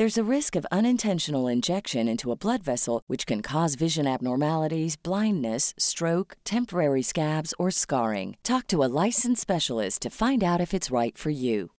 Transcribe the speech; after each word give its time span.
There's 0.00 0.16
a 0.16 0.34
risk 0.36 0.56
of 0.56 0.66
unintentional 0.72 1.46
injection 1.46 2.08
into 2.08 2.32
a 2.32 2.34
blood 2.34 2.62
vessel, 2.62 3.02
which 3.06 3.26
can 3.26 3.42
cause 3.42 3.74
vision 3.74 4.06
abnormalities, 4.06 4.96
blindness, 4.96 5.74
stroke, 5.76 6.38
temporary 6.42 7.02
scabs, 7.02 7.52
or 7.58 7.70
scarring. 7.70 8.38
Talk 8.42 8.66
to 8.68 8.82
a 8.82 8.88
licensed 9.04 9.42
specialist 9.42 10.00
to 10.00 10.08
find 10.08 10.42
out 10.42 10.58
if 10.58 10.72
it's 10.72 10.90
right 10.90 11.18
for 11.18 11.28
you. 11.28 11.72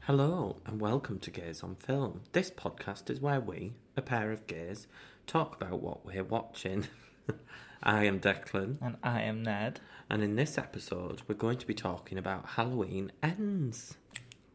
Hello, 0.00 0.58
and 0.66 0.80
welcome 0.82 1.18
to 1.20 1.30
Gays 1.30 1.62
On 1.62 1.74
Film. 1.76 2.20
This 2.32 2.50
podcast 2.50 3.08
is 3.08 3.20
where 3.20 3.40
we, 3.40 3.72
a 3.96 4.02
pair 4.02 4.30
of 4.32 4.46
gears, 4.46 4.86
talk 5.26 5.60
about 5.60 5.80
what 5.80 6.04
we're 6.04 6.24
watching. 6.24 6.86
I 7.82 8.04
am 8.04 8.20
Declan, 8.20 8.76
And 8.80 8.96
I 9.02 9.22
am 9.22 9.42
Ned. 9.42 9.80
and 10.10 10.22
in 10.22 10.36
this 10.36 10.58
episode, 10.58 11.22
we're 11.28 11.34
going 11.34 11.58
to 11.58 11.66
be 11.66 11.74
talking 11.74 12.18
about 12.18 12.46
Halloween 12.50 13.12
ends. 13.22 13.96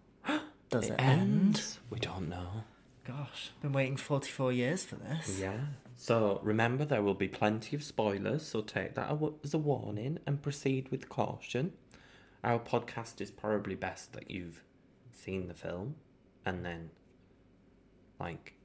Does 0.70 0.90
it, 0.90 0.96
end? 1.00 1.64
We 1.90 2.00
don't 2.00 2.30
know. 2.30 2.64
Gosh, 3.06 3.52
been 3.62 3.74
waiting 3.74 3.98
44 3.98 4.54
years 4.54 4.84
for 4.84 4.96
this. 4.96 5.40
Yeah. 5.40 5.60
So 5.98 6.40
remember, 6.44 6.86
there 6.86 7.02
will 7.02 7.14
be 7.14 7.28
plenty 7.28 7.76
of 7.76 7.84
spoilers, 7.84 8.46
so 8.46 8.62
take 8.62 8.96
that 8.96 9.12
as 9.44 9.54
a 9.54 9.58
warning 9.58 10.20
and 10.26 10.42
proceed 10.42 10.90
with 10.90 11.10
caution. 11.10 11.74
Our 12.44 12.60
podcast 12.60 13.22
is 13.22 13.30
probably 13.32 13.76
best 13.76 14.14
that 14.14 14.32
you've 14.32 14.64
seen 15.12 15.48
the 15.48 15.54
film 15.54 15.96
and 16.46 16.66
then, 16.66 16.90
like, 18.20 18.56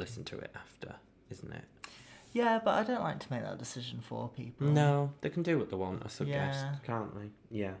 listen 0.00 0.24
to 0.24 0.38
it 0.38 0.50
after, 0.54 0.96
isn't 1.30 1.52
it? 1.52 1.64
Yeah, 2.32 2.60
but 2.64 2.74
I 2.74 2.82
don't 2.84 3.02
like 3.02 3.18
to 3.20 3.32
make 3.32 3.42
that 3.42 3.58
decision 3.58 4.00
for 4.00 4.28
people. 4.28 4.66
No, 4.68 5.12
they 5.20 5.28
can 5.30 5.42
do 5.42 5.58
what 5.58 5.70
they 5.70 5.76
want, 5.76 6.02
I 6.04 6.08
suggest, 6.08 6.64
Yeah. 6.64 6.74
can't 6.84 7.14
they? 7.14 7.30
Yeah. 7.50 7.74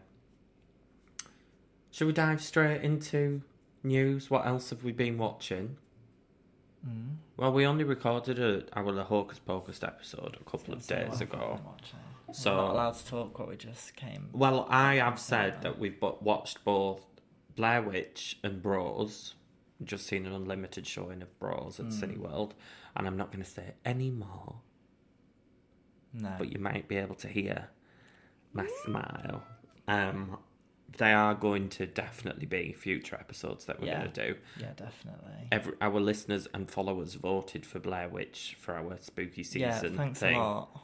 Should 1.90 2.06
we 2.06 2.12
dive 2.12 2.42
straight 2.42 2.82
into 2.82 3.42
news? 3.82 4.30
What 4.30 4.46
else 4.46 4.70
have 4.70 4.84
we 4.84 4.92
been 4.92 5.18
watching? 5.18 5.76
Mm. 6.86 7.16
Well, 7.36 7.52
we 7.52 7.66
only 7.66 7.84
recorded 7.84 8.38
a, 8.38 8.64
our 8.78 9.02
Hocus 9.04 9.38
Pocus 9.38 9.82
episode 9.82 10.36
a 10.40 10.50
couple 10.50 10.74
of 10.74 10.86
days 10.86 11.20
ago. 11.20 11.60
So- 12.32 12.50
We're 12.50 12.56
not 12.62 12.70
allowed 12.74 12.94
to 12.94 13.06
talk 13.06 13.38
what 13.38 13.48
we 13.48 13.56
just 13.56 13.96
came. 13.96 14.28
Well, 14.32 14.66
I 14.70 14.96
have 14.96 15.18
said 15.18 15.62
that 15.62 15.78
we've 15.78 15.96
watched 16.00 16.64
both 16.64 17.04
Blair 17.56 17.82
Witch 17.82 18.38
and 18.42 18.62
Bros. 18.62 19.34
Just 19.84 20.06
seen 20.06 20.26
an 20.26 20.32
unlimited 20.32 20.86
showing 20.86 21.22
of 21.22 21.38
Bros 21.38 21.80
at 21.80 21.86
Cineworld, 21.86 22.52
and 22.96 23.06
I'm 23.06 23.16
not 23.16 23.32
going 23.32 23.42
to 23.44 23.50
say 23.50 23.72
any 23.84 24.10
more, 24.10 24.56
No. 26.12 26.34
but 26.38 26.52
you 26.52 26.58
might 26.58 26.88
be 26.88 26.96
able 26.96 27.14
to 27.16 27.28
hear 27.28 27.68
my 28.52 28.66
smile. 28.84 29.42
Um, 29.88 30.38
they 30.98 31.12
are 31.12 31.34
going 31.34 31.68
to 31.70 31.86
definitely 31.86 32.46
be 32.46 32.72
future 32.72 33.16
episodes 33.16 33.64
that 33.66 33.80
we're 33.80 33.86
Yeah. 33.88 34.00
going 34.00 34.12
to 34.12 34.32
do. 34.32 34.38
yeah, 34.58 34.72
definitely. 34.76 35.48
Every, 35.52 35.72
our 35.80 36.00
listeners 36.00 36.46
and 36.52 36.70
followers 36.70 37.14
voted 37.14 37.64
for 37.64 37.78
Blair 37.78 38.08
Witch 38.08 38.56
for 38.58 38.74
our 38.74 38.98
spooky 38.98 39.42
season 39.44 39.60
yeah, 39.92 39.96
thanks 39.96 40.20
thing. 40.20 40.36
a 40.36 40.38
lot. 40.38 40.80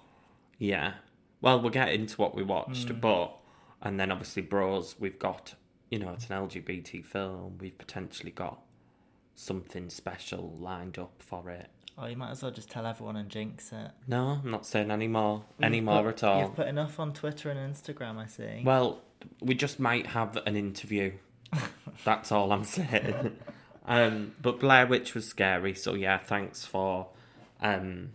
Yeah. 0.59 0.95
Well, 1.41 1.61
we'll 1.61 1.71
get 1.71 1.93
into 1.93 2.17
what 2.21 2.35
we 2.35 2.43
watched, 2.43 2.89
Hmm. 2.89 3.01
but 3.01 3.37
and 3.83 4.01
then 4.01 4.11
obviously 4.11 4.43
Bros, 4.43 4.97
we've 4.99 5.19
got 5.19 5.55
you 5.91 6.01
know, 6.01 6.11
it's 6.15 6.29
an 6.31 6.37
LGBT 6.37 7.05
film. 7.05 7.59
We've 7.59 7.77
potentially 7.79 8.33
got 8.33 8.61
something 9.37 9.91
special 9.91 10.57
lined 10.59 10.99
up 10.99 11.23
for 11.23 11.51
it. 11.51 11.71
Oh, 11.99 12.07
you 12.07 12.17
might 12.17 12.31
as 12.31 12.43
well 12.43 12.51
just 12.51 12.71
tell 12.71 12.85
everyone 12.87 13.17
and 13.17 13.29
jinx 13.31 13.73
it. 13.73 13.91
No, 14.07 14.41
I'm 14.43 14.51
not 14.51 14.67
saying 14.67 14.91
any 14.91 15.09
more 15.09 15.45
any 15.63 15.81
more 15.81 16.09
at 16.09 16.23
all. 16.25 16.41
You've 16.41 16.57
put 16.57 16.67
enough 16.67 16.99
on 17.01 17.13
Twitter 17.13 17.51
and 17.51 17.75
Instagram, 17.75 18.19
I 18.19 18.27
see. 18.27 18.63
Well, 18.65 19.01
we 19.41 19.55
just 19.55 19.81
might 19.81 20.09
have 20.09 20.37
an 20.45 20.57
interview. 20.57 21.13
That's 22.05 22.33
all 22.33 22.53
I'm 22.53 22.65
saying. 22.65 23.37
um, 23.87 24.35
but 24.43 24.61
Blair 24.61 24.87
Witch 24.87 25.15
was 25.15 25.27
scary, 25.27 25.75
so 25.75 25.95
yeah, 25.95 26.19
thanks 26.19 26.65
for 26.67 27.09
um, 27.63 28.11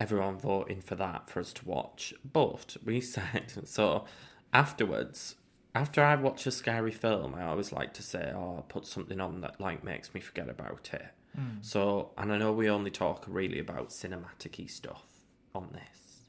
everyone 0.00 0.38
voting 0.38 0.80
for 0.80 0.96
that 0.96 1.30
for 1.30 1.38
us 1.38 1.52
to 1.52 1.68
watch. 1.68 2.12
But 2.24 2.76
we 2.84 3.00
said 3.00 3.52
so 3.64 4.06
afterwards. 4.52 5.36
After 5.74 6.02
I 6.02 6.16
watch 6.16 6.46
a 6.46 6.50
scary 6.50 6.90
film, 6.90 7.34
I 7.34 7.44
always 7.44 7.72
like 7.72 7.94
to 7.94 8.02
say, 8.02 8.30
"Oh, 8.34 8.56
I'll 8.56 8.66
put 8.68 8.86
something 8.86 9.20
on 9.20 9.40
that 9.40 9.60
like 9.60 9.82
makes 9.82 10.12
me 10.12 10.20
forget 10.20 10.48
about 10.48 10.90
it." 10.92 11.06
Hmm. 11.34 11.62
So, 11.62 12.10
and 12.18 12.32
I 12.32 12.38
know 12.38 12.52
we 12.52 12.68
only 12.68 12.90
talk 12.90 13.24
really 13.26 13.58
about 13.58 13.88
cinematic 13.88 14.68
stuff 14.70 15.06
on 15.54 15.70
this, 15.72 16.26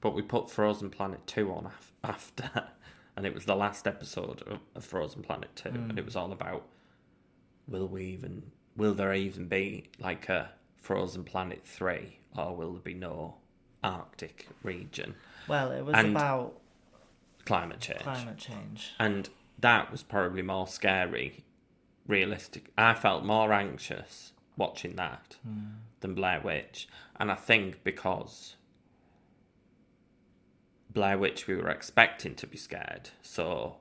but 0.00 0.14
we 0.14 0.22
put 0.22 0.50
Frozen 0.50 0.90
Planet 0.90 1.24
2 1.26 1.52
on 1.52 1.66
af- 1.66 1.92
after, 2.04 2.50
and 3.16 3.24
it 3.24 3.34
was 3.34 3.44
the 3.44 3.54
last 3.54 3.86
episode 3.86 4.42
of, 4.42 4.58
of 4.74 4.84
Frozen 4.84 5.22
Planet 5.22 5.54
2, 5.54 5.68
and 5.68 5.92
it 5.92 6.02
hmm. 6.02 6.04
was 6.04 6.16
all 6.16 6.32
about 6.32 6.66
will 7.68 7.86
we 7.86 8.04
even, 8.06 8.42
will 8.76 8.94
there 8.94 9.14
even 9.14 9.46
be 9.46 9.88
like 10.00 10.28
a 10.28 10.50
Frozen 10.76 11.22
Planet 11.22 11.62
3, 11.64 12.18
or 12.36 12.56
will 12.56 12.72
there 12.72 12.82
be 12.82 12.94
no 12.94 13.36
Arctic 13.84 14.48
region? 14.64 15.14
well, 15.46 15.70
it 15.70 15.84
was 15.84 15.94
and- 15.94 16.10
about 16.10 16.58
Climate 17.44 17.80
change. 17.80 18.00
climate 18.00 18.38
change. 18.38 18.92
And 18.98 19.28
that 19.58 19.90
was 19.90 20.02
probably 20.02 20.42
more 20.42 20.66
scary, 20.66 21.44
realistic. 22.06 22.70
I 22.76 22.94
felt 22.94 23.24
more 23.24 23.52
anxious 23.52 24.32
watching 24.56 24.96
that 24.96 25.36
hmm. 25.46 25.76
than 26.00 26.14
Blair 26.14 26.40
Witch. 26.40 26.88
And 27.18 27.30
I 27.30 27.34
think 27.34 27.82
because 27.84 28.56
Blair 30.90 31.18
Witch, 31.18 31.46
we 31.46 31.56
were 31.56 31.70
expecting 31.70 32.34
to 32.36 32.46
be 32.46 32.56
scared. 32.56 33.10
So, 33.22 33.76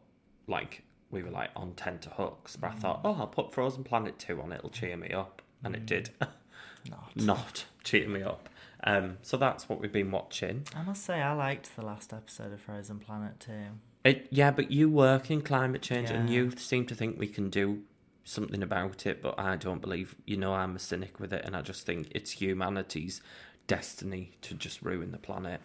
like, 0.47 0.83
we 1.09 1.23
were 1.23 1.31
like 1.31 1.49
on 1.55 1.73
tenterhooks. 1.73 2.55
But 2.55 2.71
I 2.71 2.75
thought, 2.75 3.01
hmm. 3.01 3.07
oh, 3.07 3.17
I'll 3.19 3.27
put 3.27 3.53
Frozen 3.53 3.83
Planet 3.83 4.17
2 4.17 4.41
on, 4.41 4.53
it'll 4.53 4.69
cheer 4.69 4.97
me 4.97 5.11
up. 5.11 5.41
And 5.63 5.75
it 5.75 5.79
hmm. 5.79 5.85
did 5.85 6.09
Not. 6.89 7.15
not 7.15 7.65
cheer 7.83 8.07
me 8.07 8.23
up. 8.23 8.49
Um, 8.83 9.17
so 9.21 9.37
that's 9.37 9.69
what 9.69 9.79
we've 9.79 9.91
been 9.91 10.11
watching. 10.11 10.65
I 10.75 10.83
must 10.83 11.03
say, 11.05 11.21
I 11.21 11.33
liked 11.33 11.75
the 11.75 11.85
last 11.85 12.13
episode 12.13 12.51
of 12.51 12.61
Frozen 12.61 12.99
Planet 12.99 13.39
too. 13.39 13.65
It, 14.03 14.27
yeah, 14.31 14.49
but 14.51 14.71
you 14.71 14.89
work 14.89 15.29
in 15.29 15.41
climate 15.41 15.83
change 15.83 16.09
and 16.09 16.29
you 16.29 16.51
seem 16.57 16.87
to 16.87 16.95
think 16.95 17.19
we 17.19 17.27
can 17.27 17.51
do 17.51 17.83
something 18.23 18.63
about 18.63 19.05
it, 19.05 19.21
but 19.21 19.39
I 19.39 19.55
don't 19.55 19.81
believe, 19.81 20.15
you 20.25 20.37
know, 20.37 20.53
I'm 20.53 20.75
a 20.75 20.79
cynic 20.79 21.19
with 21.19 21.33
it 21.33 21.43
and 21.45 21.55
I 21.55 21.61
just 21.61 21.85
think 21.85 22.07
it's 22.11 22.31
humanity's 22.31 23.21
destiny 23.67 24.31
to 24.41 24.55
just 24.55 24.81
ruin 24.81 25.11
the 25.11 25.17
planet, 25.19 25.61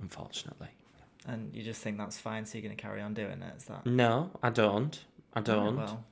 unfortunately. 0.00 0.68
And 1.26 1.54
you 1.54 1.62
just 1.62 1.80
think 1.82 1.98
that's 1.98 2.18
fine, 2.18 2.46
so 2.46 2.58
you're 2.58 2.62
going 2.62 2.76
to 2.76 2.82
carry 2.82 3.00
on 3.00 3.14
doing 3.14 3.42
it? 3.42 3.54
Is 3.56 3.64
that? 3.64 3.86
No, 3.86 4.30
I 4.42 4.50
don't. 4.50 4.98
I 5.34 5.40
don't. 5.40 5.76
well, 5.76 6.04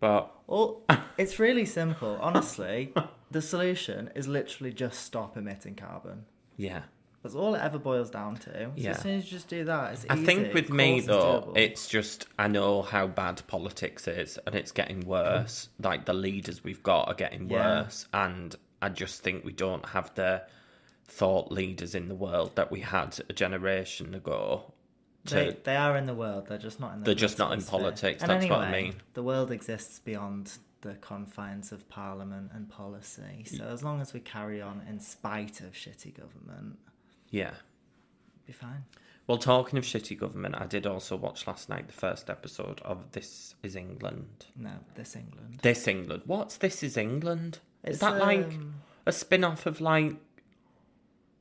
But 0.00 0.34
Well, 0.46 0.82
it's 1.18 1.38
really 1.38 1.66
simple. 1.66 2.18
Honestly, 2.20 2.92
the 3.30 3.42
solution 3.42 4.10
is 4.14 4.26
literally 4.28 4.72
just 4.72 5.00
stop 5.04 5.36
emitting 5.36 5.74
carbon. 5.74 6.24
yeah. 6.56 6.82
That's 7.20 7.34
all 7.34 7.56
it 7.56 7.60
ever 7.60 7.80
boils 7.80 8.10
down 8.10 8.36
to. 8.36 8.50
So 8.52 8.72
Yeah. 8.76 8.90
as 8.90 9.02
soon 9.02 9.18
as 9.18 9.24
you 9.24 9.30
just 9.32 9.48
do 9.48 9.64
that, 9.64 9.92
it's 9.92 10.06
I 10.08 10.14
easy. 10.14 10.24
think 10.24 10.54
with 10.54 10.70
me 10.70 11.00
though, 11.00 11.52
it's 11.56 11.88
just 11.88 12.26
I 12.38 12.46
know 12.46 12.80
how 12.82 13.08
bad 13.08 13.42
politics 13.48 14.06
is, 14.06 14.38
and 14.46 14.54
it's 14.54 14.70
getting 14.70 15.00
worse. 15.00 15.68
Like 15.82 16.04
the 16.06 16.12
leaders 16.14 16.62
we've 16.62 16.82
got 16.82 17.08
are 17.08 17.14
getting 17.14 17.50
Yeah. 17.50 17.82
worse, 17.82 18.06
and 18.14 18.54
I 18.80 18.88
just 18.90 19.20
think 19.24 19.44
we 19.44 19.52
don't 19.52 19.84
have 19.86 20.14
the 20.14 20.44
thought 21.06 21.50
leaders 21.50 21.94
in 21.96 22.06
the 22.08 22.14
world 22.14 22.54
that 22.54 22.70
we 22.70 22.80
had 22.80 23.18
a 23.28 23.32
generation 23.32 24.14
ago 24.14 24.72
to 25.26 25.34
They, 25.34 25.56
they 25.64 25.76
are 25.76 25.96
in 25.96 26.06
the 26.06 26.14
world. 26.14 26.46
They're 26.46 26.56
just 26.58 26.78
not 26.78 26.92
in. 26.94 27.00
The 27.00 27.06
They're 27.06 27.14
just 27.16 27.36
not 27.38 27.52
in 27.52 27.62
politics, 27.62 28.22
that's 28.22 28.46
what 28.46 28.60
I 28.60 28.70
mean. 28.70 28.94
The 29.14 29.24
world 29.24 29.50
exists 29.50 29.98
beyond 29.98 30.52
the 30.80 30.94
confines 30.94 31.72
of 31.72 31.88
parliament 31.88 32.50
and 32.54 32.68
policy. 32.68 33.44
So 33.44 33.64
as 33.64 33.82
long 33.82 34.00
as 34.00 34.12
we 34.12 34.20
carry 34.20 34.62
on 34.62 34.82
in 34.88 35.00
spite 35.00 35.60
of 35.60 35.72
shitty 35.72 36.16
government, 36.16 36.78
yeah. 37.30 37.52
be 38.46 38.52
fine. 38.52 38.84
Well, 39.26 39.38
talking 39.38 39.78
of 39.78 39.84
shitty 39.84 40.18
government, 40.18 40.54
I 40.56 40.66
did 40.66 40.86
also 40.86 41.14
watch 41.14 41.46
last 41.46 41.68
night 41.68 41.86
the 41.86 41.92
first 41.92 42.30
episode 42.30 42.80
of 42.82 43.12
This 43.12 43.54
Is 43.62 43.76
England. 43.76 44.46
No, 44.56 44.70
this 44.94 45.16
England. 45.16 45.58
This 45.62 45.86
England. 45.86 46.22
What's 46.24 46.56
This 46.56 46.82
Is 46.82 46.96
England? 46.96 47.58
Is 47.84 47.96
It's, 47.96 48.00
that 48.00 48.18
like 48.18 48.54
um, 48.54 48.76
a 49.04 49.12
spin 49.12 49.44
off 49.44 49.66
of 49.66 49.82
like 49.82 50.16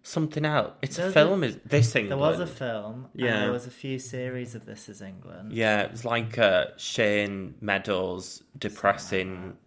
something 0.07 0.45
else? 0.45 0.74
It's 0.81 0.98
a 1.00 1.07
a- 1.07 1.12
film, 1.12 1.44
is 1.44 1.57
This 1.65 1.95
England? 1.95 2.12
There 2.12 2.18
was 2.30 2.39
a 2.39 2.48
film. 2.48 3.07
Yeah. 3.13 3.33
And 3.33 3.44
there 3.44 3.51
was 3.51 3.68
a 3.68 3.71
few 3.71 4.00
series 4.00 4.56
of 4.56 4.65
This 4.65 4.88
Is 4.89 5.01
England. 5.01 5.51
Yeah, 5.54 5.81
it 5.81 5.92
was 5.92 6.06
like 6.06 6.38
uh, 6.38 6.68
Shane 6.77 7.56
Meadows 7.62 8.44
depressing, 8.57 9.57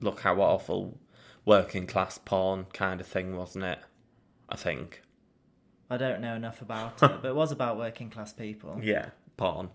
look 0.00 0.20
how 0.20 0.40
awful 0.40 0.98
working 1.44 1.86
class 1.86 2.18
porn 2.18 2.66
kind 2.72 3.00
of 3.00 3.06
thing, 3.06 3.36
wasn't 3.36 3.64
it? 3.64 3.78
I 4.48 4.56
think. 4.56 5.02
I 5.90 5.96
don't 5.96 6.20
know 6.20 6.34
enough 6.34 6.60
about 6.62 7.02
it, 7.02 7.22
but 7.22 7.24
it 7.24 7.34
was 7.34 7.50
about 7.52 7.78
working 7.78 8.10
class 8.10 8.32
people. 8.32 8.78
Yeah, 8.82 9.10
porn. 9.36 9.70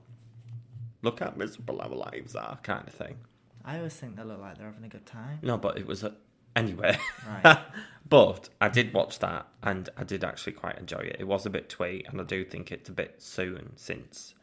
Look 1.01 1.19
how 1.19 1.33
miserable 1.35 1.81
our 1.81 1.89
lives 1.89 2.35
are, 2.35 2.57
kind 2.63 2.87
of 2.87 2.93
thing. 2.93 3.17
I 3.65 3.77
always 3.77 3.93
think 3.95 4.15
they 4.15 4.23
look 4.23 4.39
like 4.39 4.57
they're 4.57 4.67
having 4.67 4.83
a 4.85 4.89
good 4.89 5.05
time. 5.05 5.39
No, 5.41 5.57
but 5.57 5.77
it 5.77 5.85
was 5.85 6.03
a. 6.03 6.13
Anyway. 6.55 6.97
Right. 7.43 7.59
but 8.09 8.49
I 8.61 8.69
did 8.69 8.93
watch 8.93 9.19
that 9.19 9.47
and 9.61 9.89
I 9.97 10.03
did 10.03 10.23
actually 10.23 10.53
quite 10.53 10.77
enjoy 10.77 10.99
it. 10.99 11.17
It 11.19 11.27
was 11.27 11.45
a 11.45 11.49
bit 11.49 11.69
twee 11.69 12.03
and 12.07 12.19
I 12.19 12.23
do 12.23 12.43
think 12.43 12.71
it's 12.71 12.89
a 12.89 12.93
bit 12.93 13.21
soon 13.21 13.73
since. 13.75 14.35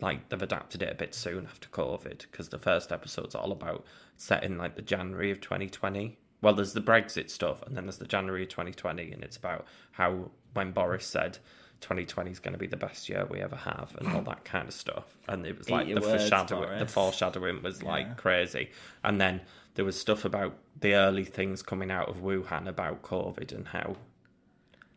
Like, 0.00 0.28
they've 0.28 0.42
adapted 0.42 0.82
it 0.82 0.90
a 0.92 0.96
bit 0.96 1.14
soon 1.14 1.46
after 1.46 1.68
COVID 1.68 2.22
because 2.30 2.48
the 2.48 2.58
first 2.58 2.90
episode's 2.90 3.34
all 3.34 3.52
about 3.52 3.84
set 4.16 4.42
in 4.42 4.58
like 4.58 4.74
the 4.74 4.82
January 4.82 5.30
of 5.30 5.40
2020. 5.40 6.18
Well, 6.40 6.54
there's 6.54 6.72
the 6.72 6.80
Brexit 6.80 7.30
stuff 7.30 7.62
and 7.62 7.76
then 7.76 7.84
there's 7.84 7.98
the 7.98 8.06
January 8.06 8.42
of 8.42 8.48
2020 8.48 9.12
and 9.12 9.22
it's 9.22 9.36
about 9.36 9.64
how 9.92 10.30
when 10.54 10.72
Boris 10.72 11.06
said 11.06 11.38
2020 11.82 12.30
is 12.30 12.38
going 12.40 12.52
to 12.52 12.58
be 12.58 12.66
the 12.66 12.76
best 12.76 13.08
year 13.08 13.26
we 13.30 13.40
ever 13.40 13.56
have 13.56 13.94
and 13.98 14.08
all 14.14 14.22
that 14.22 14.44
kind 14.44 14.66
of 14.68 14.74
stuff. 14.74 15.04
And 15.28 15.44
it 15.46 15.58
was 15.58 15.68
like 15.68 15.86
the 15.88 16.00
words, 16.00 16.28
foreshadowing, 16.28 16.78
the 16.78 16.86
foreshadowing 16.86 17.62
was 17.62 17.82
like 17.82 18.06
Yeah. 18.06 18.14
crazy. 18.14 18.70
And 19.04 19.20
then 19.20 19.42
there 19.74 19.84
was 19.84 19.98
stuff 19.98 20.24
about 20.24 20.56
the 20.80 20.94
early 20.94 21.24
things 21.24 21.62
coming 21.62 21.90
out 21.90 22.08
of 22.08 22.18
Wuhan 22.18 22.66
about 22.68 23.02
COVID 23.02 23.52
and 23.52 23.68
how 23.68 23.96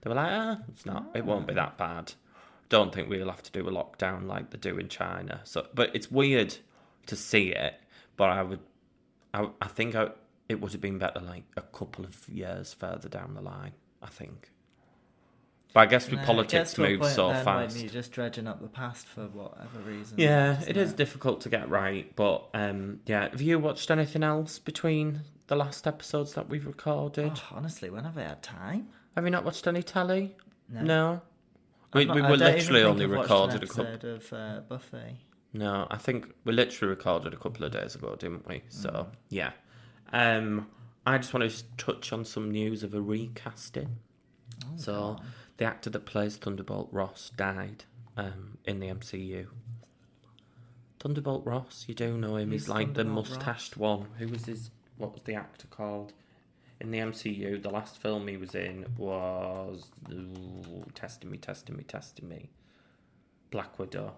they 0.02 0.10
were 0.10 0.16
like, 0.16 0.32
ah, 0.32 0.58
it's 0.70 0.86
not, 0.86 1.08
it 1.16 1.26
won't 1.26 1.48
be 1.48 1.54
that 1.56 1.78
bad. 1.78 2.14
Don't 2.70 2.94
think 2.94 3.10
we'll 3.10 3.30
have 3.30 3.44
to 3.44 3.52
do 3.52 3.68
a 3.68 3.72
lockdown 3.72 4.26
like 4.28 4.52
they 4.52 4.58
do 4.58 4.78
in 4.78 4.88
China. 4.90 5.42
So, 5.44 5.68
but 5.74 5.96
it's 5.96 6.10
weird 6.12 6.58
to 7.08 7.16
see 7.16 7.50
it. 7.50 7.76
But 8.18 8.30
I 8.30 8.44
would, 8.44 8.60
I, 9.34 9.50
I 9.62 9.68
think 9.68 9.96
I, 9.96 10.10
it 10.50 10.62
would 10.62 10.72
have 10.72 10.82
been 10.82 10.98
better 11.00 11.20
like 11.20 11.44
a 11.58 11.62
couple 11.62 12.06
of 12.06 12.28
years 12.30 12.74
further 12.74 13.10
down 13.10 13.34
the 13.34 13.42
line. 13.42 13.74
I 14.02 14.08
think. 14.08 14.52
But 15.75 15.81
I 15.81 15.86
guess 15.88 16.10
with 16.10 16.22
No, 16.22 16.25
politics 16.25 16.51
gets 16.54 16.74
to 16.75 16.86
a 16.86 16.89
moves 16.92 17.13
so 17.13 17.33
then 17.33 17.44
fast. 17.44 17.75
When 17.75 17.83
you're 17.83 17.92
just 17.94 18.13
dredging 18.13 18.48
up 18.48 18.62
the 18.62 18.69
past 18.69 19.06
for 19.07 19.24
whatever 19.27 19.77
reason. 19.86 20.18
Yeah, 20.18 20.57
it 20.66 20.77
is 20.77 20.94
difficult 20.94 21.42
to 21.42 21.50
get 21.50 21.69
right, 21.69 22.16
but 22.16 22.48
um, 22.54 23.01
yeah. 23.06 23.27
Have 23.30 23.42
you 23.42 23.60
watched 23.60 23.92
anything 23.92 24.24
else 24.24 24.57
between 24.57 25.24
the 25.48 25.57
last 25.57 25.86
episodes 25.86 26.33
that 26.36 26.48
we've 26.48 26.66
recorded? 26.66 27.33
Oh, 27.36 27.57
honestly, 27.57 27.89
when 27.89 28.06
have 28.06 28.18
I 28.18 28.22
had 28.22 28.42
time? 28.42 28.88
Have 29.16 29.25
you 29.25 29.31
not 29.31 29.44
watched 29.44 29.68
any 29.68 29.83
telly? 29.83 30.38
No. 30.69 30.81
No. 30.81 31.22
We, 31.94 32.06
not- 32.06 32.16
we 32.16 32.22
were 32.22 32.38
literally 32.38 32.83
only 32.83 33.06
recorded 33.06 33.62
a 33.63 33.68
couple. 33.68 34.10
of 34.16 34.31
uh, 34.31 34.62
Buffy. 34.69 35.18
No, 35.51 35.88
I 35.92 35.98
think 35.98 36.33
we 36.45 36.54
literally 36.54 36.89
recorded 36.89 37.33
a 37.33 37.38
couple 37.38 37.66
of 37.66 37.74
days 37.74 37.95
ago, 37.95 38.16
didn't 38.18 38.48
we? 38.48 38.63
So 38.69 38.89
Mm. 38.89 39.07
yeah. 39.27 39.51
Um, 40.13 40.68
I 41.06 41.18
just 41.18 41.33
want 41.33 41.51
to 41.51 41.63
touch 41.75 42.13
on 42.13 42.24
some 42.24 42.50
news 42.50 42.81
of 42.83 42.94
a 42.94 43.01
recasting. 43.01 43.98
Oh, 44.66 44.68
so 44.77 45.18
the 45.57 45.66
actor 45.66 45.90
that 45.90 46.06
plays 46.06 46.38
Thunderbolt 46.38 46.90
Ross 46.92 47.31
died 47.36 47.86
um, 48.18 48.57
in 48.66 48.80
the 48.80 48.88
MCU. 48.88 49.48
Thunderbolt 51.00 51.46
Ross, 51.46 51.86
you 51.88 51.96
don't 51.96 52.19
know 52.19 52.36
him. 52.36 52.52
He's 52.52 52.63
Who's 52.63 52.69
like 52.69 52.94
the 52.94 53.06
mustached 53.06 53.78
one. 53.78 54.07
Who 54.18 54.28
was 54.28 54.46
his? 54.46 54.72
What 54.98 55.13
was 55.13 55.24
the 55.24 55.36
actor 55.36 55.68
called? 55.68 56.13
In 56.81 56.92
the 56.92 56.98
MCU, 57.00 57.62
the 57.62 57.69
last 57.69 58.02
film 58.02 58.28
he 58.28 58.38
was 58.38 58.54
in 58.54 58.86
was 58.98 59.86
ooh, 60.12 60.86
testing 60.94 61.30
me, 61.30 61.38
testing 61.38 61.78
me, 61.78 61.84
testing 61.84 62.28
me. 62.28 62.50
Black 63.50 63.80
Widow. 63.80 64.16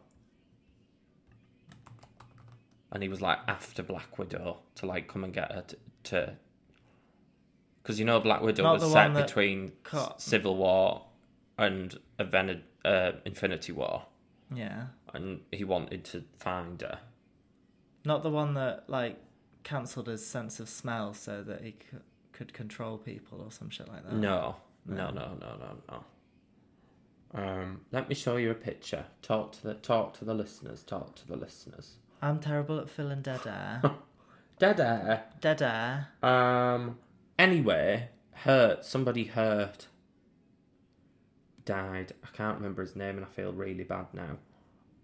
And 2.92 3.04
he 3.04 3.10
was 3.10 3.22
like 3.22 3.40
after 3.48 3.84
Black 3.84 4.18
Widow 4.18 4.60
to 4.76 4.86
like 4.86 5.08
come 5.08 5.24
and 5.24 5.34
get 5.34 5.52
her 5.52 5.66
to. 6.06 6.34
Because 7.84 8.00
you 8.00 8.06
know 8.06 8.20
Black 8.20 8.42
Widow 8.42 8.64
Not 8.64 8.80
was 8.80 8.92
set 8.92 9.14
that 9.14 9.28
between 9.28 9.74
cut- 9.84 10.22
Civil 10.22 10.56
War 10.56 11.04
and 11.58 11.98
Aven- 12.20 12.64
uh, 12.86 13.14
Infinity 13.26 13.72
War, 13.72 14.06
Yeah. 14.54 14.88
and 15.14 15.42
he 15.52 15.64
wanted 15.64 16.04
to 16.06 16.24
find 16.38 16.82
her. 16.82 17.00
Not 18.06 18.24
the 18.24 18.30
one 18.30 18.54
that, 18.54 18.90
like, 18.90 19.20
cancelled 19.64 20.08
his 20.08 20.26
sense 20.26 20.60
of 20.60 20.70
smell 20.70 21.14
so 21.14 21.44
that 21.44 21.62
he 21.62 21.72
c- 21.72 21.98
could 22.32 22.54
control 22.54 22.98
people 22.98 23.42
or 23.42 23.52
some 23.52 23.70
shit 23.70 23.88
like 23.90 24.04
that. 24.06 24.14
No, 24.14 24.56
no, 24.86 25.10
no, 25.10 25.34
no, 25.40 25.58
no, 25.58 25.78
no. 25.90 26.04
Um, 27.34 27.82
let 27.92 28.08
me 28.08 28.16
show 28.16 28.38
you 28.38 28.52
a 28.52 28.56
picture. 28.56 29.06
Talk 29.22 29.52
to 29.54 29.64
the 29.64 29.74
talk 29.74 30.14
to 30.20 30.26
the 30.26 30.34
listeners. 30.34 30.84
Talk 30.84 31.16
to 31.16 31.28
the 31.28 31.36
listeners. 31.36 31.98
I'm 32.22 32.40
terrible 32.40 32.80
at 32.80 32.90
filling 32.90 33.22
dead 33.22 33.42
air. 33.46 33.82
Dead 34.60 34.80
air. 34.80 35.26
dead 35.40 35.62
air. 35.62 36.08
Um. 36.24 36.98
Anyway, 37.38 38.10
hurt. 38.32 38.84
Somebody 38.86 39.26
hurt. 39.26 39.88
Died. 41.68 42.14
I 42.24 42.28
can't 42.36 42.56
remember 42.56 42.82
his 42.82 42.96
name, 42.96 43.18
and 43.18 43.26
I 43.26 43.28
feel 43.28 43.52
really 43.52 43.84
bad 43.84 44.08
now. 44.14 44.38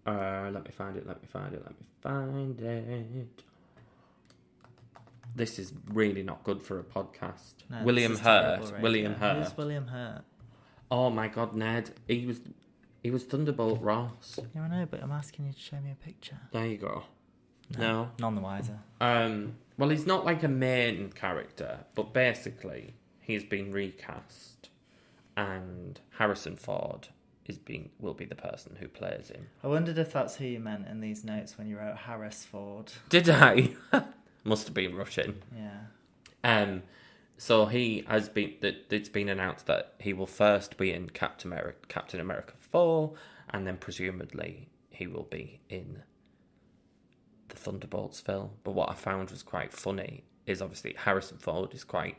Uh, 0.06 0.50
let 0.50 0.64
me 0.64 0.70
find 0.70 0.96
it. 0.96 1.06
Let 1.06 1.20
me 1.20 1.28
find 1.30 1.54
it. 1.54 1.62
Let 1.62 1.78
me 1.78 1.86
find 2.00 2.60
it. 2.60 3.42
This 5.36 5.58
is 5.58 5.72
really 5.92 6.22
not 6.22 6.42
good 6.42 6.62
for 6.62 6.80
a 6.80 6.82
podcast. 6.84 7.54
No, 7.68 7.82
William 7.84 8.16
Hurt. 8.16 8.80
William. 8.80 9.14
Hurt. 9.14 9.44
Who's 9.44 9.56
William 9.56 9.88
Hurt? 9.88 10.22
Oh 10.90 11.10
my 11.10 11.28
God, 11.28 11.54
Ned. 11.54 11.90
He 12.08 12.24
was, 12.24 12.40
he 13.02 13.10
was 13.10 13.24
Thunderbolt 13.24 13.82
Ross. 13.82 14.38
Yeah, 14.54 14.62
I 14.62 14.68
know, 14.68 14.86
but 14.90 15.02
I'm 15.02 15.12
asking 15.12 15.46
you 15.46 15.52
to 15.52 15.58
show 15.58 15.80
me 15.80 15.90
a 15.90 16.04
picture. 16.04 16.38
There 16.52 16.66
you 16.66 16.78
go. 16.78 17.04
No. 17.78 18.10
None 18.20 18.34
the 18.36 18.40
wiser. 18.40 18.78
Um, 19.00 19.56
well, 19.76 19.90
he's 19.90 20.06
not 20.06 20.24
like 20.24 20.42
a 20.42 20.48
main 20.48 21.10
character, 21.10 21.80
but 21.94 22.14
basically 22.14 22.94
he's 23.20 23.44
been 23.44 23.72
recast, 23.72 24.68
and 25.36 26.00
Harrison 26.18 26.56
Ford 26.56 27.08
is 27.46 27.58
being 27.58 27.90
will 27.98 28.14
be 28.14 28.24
the 28.24 28.34
person 28.34 28.76
who 28.80 28.88
plays 28.88 29.28
him. 29.28 29.48
I 29.62 29.68
wondered 29.68 29.98
if 29.98 30.12
that's 30.12 30.36
who 30.36 30.44
you 30.44 30.60
meant 30.60 30.88
in 30.88 31.00
these 31.00 31.24
notes 31.24 31.58
when 31.58 31.66
you 31.66 31.78
wrote 31.78 31.96
Harris 31.96 32.44
Ford. 32.44 32.92
Did 33.08 33.28
I? 33.28 33.70
Must 34.44 34.66
have 34.66 34.74
been 34.74 34.94
Russian. 34.94 35.42
Yeah. 35.54 35.80
Um, 36.42 36.82
so 37.36 37.66
he 37.66 38.04
has 38.08 38.28
been. 38.28 38.54
That 38.60 38.86
it's 38.90 39.08
been 39.08 39.28
announced 39.28 39.66
that 39.66 39.94
he 39.98 40.12
will 40.12 40.26
first 40.26 40.76
be 40.76 40.92
in 40.92 41.10
Captain 41.10 41.50
America, 41.52 41.78
Captain 41.88 42.20
America 42.20 42.54
four, 42.58 43.14
and 43.50 43.66
then 43.66 43.76
presumably 43.76 44.68
he 44.90 45.06
will 45.06 45.24
be 45.30 45.60
in 45.68 46.02
the 47.48 47.56
Thunderbolts 47.56 48.20
film. 48.20 48.50
But 48.62 48.72
what 48.72 48.90
I 48.90 48.94
found 48.94 49.30
was 49.30 49.42
quite 49.42 49.72
funny 49.72 50.24
is 50.46 50.62
obviously 50.62 50.94
Harrison 50.96 51.38
Ford 51.38 51.74
is 51.74 51.84
quite 51.84 52.16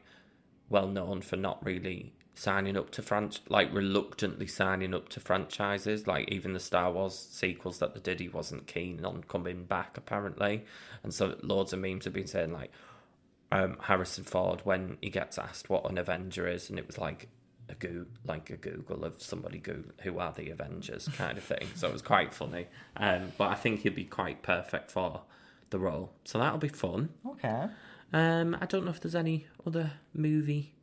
well 0.69 0.87
known 0.87 1.21
for 1.21 1.35
not 1.35 1.63
really 1.63 2.13
signing 2.35 2.77
up 2.77 2.91
to 2.91 3.01
franch 3.01 3.39
like 3.49 3.73
reluctantly 3.73 4.45
signing 4.45 4.93
up 4.93 5.09
to 5.09 5.19
franchises 5.19 6.05
like 6.05 6.29
even 6.29 6.53
the 6.53 6.59
Star 6.59 6.91
Wars 6.91 7.17
sequels 7.31 7.79
that 7.79 7.93
they 7.93 7.99
did 8.01 8.19
he 8.19 8.27
wasn't 8.27 8.67
keen 8.67 9.03
on 9.05 9.23
coming 9.23 9.63
back 9.63 9.97
apparently 9.97 10.65
and 11.03 11.13
so 11.13 11.35
loads 11.41 11.71
of 11.73 11.79
memes 11.79 12.05
have 12.05 12.13
been 12.13 12.27
saying 12.27 12.51
like 12.51 12.71
um, 13.51 13.77
Harrison 13.81 14.23
Ford 14.23 14.61
when 14.63 14.97
he 15.01 15.09
gets 15.09 15.37
asked 15.37 15.69
what 15.69 15.89
an 15.89 15.97
Avenger 15.97 16.47
is, 16.47 16.69
and 16.69 16.79
it 16.79 16.87
was 16.87 16.97
like 16.97 17.27
a 17.69 17.75
go 17.75 18.05
like 18.25 18.49
a 18.49 18.57
Google 18.57 19.03
of 19.03 19.21
somebody 19.21 19.57
go 19.57 19.77
who 20.01 20.19
are 20.19 20.31
the 20.33 20.49
Avengers 20.49 21.07
kind 21.17 21.37
of 21.37 21.43
thing. 21.43 21.67
so 21.75 21.87
it 21.87 21.93
was 21.93 22.01
quite 22.01 22.33
funny. 22.33 22.67
Um, 22.97 23.31
but 23.37 23.49
I 23.49 23.55
think 23.55 23.81
he'd 23.81 23.95
be 23.95 24.05
quite 24.05 24.43
perfect 24.43 24.91
for 24.91 25.21
the 25.69 25.79
role. 25.79 26.11
So 26.25 26.39
that'll 26.39 26.59
be 26.59 26.67
fun. 26.67 27.09
Okay. 27.27 27.67
Um, 28.13 28.55
I 28.61 28.65
don't 28.65 28.85
know 28.85 28.91
if 28.91 29.01
there's 29.01 29.15
any 29.15 29.47
other 29.65 29.93
movie 30.13 30.73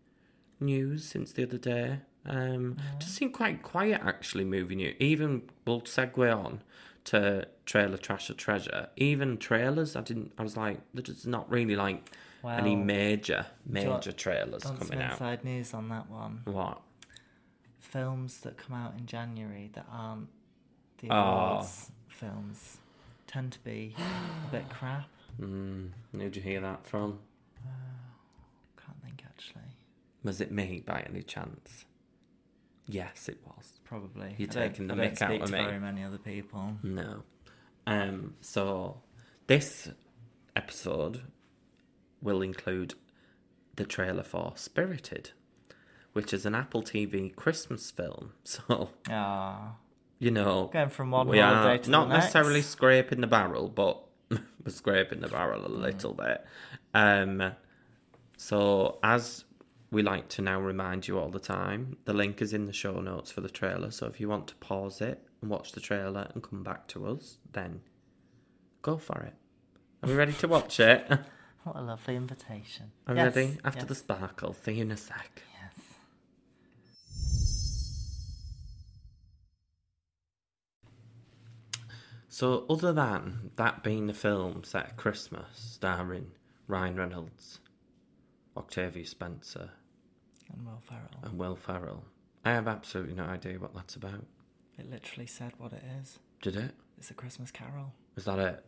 news 0.63 1.05
since 1.05 1.33
the 1.33 1.43
other 1.45 1.59
day. 1.59 1.99
Um, 2.25 2.77
just 2.99 3.15
seemed 3.17 3.33
quite 3.35 3.63
quiet 3.63 4.01
actually. 4.05 4.45
Movie 4.45 4.77
news. 4.77 4.95
Even 5.01 5.43
we'll 5.67 5.81
segue 5.83 6.35
on 6.37 6.63
to 7.05 7.47
trailer 7.67 7.97
trash 7.97 8.31
or 8.31 8.35
treasure. 8.35 8.89
Even 8.97 9.37
trailers, 9.39 9.97
I 9.97 10.03
didn't. 10.03 10.33
I 10.39 10.43
was 10.43 10.57
like, 10.57 10.81
there's 10.95 11.27
not 11.27 11.51
really 11.51 11.75
like 11.77 12.11
any 12.45 12.77
Well, 12.77 12.85
major 12.85 13.47
you 13.67 13.73
major 13.73 14.13
trailers 14.13 14.63
coming 14.65 15.01
out. 15.03 15.13
inside 15.13 15.45
news 15.45 15.75
on 15.75 15.89
that 15.91 16.09
one. 16.11 16.43
What? 16.45 16.81
Films 17.81 18.39
that 18.41 18.57
come 18.57 18.75
out 18.77 18.95
in 18.99 19.07
January 19.07 19.71
that 19.75 19.87
aren't 19.91 20.29
the 20.99 21.09
Oh. 21.11 21.15
awards 21.17 21.91
films 22.09 22.79
tend 23.27 23.53
to 23.53 23.59
be 23.61 23.95
a 24.49 24.51
bit 24.53 24.69
crap. 24.71 25.09
Mm, 25.41 25.91
who'd 26.13 26.37
you 26.37 26.43
hear 26.43 26.61
that 26.61 26.87
from? 26.87 27.19
Can't 28.77 29.03
think 29.03 29.23
actually. 29.27 29.63
Was 30.25 30.41
it 30.41 30.51
me 30.53 30.83
by 30.87 31.05
any 31.09 31.23
chance? 31.23 31.85
Yes, 32.87 33.29
it 33.29 33.39
was. 33.47 33.81
Probably. 33.85 34.35
You're 34.39 34.49
taking 34.49 34.87
the 34.87 34.95
I 34.95 34.99
mick 34.99 35.23
out 35.23 35.41
of 35.43 35.51
me. 35.51 35.59
Very 35.59 35.79
many 35.81 36.03
other 36.05 36.19
people. 36.19 36.77
No. 36.83 37.23
Um, 37.87 38.35
so 38.41 39.01
this 39.47 39.89
episode 40.55 41.23
will 42.21 42.43
include 42.43 42.95
the 43.77 43.85
trailer 43.85 44.23
for 44.23 44.53
Spirited, 44.57 45.31
which 46.13 46.33
is 46.33 46.47
an 46.47 46.55
Apple 46.55 46.83
TV 46.83 47.35
Christmas 47.35 47.91
film. 47.91 48.33
So, 48.45 48.91
Ah, 49.11 49.75
you 50.19 50.31
know, 50.31 50.71
going 50.73 50.89
from 50.91 51.11
one 51.11 51.27
we 51.29 51.39
holiday 51.39 51.75
are 51.75 51.79
to 51.79 51.91
not 51.91 52.09
the 52.09 52.15
next. 52.15 52.25
necessarily 52.27 52.63
scraping 52.63 53.21
the 53.21 53.27
barrel, 53.27 53.69
but 53.69 54.01
we're 54.31 54.39
scraping 54.69 55.21
the 55.21 55.29
barrel 55.29 55.65
a 55.65 55.69
Mm. 55.69 55.81
little 55.81 56.15
bit. 56.15 56.45
Um, 56.95 57.53
so, 58.37 58.99
as 59.03 59.45
we 59.93 60.03
like 60.03 60.29
to 60.31 60.43
now 60.43 60.59
remind 60.59 61.07
you 61.07 61.19
all 61.19 61.29
the 61.29 61.39
time, 61.39 61.99
the 62.07 62.15
link 62.15 62.41
is 62.41 62.55
in 62.55 62.67
the 62.67 62.73
show 62.73 63.01
notes 63.01 63.31
for 63.31 63.43
the 63.43 63.51
trailer. 63.51 63.91
So, 63.91 64.07
if 64.07 64.19
you 64.21 64.29
want 64.29 64.47
to 64.49 64.55
pause 64.57 65.03
it 65.03 65.21
and 65.43 65.51
watch 65.51 65.73
the 65.73 65.81
trailer 65.81 66.29
and 66.33 66.43
come 66.43 66.63
back 66.63 66.89
to 66.89 67.07
us, 67.07 67.37
then 67.53 67.83
go 68.81 68.97
for 68.97 69.21
it. 69.21 69.35
Are 70.03 70.09
we 70.09 70.15
ready 70.15 70.33
to 70.33 70.49
watch 70.49 70.81
it? 70.81 71.07
What 71.65 71.77
a 71.77 71.81
lovely 71.81 72.17
invitation. 72.17 72.91
Are 73.07 73.15
Yes, 73.15 73.37
ready? 73.37 73.57
After 73.65 73.83
yes, 73.83 73.89
the 73.89 73.95
sparkle, 73.95 74.53
see 74.53 74.73
you 74.73 74.83
in 74.83 74.91
a 74.91 74.97
sec. 74.97 75.43
Yes. 75.61 75.81
So, 82.29 82.65
other 82.69 82.93
than 82.93 83.53
that 83.55 83.85
being 83.85 84.09
the 84.09 84.13
film 84.15 84.65
set 84.65 84.87
at 84.87 84.97
Christmas, 84.97 85.47
starring 85.55 86.33
Ryan 86.67 86.97
Reynolds, 86.97 87.61
Octavia 88.57 89.07
Spencer, 89.07 89.71
And 90.53 90.67
Will 90.67 90.81
Ferrell. 90.81 91.21
and 91.23 91.39
Will 91.39 91.57
Ferrell, 91.57 92.05
I 92.45 92.51
have 92.51 92.69
absolutely 92.69 93.15
no 93.15 93.25
idea 93.25 93.59
what 93.59 93.75
that's 93.75 93.97
about. 93.97 94.27
It 94.79 94.91
literally 94.91 95.27
said 95.27 95.53
what 95.59 95.73
it 95.73 95.83
is. 96.01 96.19
Did 96.41 96.57
it? 96.57 96.73
It's 96.99 97.11
a 97.11 97.15
Christmas 97.15 97.51
Carol. 97.51 97.93
Is 98.17 98.25
that 98.25 98.39
it? 98.39 98.65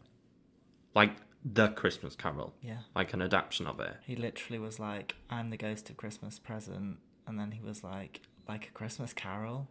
Like 0.94 1.16
the 1.44 1.68
Christmas 1.68 2.14
Carol, 2.16 2.54
Yeah. 2.62 2.78
like 2.94 3.12
an 3.12 3.20
adaptation 3.22 3.66
of 3.66 3.80
it. 3.80 3.96
He 4.06 4.16
literally 4.16 4.58
was 4.58 4.78
like, 4.80 5.16
"I'm 5.28 5.50
the 5.50 5.56
ghost 5.56 5.90
of 5.90 5.96
Christmas 5.96 6.38
present," 6.38 6.98
and 7.26 7.38
then 7.38 7.52
he 7.52 7.60
was 7.60 7.82
like, 7.84 8.22
"Like 8.48 8.68
a 8.68 8.70
Christmas 8.70 9.12
Carol." 9.12 9.68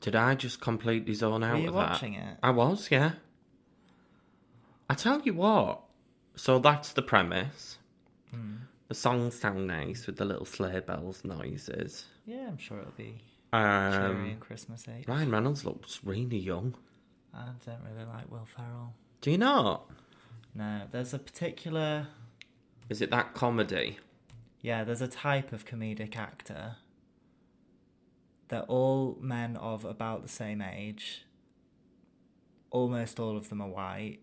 Did 0.00 0.16
I 0.16 0.34
just 0.34 0.60
completely 0.60 1.14
zone 1.14 1.42
out 1.44 1.54
Were 1.54 1.60
you 1.60 1.68
of 1.68 1.74
watching 1.74 2.14
that? 2.14 2.32
it? 2.34 2.38
I 2.42 2.50
was, 2.50 2.90
yeah. 2.90 3.12
I 4.88 4.94
tell 4.94 5.20
you 5.22 5.34
what. 5.34 5.82
So 6.36 6.58
that's 6.58 6.92
the 6.92 7.02
premise. 7.02 7.78
Hmm. 8.30 8.54
The 8.88 8.94
songs 8.94 9.38
sound 9.38 9.66
nice 9.66 10.06
with 10.06 10.16
the 10.16 10.24
little 10.24 10.46
sleigh 10.46 10.80
bells 10.80 11.24
noises. 11.24 12.06
Yeah, 12.24 12.46
I'm 12.48 12.56
sure 12.58 12.80
it'll 12.80 12.92
be 12.92 13.20
cheery 13.52 13.62
Um, 13.64 14.24
and 14.26 14.40
Christmassy. 14.40 15.04
Ryan 15.06 15.30
Reynolds 15.30 15.64
looks 15.64 16.00
really 16.02 16.38
young. 16.38 16.74
I 17.34 17.46
don't 17.66 17.80
really 17.90 18.06
like 18.06 18.30
Will 18.30 18.46
Ferrell. 18.46 18.94
Do 19.20 19.30
you 19.30 19.38
not? 19.38 19.90
No, 20.54 20.82
there's 20.90 21.12
a 21.12 21.18
particular 21.18 22.08
Is 22.88 23.02
it 23.02 23.10
that 23.10 23.34
comedy? 23.34 23.98
Yeah, 24.62 24.84
there's 24.84 25.02
a 25.02 25.08
type 25.08 25.52
of 25.52 25.64
comedic 25.66 26.16
actor. 26.16 26.76
They're 28.48 28.62
all 28.62 29.18
men 29.20 29.56
of 29.58 29.84
about 29.84 30.22
the 30.22 30.28
same 30.28 30.62
age. 30.62 31.24
Almost 32.70 33.20
all 33.20 33.36
of 33.36 33.50
them 33.50 33.60
are 33.60 33.68
white, 33.68 34.20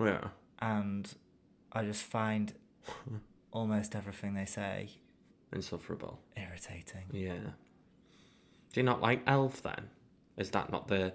Yeah. 0.00 0.28
and 0.60 1.12
I 1.72 1.84
just 1.84 2.02
find 2.02 2.52
almost 3.52 3.94
everything 3.94 4.34
they 4.34 4.44
say 4.46 4.90
Insufferable. 5.52 6.20
irritating. 6.36 7.04
Yeah. 7.12 7.50
Do 8.72 8.80
you 8.80 8.82
not 8.82 9.00
like 9.02 9.22
Elf 9.26 9.62
then? 9.62 9.90
Is 10.36 10.50
that 10.50 10.70
not 10.72 10.88
the 10.88 11.12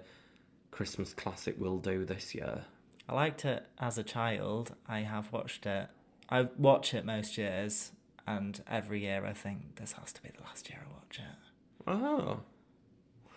Christmas 0.70 1.12
classic 1.12 1.56
we'll 1.58 1.78
do 1.78 2.04
this 2.04 2.34
year? 2.34 2.64
I 3.08 3.14
liked 3.14 3.44
it 3.44 3.66
as 3.78 3.98
a 3.98 4.02
child. 4.04 4.74
I 4.86 5.00
have 5.00 5.32
watched 5.32 5.66
it. 5.66 5.88
I 6.28 6.42
watch 6.56 6.94
it 6.94 7.04
most 7.04 7.36
years, 7.38 7.92
and 8.26 8.60
every 8.68 9.00
year 9.00 9.24
I 9.26 9.32
think 9.32 9.76
this 9.76 9.92
has 9.94 10.12
to 10.12 10.22
be 10.22 10.28
the 10.36 10.42
last 10.44 10.68
year 10.70 10.78
I 10.88 10.92
watch 10.92 11.18
it. 11.18 11.88
Oh. 11.88 12.40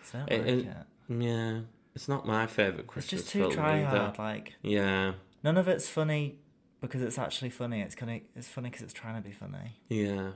So 0.04 0.18
I 0.18 0.26
don't 0.26 0.32
It- 0.32 0.38
like 0.56 0.66
it- 0.66 0.68
it. 0.68 1.22
Yeah. 1.24 1.60
It's 1.94 2.08
not 2.08 2.26
my 2.26 2.46
favourite 2.46 2.86
Christmas 2.86 3.12
It's 3.22 3.22
just 3.22 3.32
too 3.32 3.50
try 3.50 3.82
hard. 3.82 4.18
Like 4.18 4.54
Yeah. 4.62 5.14
None 5.42 5.56
of 5.56 5.66
it's 5.68 5.88
funny 5.88 6.38
because 6.82 7.00
it's 7.00 7.16
actually 7.16 7.50
funny. 7.50 7.80
It's 7.80 7.94
gonna 7.94 8.20
it's 8.36 8.48
funny 8.48 8.68
because 8.68 8.82
it's 8.82 8.92
trying 8.92 9.14
to 9.14 9.26
be 9.26 9.32
funny. 9.34 9.78
Yeah. 9.88 10.32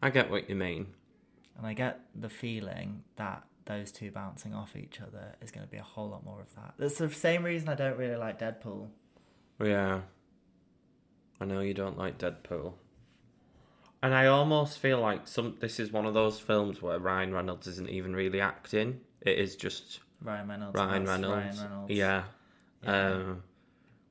I 0.00 0.10
get 0.10 0.30
what 0.30 0.48
you 0.48 0.54
mean. 0.54 0.86
And 1.56 1.66
I 1.66 1.72
get 1.72 2.00
the 2.14 2.28
feeling 2.28 3.02
that 3.16 3.42
those 3.64 3.90
two 3.90 4.10
bouncing 4.10 4.54
off 4.54 4.76
each 4.76 5.00
other 5.00 5.34
is 5.40 5.50
going 5.50 5.64
to 5.64 5.70
be 5.70 5.78
a 5.78 5.82
whole 5.82 6.10
lot 6.10 6.24
more 6.24 6.40
of 6.40 6.54
that. 6.56 6.74
That's 6.78 6.98
the 6.98 7.10
same 7.10 7.42
reason 7.42 7.68
I 7.70 7.74
don't 7.74 7.96
really 7.96 8.16
like 8.16 8.38
Deadpool. 8.38 8.88
Yeah. 9.62 10.00
I 11.40 11.44
know 11.46 11.60
you 11.60 11.72
don't 11.72 11.96
like 11.96 12.18
Deadpool. 12.18 12.74
And 14.02 14.14
I 14.14 14.26
almost 14.26 14.78
feel 14.78 15.00
like 15.00 15.26
some 15.26 15.56
this 15.60 15.80
is 15.80 15.90
one 15.90 16.04
of 16.04 16.12
those 16.12 16.38
films 16.38 16.82
where 16.82 16.98
Ryan 16.98 17.32
Reynolds 17.32 17.66
isn't 17.66 17.88
even 17.88 18.14
really 18.14 18.40
acting. 18.42 19.00
It 19.22 19.38
is 19.38 19.56
just 19.56 20.00
Ryan 20.20 20.48
Reynolds. 20.48 20.74
Ryan 20.74 21.06
Reynolds. 21.06 21.34
Ryan 21.34 21.70
Reynolds. 21.70 21.90
Yeah. 21.90 22.24
Yeah. 22.82 23.06
Um 23.06 23.42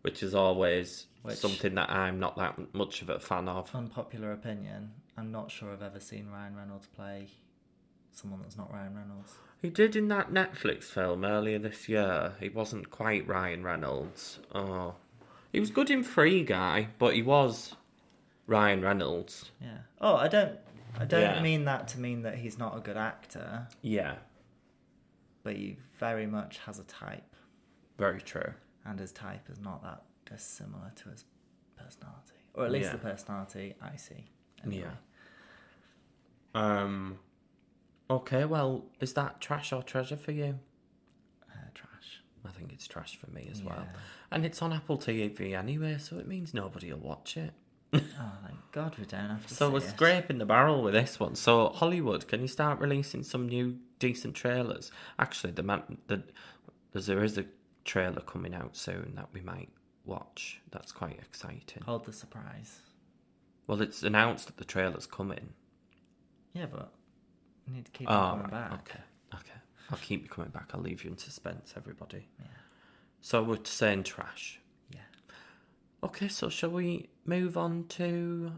which 0.03 0.21
is 0.23 0.33
always 0.35 1.07
Which- 1.23 1.35
something 1.37 1.75
that 1.75 1.89
I'm 1.89 2.19
not 2.19 2.35
that 2.37 2.73
much 2.73 3.01
of 3.01 3.09
a 3.09 3.19
fan 3.19 3.49
of. 3.49 3.73
Unpopular 3.75 4.31
opinion. 4.31 4.91
I'm 5.17 5.31
not 5.31 5.49
sure 5.51 5.71
I've 5.71 5.81
ever 5.81 5.99
seen 5.99 6.29
Ryan 6.29 6.55
Reynolds 6.55 6.87
play 6.87 7.27
someone 8.11 8.41
that's 8.41 8.57
not 8.57 8.71
Ryan 8.71 8.95
Reynolds. 8.95 9.33
He 9.61 9.69
did 9.69 9.95
in 9.95 10.07
that 10.09 10.31
Netflix 10.31 10.83
film 10.83 11.23
earlier 11.25 11.57
this 11.57 11.87
year. 11.89 12.33
He 12.39 12.49
wasn't 12.49 12.89
quite 12.91 13.27
Ryan 13.27 13.63
Reynolds. 13.63 14.39
Oh. 14.53 14.95
He 15.51 15.59
was 15.59 15.69
good 15.71 15.89
in 15.89 16.03
Free 16.03 16.43
Guy, 16.43 16.89
but 16.99 17.13
he 17.15 17.21
was 17.21 17.75
Ryan 18.47 18.81
Reynolds. 18.81 19.51
Yeah. 19.61 19.77
Oh, 20.01 20.15
I 20.15 20.27
don't. 20.27 20.59
I 20.99 21.05
don't 21.05 21.21
Yeah. 21.21 21.41
mean 21.41 21.65
that 21.65 21.87
to 21.89 21.99
mean 21.99 22.23
that 22.23 22.37
he's 22.39 22.57
not 22.59 22.77
a 22.77 22.81
good 22.81 22.97
actor, 22.97 23.67
Yeah. 23.81 24.17
but 25.43 25.55
he 25.55 25.77
very 25.97 26.27
much 26.27 26.57
has 26.59 26.77
a 26.77 26.83
type, 26.83 27.23
Very 27.97 28.21
true. 28.21 28.53
And 28.85 28.99
his 28.99 29.11
type 29.11 29.49
is 29.49 29.59
not 29.59 29.81
that 29.83 30.03
dissimilar 30.25 30.91
to 30.95 31.09
his 31.09 31.25
personality, 31.77 32.33
or 32.53 32.65
at 32.65 32.71
least 32.71 32.85
Yeah. 32.87 32.91
the 32.93 32.97
personality 32.99 33.75
I 33.81 33.95
see. 33.95 34.25
Anyway. 34.63 34.83
Yeah. 36.55 36.81
Um. 36.81 37.19
Okay, 38.09 38.45
well, 38.45 38.85
is 38.99 39.13
that 39.13 39.41
trash 39.41 39.73
or 39.73 39.81
treasure 39.81 40.17
for 40.17 40.31
you? 40.31 40.59
Uh, 41.49 41.55
trash. 41.73 42.21
I 42.45 42.49
think 42.51 42.71
it's 42.73 42.87
trash 42.87 43.15
for 43.17 43.29
me 43.31 43.47
as 43.51 43.63
well. 43.63 43.87
And 44.31 44.45
it's 44.45 44.61
on 44.61 44.73
Apple 44.73 44.97
TV 44.97 45.55
anyway, 45.55 45.97
so 45.99 46.19
it 46.19 46.27
means 46.27 46.53
nobody 46.53 46.91
will 46.91 46.99
watch 46.99 47.37
it. 47.37 47.53
Oh, 47.93 47.99
thank 48.45 48.59
God 48.71 48.95
we 48.99 49.05
don't 49.05 49.29
have 49.29 49.47
to. 49.47 49.53
So 49.53 49.69
we're 49.69 49.77
it. 49.77 49.83
scraping 49.89 50.37
the 50.37 50.45
barrel 50.45 50.83
with 50.83 50.93
this 50.93 51.19
one. 51.19 51.35
So 51.35 51.69
Hollywood, 51.69 52.27
can 52.27 52.41
you 52.41 52.47
start 52.47 52.79
releasing 52.79 53.23
some 53.23 53.47
new 53.47 53.77
decent 53.99 54.35
trailers? 54.35 54.91
Actually, 55.17 55.53
the 55.53 55.63
man, 55.63 55.97
the 56.07 56.23
there 56.93 57.23
is 57.23 57.37
a 57.37 57.45
trailer 57.85 58.21
coming 58.21 58.53
out 58.53 58.75
soon 58.75 59.13
that 59.15 59.29
we 59.33 59.41
might 59.41 59.69
watch. 60.05 60.61
That's 60.71 60.91
quite 60.91 61.19
exciting. 61.19 61.83
Hold 61.85 62.05
the 62.05 62.13
surprise. 62.13 62.79
Well, 63.67 63.81
it's 63.81 64.03
announced 64.03 64.47
that 64.47 64.57
the 64.57 64.65
trailer's 64.65 65.05
coming. 65.05 65.53
Yeah, 66.53 66.65
but 66.67 66.91
we 67.67 67.73
need 67.75 67.85
to 67.85 67.91
keep 67.91 68.09
Oh, 68.09 68.13
coming 68.31 68.41
right, 68.43 68.51
back. 68.51 68.73
okay, 68.81 68.99
okay. 69.35 69.59
I'll 69.91 69.97
keep 69.97 70.23
you 70.23 70.29
coming 70.29 70.51
back. 70.51 70.71
I'll 70.73 70.81
leave 70.81 71.03
you 71.03 71.11
in 71.11 71.17
suspense, 71.17 71.73
everybody. 71.77 72.27
Yeah. 72.39 72.45
So 73.21 73.41
we're 73.43 73.57
saying 73.63 74.03
trash. 74.03 74.59
Yeah. 74.91 74.99
Okay, 76.03 76.27
so 76.27 76.49
shall 76.49 76.71
we 76.71 77.09
move 77.25 77.57
on 77.57 77.85
to 77.89 78.51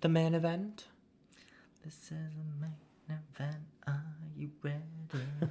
the 0.00 0.08
main 0.08 0.34
event? 0.34 0.84
This 1.84 1.94
is 1.94 2.10
a 2.12 2.60
main 2.60 3.18
event. 3.34 3.56
Are 3.86 4.02
you 4.36 4.50
ready? 4.62 4.78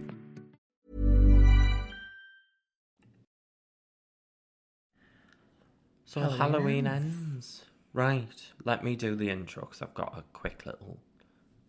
So 6.11 6.19
Halloween 6.19 6.37
Halloween, 6.37 6.87
ends. 6.87 7.15
ends. 7.15 7.65
Right. 7.93 8.43
Let 8.65 8.83
me 8.83 8.97
do 8.97 9.15
the 9.15 9.29
intro 9.29 9.61
because 9.61 9.81
I've 9.81 9.93
got 9.93 10.13
a 10.17 10.23
quick 10.33 10.65
little 10.65 10.99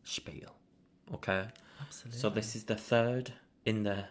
spiel. 0.03 0.57
Okay. 1.15 1.45
Absolutely. 1.81 2.19
So 2.19 2.29
this 2.29 2.57
is 2.57 2.65
the 2.65 2.75
third 2.75 3.35
in 3.65 3.85
the 3.85 4.07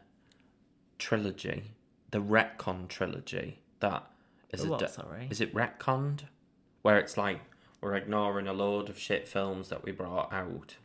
trilogy, 0.98 1.74
the 2.12 2.22
retcon 2.22 2.88
trilogy. 2.88 3.60
That 3.82 4.10
is 4.52 4.66
what, 4.66 4.80
di- 4.80 4.88
sorry? 4.88 5.28
Is 5.30 5.42
it 5.42 5.54
retconned? 5.54 6.22
Where 6.82 6.98
it's 6.98 7.18
like 7.18 7.42
we're 7.82 7.96
ignoring 7.96 8.48
a 8.48 8.54
load 8.54 8.88
of 8.88 8.98
shit 8.98 9.28
films 9.28 9.68
that 9.68 9.84
we 9.84 9.92
brought 9.92 10.32
out, 10.32 10.78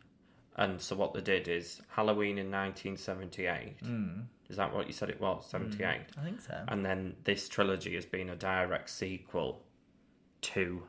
and 0.57 0.81
so 0.81 0.93
what 0.97 1.13
they 1.13 1.21
did 1.21 1.47
is 1.47 1.81
Halloween 1.95 2.37
in 2.37 2.51
1978. 2.51 3.81
Mm. 3.81 4.25
Is 4.49 4.55
that 4.57 4.73
what 4.73 4.87
you 4.87 4.93
said 4.93 5.09
it 5.09 5.19
was? 5.19 5.45
78. 5.49 5.85
I 6.17 6.23
think 6.23 6.41
so. 6.41 6.63
And 6.67 6.85
then 6.85 7.15
this 7.25 7.49
trilogy 7.49 7.95
has 7.95 8.05
been 8.05 8.29
a 8.29 8.35
direct 8.35 8.89
sequel 8.89 9.61
to 10.41 10.83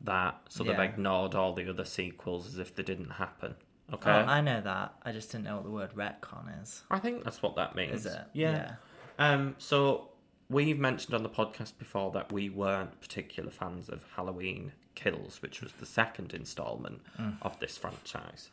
that. 0.00 0.40
So 0.48 0.64
Yeah. 0.64 0.72
they've 0.72 0.90
ignored 0.90 1.34
all 1.34 1.52
the 1.52 1.68
other 1.68 1.84
sequels 1.84 2.46
as 2.48 2.58
if 2.58 2.74
they 2.74 2.82
didn't 2.82 3.10
happen. 3.10 3.54
Okay. 3.92 4.10
Oh, 4.10 4.14
I 4.26 4.40
know 4.40 4.60
that. 4.60 4.94
I 5.02 5.12
just 5.12 5.30
didn't 5.32 5.44
know 5.44 5.56
what 5.56 5.64
the 5.64 5.70
word 5.70 5.92
retcon 5.94 6.62
is. 6.62 6.82
I 6.90 6.98
think 6.98 7.24
that's 7.24 7.42
what 7.42 7.56
that 7.56 7.74
means. 7.74 8.04
Is 8.04 8.06
it? 8.06 8.26
Yeah. 8.32 8.74
Um. 9.18 9.54
So 9.58 10.10
we've 10.50 10.78
mentioned 10.78 11.14
on 11.14 11.22
the 11.22 11.28
podcast 11.30 11.78
before 11.78 12.10
that 12.12 12.30
we 12.32 12.48
weren't 12.50 13.00
particular 13.00 13.50
fans 13.50 13.88
of 13.88 14.04
Halloween 14.14 14.72
Kills, 14.94 15.40
which 15.42 15.62
was 15.62 15.72
the 15.74 15.86
second 15.86 16.34
installment 16.34 17.02
Mm. 17.18 17.36
of 17.42 17.58
this 17.60 17.78
franchise. 17.78 18.50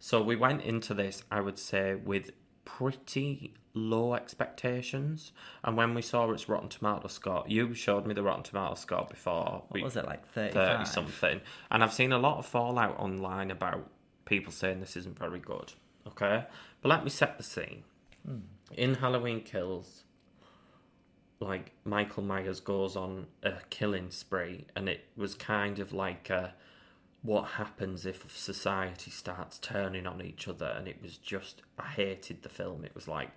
So 0.00 0.22
we 0.22 0.36
went 0.36 0.62
into 0.62 0.92
this, 0.94 1.24
I 1.30 1.40
would 1.40 1.58
say, 1.58 1.94
with 1.96 2.30
pretty 2.76 3.54
low 3.74 4.14
expectations. 4.14 5.32
And 5.64 5.76
when 5.76 5.94
we 5.94 6.02
saw 6.02 6.30
its 6.30 6.48
Rotten 6.48 6.68
Tomato 6.68 7.08
score, 7.08 7.44
you 7.46 7.74
showed 7.74 8.06
me 8.06 8.14
the 8.14 8.22
Rotten 8.22 8.42
Tomato 8.42 8.74
score 8.74 9.06
before. 9.08 9.62
What 9.68 9.82
was 9.82 9.96
it 9.96 10.04
like? 10.06 10.26
30 10.26 10.52
35? 10.52 10.88
something. 10.88 11.40
And 11.70 11.82
I've 11.82 11.92
seen 11.92 12.12
a 12.12 12.18
lot 12.18 12.38
of 12.38 12.46
fallout 12.46 12.98
online 12.98 13.50
about 13.50 13.88
people 14.24 14.52
saying 14.52 14.80
this 14.80 14.96
isn't 14.96 15.18
very 15.18 15.38
good. 15.38 15.72
Okay? 16.06 16.44
But 16.82 16.88
let 16.88 17.04
me 17.04 17.10
set 17.10 17.38
the 17.38 17.44
scene. 17.44 17.84
Hmm. 18.26 18.38
In 18.76 18.94
Halloween 18.94 19.40
Kills, 19.40 20.04
like 21.40 21.72
Michael 21.84 22.22
Myers 22.22 22.60
goes 22.60 22.96
on 22.96 23.26
a 23.42 23.54
killing 23.70 24.10
spree, 24.10 24.66
and 24.76 24.88
it 24.88 25.06
was 25.16 25.34
kind 25.34 25.78
of 25.78 25.92
like 25.92 26.28
a, 26.30 26.52
what 27.28 27.44
happens 27.44 28.06
if 28.06 28.34
society 28.34 29.10
starts 29.10 29.58
turning 29.58 30.06
on 30.06 30.22
each 30.22 30.48
other, 30.48 30.74
and 30.78 30.88
it 30.88 31.02
was 31.02 31.18
just 31.18 31.60
I 31.78 31.86
hated 31.86 32.42
the 32.42 32.48
film. 32.48 32.86
It 32.86 32.94
was 32.94 33.06
like, 33.06 33.30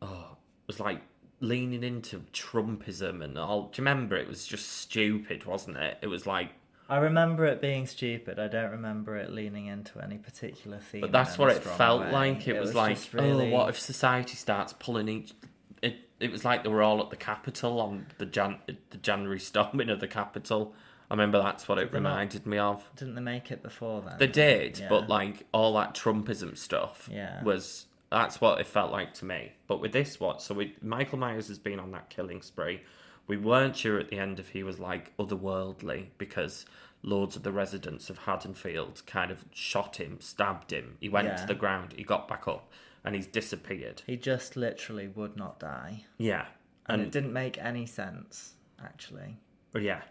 oh, 0.00 0.36
it 0.62 0.68
was 0.68 0.78
like 0.78 1.02
leaning 1.40 1.82
into 1.82 2.20
Trumpism 2.32 3.22
and 3.22 3.36
all. 3.36 3.62
Do 3.62 3.82
you 3.82 3.88
remember? 3.88 4.16
It 4.16 4.28
was 4.28 4.46
just 4.46 4.68
stupid, 4.68 5.44
wasn't 5.44 5.78
it? 5.78 5.98
It 6.02 6.06
was 6.06 6.24
like 6.24 6.50
I 6.88 6.98
remember 6.98 7.46
it 7.46 7.60
being 7.60 7.88
stupid. 7.88 8.38
I 8.38 8.46
don't 8.46 8.70
remember 8.70 9.16
it 9.16 9.32
leaning 9.32 9.66
into 9.66 10.00
any 10.00 10.16
particular 10.16 10.78
theme. 10.78 11.00
But 11.00 11.10
that's 11.10 11.36
what 11.36 11.50
it 11.50 11.64
felt 11.64 12.02
way. 12.02 12.12
like. 12.12 12.46
It, 12.46 12.60
was, 12.60 12.76
like, 12.76 12.96
oh, 13.12 13.22
really... 13.22 13.52
oh, 13.52 13.56
what 13.56 13.70
if 13.70 13.80
society 13.80 14.36
starts 14.36 14.72
pulling 14.78 15.08
each? 15.08 15.34
It 15.82 15.96
it 16.20 16.30
was 16.30 16.44
like 16.44 16.62
they 16.62 16.68
were 16.68 16.82
all 16.82 17.02
at 17.02 17.10
the 17.10 17.16
Capitol 17.16 17.80
on 17.80 18.06
the 18.18 18.26
Jan 18.26 18.58
the 18.90 18.98
January 18.98 19.40
storming 19.40 19.90
of 19.90 19.98
the 19.98 20.06
Capitol. 20.06 20.74
I 21.10 21.14
remember 21.14 21.38
that's 21.42 21.66
what 21.68 21.78
it 21.78 21.92
reminded 21.92 22.46
me 22.46 22.58
of. 22.58 22.88
Didn't 22.96 23.14
they 23.14 23.20
make 23.22 23.50
it 23.50 23.62
before 23.62 24.02
then? 24.02 24.16
They 24.18 24.26
did, 24.26 24.78
Yeah. 24.78 24.88
but 24.90 25.08
like 25.08 25.46
all 25.52 25.72
that 25.74 25.94
Trumpism 25.94 26.56
stuff 26.56 27.08
Yeah. 27.10 27.42
was 27.42 27.86
that's 28.10 28.40
what 28.40 28.60
it 28.60 28.66
felt 28.66 28.90
like 28.92 29.12
to 29.14 29.24
me. 29.26 29.52
But 29.66 29.80
with 29.80 29.92
this 29.92 30.18
one, 30.18 30.38
so 30.40 30.54
we, 30.54 30.74
Michael 30.82 31.18
Myers 31.18 31.48
has 31.48 31.58
been 31.58 31.78
on 31.78 31.90
that 31.92 32.08
killing 32.08 32.40
spree. 32.42 32.80
We 33.26 33.36
weren't 33.36 33.76
sure 33.76 33.98
at 33.98 34.08
the 34.08 34.18
end 34.18 34.38
if 34.40 34.48
he 34.50 34.62
was 34.62 34.78
like 34.78 35.14
otherworldly 35.18 36.06
because 36.16 36.64
loads 37.02 37.36
of 37.36 37.42
the 37.42 37.52
residents 37.52 38.08
of 38.10 38.18
Haddonfield 38.20 39.02
kind 39.06 39.30
of 39.30 39.44
shot 39.52 39.96
him, 40.00 40.20
stabbed 40.20 40.72
him. 40.72 40.96
He 41.00 41.08
went 41.10 41.28
Yeah. 41.28 41.36
to 41.36 41.46
the 41.46 41.54
ground, 41.54 41.92
he 41.96 42.02
got 42.02 42.26
back 42.28 42.48
up, 42.48 42.70
and 43.04 43.14
he's 43.14 43.26
disappeared. 43.26 44.02
He 44.06 44.16
just 44.16 44.56
literally 44.56 45.06
would 45.08 45.36
not 45.36 45.60
die, 45.60 46.04
Yeah, 46.16 46.46
and, 46.86 47.02
it 47.02 47.12
didn't 47.12 47.32
make 47.34 47.58
any 47.58 47.84
sense 47.86 48.54
actually. 48.82 49.36
Yeah. 49.74 50.02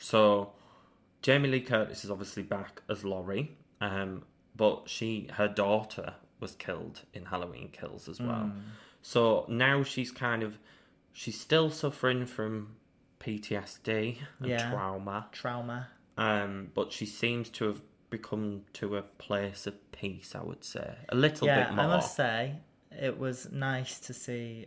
So 0.00 0.52
Jamie 1.22 1.48
Lee 1.50 1.60
Curtis 1.60 2.04
is 2.04 2.10
obviously 2.10 2.42
back 2.42 2.82
as 2.88 3.04
Laurie, 3.04 3.56
um, 3.80 4.24
but 4.56 4.88
she 4.88 5.28
her 5.34 5.46
daughter 5.46 6.14
was 6.40 6.54
killed 6.54 7.02
in 7.12 7.26
Halloween 7.26 7.68
Kills 7.70 8.08
as 8.08 8.18
well. 8.20 8.50
So 9.02 9.44
now 9.48 9.82
she's 9.82 10.10
kind 10.10 10.42
of 10.42 10.58
she's 11.12 11.38
still 11.38 11.70
suffering 11.70 12.24
from 12.26 12.76
PTSD 13.20 14.18
and 14.38 14.48
Yeah. 14.48 14.70
trauma, 14.70 15.28
Trauma. 15.32 15.88
um, 16.16 16.70
but 16.74 16.92
she 16.92 17.04
seems 17.06 17.50
to 17.50 17.66
have 17.66 17.82
become 18.08 18.64
to 18.72 18.96
a 18.96 19.02
place 19.02 19.66
of 19.66 19.74
peace. 19.92 20.34
I 20.34 20.42
would 20.42 20.64
say 20.64 20.96
a 21.10 21.14
little 21.14 21.46
yeah, 21.46 21.66
bit 21.66 21.74
more. 21.74 21.84
I 21.84 21.88
must 21.88 22.16
say 22.16 22.56
it 22.90 23.18
was 23.18 23.52
nice 23.52 24.00
to 24.00 24.14
see 24.14 24.66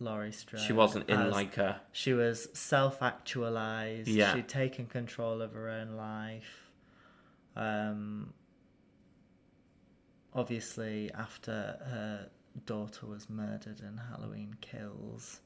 Laurie 0.00 0.32
Strode. 0.32 0.62
she 0.62 0.72
wasn't 0.72 1.08
in 1.08 1.18
as- 1.20 1.32
like 1.32 1.56
a 1.58 1.80
She 1.92 2.12
was 2.12 2.48
self-actualized. 2.52 4.08
Yeah. 4.08 4.34
She'd 4.34 4.48
taken 4.48 4.86
control 4.86 5.42
of 5.42 5.52
her 5.54 5.68
own 5.68 5.96
life. 5.96 6.70
Um, 7.56 8.32
obviously, 10.34 11.10
after 11.14 11.52
her 11.52 12.28
daughter 12.66 13.06
was 13.06 13.28
murdered 13.28 13.80
in 13.80 13.98
Halloween 14.10 14.56
Kills, 14.60 15.40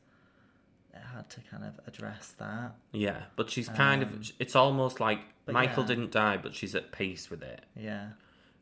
it 0.94 1.00
had 1.14 1.28
to 1.30 1.40
kind 1.50 1.64
of 1.64 1.80
address 1.86 2.34
that. 2.38 2.74
yeah, 2.92 3.22
but 3.36 3.48
she's 3.50 3.68
kind 3.68 4.02
Um, 4.04 4.12
of. 4.14 4.32
It's 4.38 4.54
almost 4.56 5.00
like 5.00 5.20
Michael 5.46 5.82
yeah. 5.84 5.88
didn't 5.88 6.10
die, 6.12 6.36
but 6.36 6.54
she's 6.54 6.74
at 6.74 6.92
peace 6.92 7.30
with 7.30 7.42
it. 7.42 7.64
Yeah. 7.76 8.10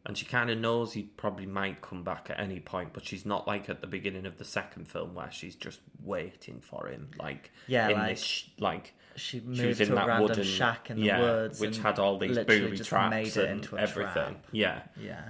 And 0.06 0.16
she 0.16 0.24
kind 0.24 0.48
of 0.50 0.58
knows 0.58 0.94
he 0.94 1.02
probably 1.02 1.46
might 1.46 1.82
come 1.82 2.02
back 2.02 2.28
at 2.30 2.40
any 2.40 2.58
point, 2.60 2.92
but 2.92 3.04
she's 3.04 3.26
not 3.26 3.46
like 3.46 3.68
at 3.68 3.80
the 3.80 3.86
beginning 3.86 4.24
of 4.26 4.38
the 4.38 4.44
second 4.44 4.88
film 4.88 5.14
where 5.14 5.30
she's 5.30 5.54
just 5.54 5.80
waiting 6.02 6.60
for 6.60 6.88
him, 6.88 7.10
like 7.18 7.50
Yeah, 7.66 7.88
in 7.88 7.98
like, 7.98 8.08
this 8.16 8.22
sh- 8.24 8.44
like 8.58 8.94
She 9.16 9.42
she 9.52 9.66
was 9.66 9.80
in 9.80 9.94
that 9.94 10.20
wooden 10.22 10.42
shack 10.44 10.88
in 10.90 10.96
the 10.98 11.02
yeah, 11.06 11.20
woods, 11.20 11.60
which 11.60 11.78
had 11.78 11.98
all 11.98 12.18
these 12.18 12.38
booby 12.38 12.78
traps 12.78 13.10
made 13.10 13.26
it 13.26 13.36
and 13.36 13.60
into 13.62 13.76
a 13.76 13.80
everything. 13.80 14.12
trap. 14.14 14.46
Yeah, 14.52 14.82
Yeah. 14.98 15.22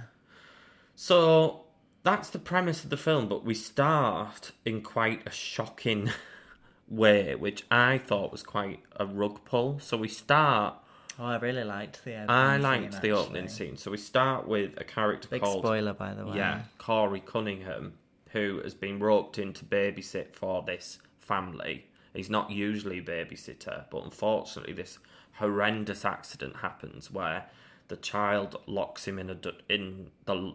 so 0.95 1.65
that's 2.03 2.29
the 2.29 2.39
premise 2.39 2.83
of 2.83 2.89
the 2.89 2.97
film, 2.97 3.27
but 3.27 3.43
we 3.43 3.53
start 3.53 4.51
in 4.65 4.81
quite 4.81 5.21
a 5.27 5.31
shocking 5.31 6.09
way, 6.87 7.35
which 7.35 7.63
I 7.69 7.97
thought 7.99 8.31
was 8.31 8.43
quite 8.43 8.79
a 8.95 9.05
rug 9.05 9.43
pull. 9.45 9.79
So 9.79 9.97
we 9.97 10.07
start. 10.07 10.75
Oh, 11.19 11.25
I 11.25 11.37
really 11.37 11.63
liked 11.63 12.03
the 12.03 12.15
uh, 12.15 12.23
opening 12.23 12.29
I 12.29 12.53
scene, 12.55 12.61
liked 12.63 13.01
the 13.01 13.11
opening 13.11 13.43
actually. 13.43 13.67
scene. 13.67 13.77
So 13.77 13.91
we 13.91 13.97
start 13.97 14.47
with 14.47 14.73
a 14.79 14.83
character 14.83 15.27
Big 15.29 15.41
called 15.41 15.63
spoiler, 15.63 15.93
by 15.93 16.13
the 16.13 16.25
way. 16.25 16.37
Yeah, 16.37 16.61
Corey 16.77 17.19
Cunningham, 17.19 17.93
who 18.31 18.61
has 18.63 18.73
been 18.73 18.99
roped 18.99 19.37
in 19.37 19.53
to 19.53 19.65
babysit 19.65 20.33
for 20.33 20.63
this 20.63 20.99
family 21.19 21.85
He's 22.13 22.29
not 22.29 22.51
usually 22.51 22.97
a 22.97 23.01
babysitter, 23.01 23.85
but 23.89 24.03
unfortunately, 24.03 24.73
this 24.73 24.99
horrendous 25.35 26.03
accident 26.03 26.57
happens 26.57 27.09
where 27.09 27.45
the 27.87 27.95
child 27.95 28.59
locks 28.67 29.07
him 29.07 29.17
in 29.17 29.29
a 29.29 29.35
d- 29.35 29.51
in 29.69 30.11
the 30.25 30.53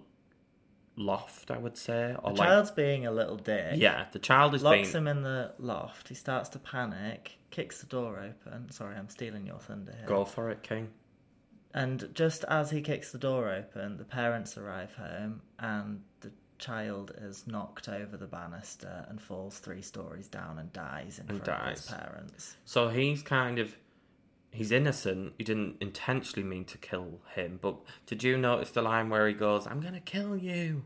loft. 0.97 1.51
I 1.51 1.57
would 1.59 1.79
say, 1.79 2.15
or 2.23 2.33
The 2.33 2.39
like 2.39 2.49
child's 2.49 2.71
being 2.73 3.07
a 3.07 3.11
little 3.11 3.37
dick. 3.37 3.75
yeah, 3.77 4.05
the 4.13 4.19
child 4.19 4.55
is 4.55 4.63
Locks 4.63 4.83
being 4.93 4.97
him 4.97 5.09
in 5.09 5.23
the 5.23 5.53
loft. 5.59 6.09
He 6.09 6.15
starts 6.15 6.51
to 6.51 6.59
panic, 6.59 7.39
kicks 7.57 7.81
the 7.81 7.87
door 7.87 8.19
open. 8.19 8.71
Sorry, 8.71 8.95
I'm 8.97 9.09
stealing 9.09 9.47
your 9.47 9.59
thunder 9.59 9.95
here. 9.99 10.07
go 10.07 10.27
for 10.27 10.51
it, 10.51 10.63
King. 10.63 10.91
And 11.73 12.11
just 12.13 12.45
as 12.49 12.71
he 12.71 12.83
kicks 12.83 13.13
the 13.13 13.19
door 13.19 13.51
open, 13.51 13.97
the 13.97 14.05
parents 14.05 14.59
arrive 14.59 14.95
home 14.95 15.41
and 15.59 16.03
the 16.21 16.33
child 16.59 17.13
is 17.19 17.47
knocked 17.47 17.89
over 17.89 18.19
the 18.19 18.27
banister 18.27 19.07
and 19.09 19.21
falls 19.21 19.59
three 19.59 19.81
stories 19.81 20.29
down 20.29 20.59
and 20.59 20.71
dies 20.75 21.19
in 21.19 21.31
And 21.31 21.43
front 21.43 21.63
of 21.63 21.71
his 21.71 21.87
parents. 21.87 22.57
So 22.67 22.89
he's 22.89 23.23
kind 23.23 23.59
of 23.59 23.75
he's 24.51 24.71
innocent. 24.71 25.33
He 25.39 25.45
didn't 25.45 25.77
intentionally 25.81 26.47
mean 26.47 26.67
to 26.67 26.77
kill 26.77 27.21
him. 27.35 27.59
But 27.63 27.77
did 28.05 28.23
you 28.23 28.37
notice 28.37 28.71
the 28.71 28.83
line 28.83 29.09
where 29.09 29.27
he 29.29 29.35
goes, 29.35 29.67
"I'm 29.67 29.81
gonna 29.81 30.01
kill 30.01 30.37
you," 30.37 30.85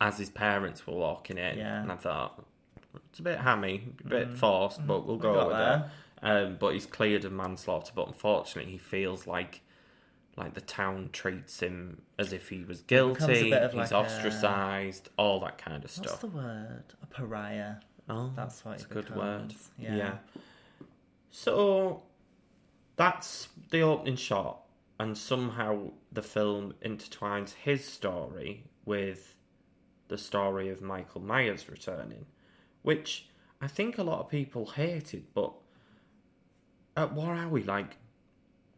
as 0.00 0.18
his 0.18 0.30
parents 0.30 0.86
were 0.86 0.94
walking 0.94 1.36
in? 1.36 1.58
Yeah. 1.58 1.82
And 1.82 1.92
I 1.92 1.96
thought 1.96 2.44
it's 3.12 3.20
a 3.20 3.22
bit 3.22 3.38
hammy, 3.38 3.84
a 4.04 4.08
bit 4.08 4.36
forced, 4.36 4.84
but 4.86 5.06
we'll 5.06 5.16
go 5.18 5.34
got 5.34 5.48
with 5.48 5.56
there. 5.56 5.90
it. 6.22 6.24
Um, 6.24 6.56
but 6.58 6.72
he's 6.72 6.86
cleared 6.86 7.24
of 7.24 7.32
manslaughter. 7.32 7.92
But 7.94 8.08
unfortunately, 8.08 8.72
he 8.72 8.78
feels 8.78 9.26
like 9.26 9.60
like 10.36 10.54
the 10.54 10.62
town 10.62 11.10
treats 11.12 11.60
him 11.60 12.00
as 12.18 12.32
if 12.32 12.48
he 12.48 12.64
was 12.64 12.80
guilty. 12.80 13.50
he's 13.50 13.52
like 13.52 13.90
a- 13.90 13.96
ostracized, 13.96 15.10
all 15.18 15.40
that 15.40 15.58
kind 15.58 15.84
of 15.84 15.90
stuff. 15.90 16.06
What's 16.06 16.20
the 16.20 16.26
word? 16.28 16.84
A 17.02 17.06
pariah. 17.06 17.74
Oh, 18.08 18.32
That's 18.34 18.64
what 18.64 18.74
it's 18.76 18.84
a 18.84 18.88
good 18.88 19.14
word. 19.14 19.48
becomes. 19.48 19.70
Yeah. 19.78 20.14
So 21.30 22.02
that's 22.96 23.48
the 23.70 23.80
opening 23.80 24.16
shot, 24.16 24.62
and 24.98 25.16
somehow 25.16 25.90
the 26.10 26.22
film 26.22 26.74
intertwines 26.84 27.54
his 27.54 27.84
story 27.84 28.64
with 28.84 29.36
the 30.08 30.18
story 30.18 30.68
of 30.68 30.82
Michael 30.82 31.20
Myers 31.22 31.68
returning, 31.70 32.26
which 32.82 33.28
I 33.60 33.66
think 33.68 33.98
a 33.98 34.02
lot 34.02 34.20
of 34.20 34.28
people 34.28 34.66
hated. 34.66 35.24
But 35.34 35.52
at 36.96 37.12
what 37.12 37.28
are 37.28 37.48
we 37.48 37.62
like? 37.62 37.96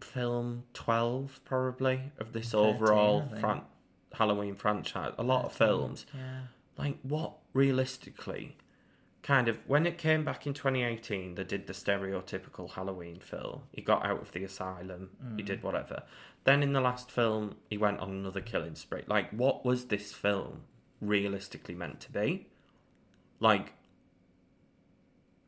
Film 0.01 0.65
twelve, 0.75 1.41
probably 1.45 2.13
of 2.19 2.33
this 2.33 2.51
13, 2.51 2.75
overall 2.75 3.23
fran- 3.41 3.63
Halloween 4.13 4.55
franchise. 4.55 5.15
A 5.19 5.23
lot 5.23 5.47
of 5.47 5.53
films 5.53 6.05
Yeah. 6.15 6.41
like 6.77 6.99
what 7.03 7.33
realistically 7.55 8.57
kind 9.23 9.49
of 9.49 9.59
when 9.67 9.87
it 9.87 9.97
came 9.97 10.23
back 10.25 10.47
in 10.47 10.53
2018 10.53 11.35
they 11.37 11.45
did 11.45 11.67
the 11.67 11.73
stereotypical 11.73 12.71
halloween 12.73 13.19
film 13.21 13.63
he 13.73 13.81
got 13.81 14.05
out 14.05 14.21
of 14.21 14.33
the 14.33 14.45
asylum 14.45 15.09
he 15.37 15.43
did 15.43 15.63
whatever 15.63 16.03
then 16.45 16.63
in 16.63 16.75
the 16.75 16.81
last 16.81 17.11
film 17.11 17.55
he 17.71 17.79
went 17.79 17.99
on 18.01 18.11
another 18.11 18.43
killing 18.43 18.75
spree 18.75 19.03
like 19.07 19.31
what 19.31 19.65
was 19.65 19.87
this 19.87 20.13
film 20.13 20.61
realistically 21.01 21.75
meant 21.75 22.01
to 22.01 22.13
be 22.13 22.47
like 23.41 23.73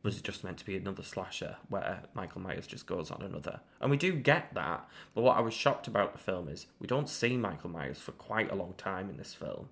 was 0.07 0.17
it 0.17 0.23
just 0.23 0.41
meant 0.41 0.57
to 0.57 0.65
be 0.65 0.77
another 0.77 1.03
slasher 1.03 1.57
where 1.67 2.03
Michael 2.13 2.39
Myers 2.39 2.65
just 2.65 2.87
goes 2.87 3.11
on 3.11 3.21
another? 3.21 3.59
And 3.81 3.91
we 3.91 3.97
do 3.97 4.13
get 4.13 4.53
that, 4.53 4.87
but 5.13 5.21
what 5.21 5.35
I 5.35 5.41
was 5.41 5.53
shocked 5.53 5.85
about 5.85 6.13
the 6.13 6.17
film 6.17 6.47
is 6.47 6.67
we 6.79 6.87
don't 6.87 7.09
see 7.09 7.35
Michael 7.35 7.71
Myers 7.71 7.97
for 7.97 8.13
quite 8.13 8.49
a 8.49 8.55
long 8.55 8.73
time 8.77 9.09
in 9.09 9.17
this 9.17 9.33
film 9.33 9.67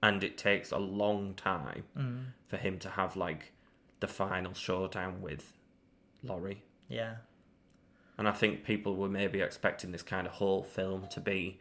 and 0.00 0.22
it 0.22 0.38
takes 0.38 0.70
a 0.70 0.78
long 0.78 1.34
time 1.34 1.82
mm. 1.98 2.26
for 2.46 2.56
him 2.56 2.78
to 2.78 2.90
have 2.90 3.16
like 3.16 3.52
the 3.98 4.06
final 4.06 4.54
showdown 4.54 5.20
with 5.20 5.54
Laurie. 6.22 6.62
Yeah. 6.88 7.16
And 8.16 8.28
I 8.28 8.32
think 8.32 8.62
people 8.62 8.94
were 8.94 9.08
maybe 9.08 9.40
expecting 9.40 9.90
this 9.90 10.04
kind 10.04 10.28
of 10.28 10.34
whole 10.34 10.62
film 10.62 11.08
to 11.08 11.20
be 11.20 11.58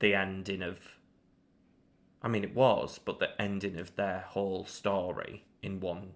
the 0.00 0.16
ending 0.16 0.60
of. 0.60 0.80
I 2.20 2.26
mean, 2.26 2.42
it 2.42 2.56
was, 2.56 2.98
but 2.98 3.20
the 3.20 3.40
ending 3.40 3.78
of 3.78 3.94
their 3.94 4.24
whole 4.26 4.66
story 4.66 5.44
in 5.62 5.78
one 5.78 6.14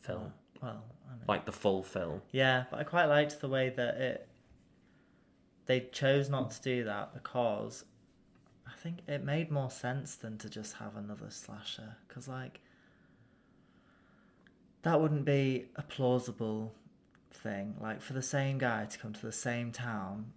film, 0.00 0.22
mm. 0.22 0.32
Well, 0.62 0.84
like 1.28 1.44
the 1.44 1.52
full 1.52 1.82
film. 1.82 2.22
Yeah, 2.30 2.64
but 2.70 2.80
I 2.80 2.84
quite 2.84 3.06
liked 3.06 3.40
the 3.40 3.48
way 3.48 3.70
that 3.70 3.96
it. 3.96 4.28
They 5.66 5.80
chose 5.92 6.28
not 6.28 6.50
to 6.52 6.62
do 6.62 6.84
that 6.84 7.14
because 7.14 7.84
I 8.66 8.72
think 8.76 8.98
it 9.06 9.24
made 9.24 9.50
more 9.50 9.70
sense 9.70 10.16
than 10.16 10.38
to 10.38 10.48
just 10.48 10.74
have 10.74 10.96
another 10.96 11.30
slasher. 11.30 11.96
Because, 12.06 12.28
like, 12.28 12.60
that 14.82 15.00
wouldn't 15.00 15.24
be 15.24 15.66
a 15.76 15.82
plausible 15.82 16.74
thing. 17.30 17.76
Like, 17.80 18.02
for 18.02 18.12
the 18.12 18.22
same 18.22 18.58
guy 18.58 18.86
to 18.86 18.98
come 18.98 19.12
to 19.12 19.26
the 19.26 19.32
same 19.32 19.70
town 19.70 20.32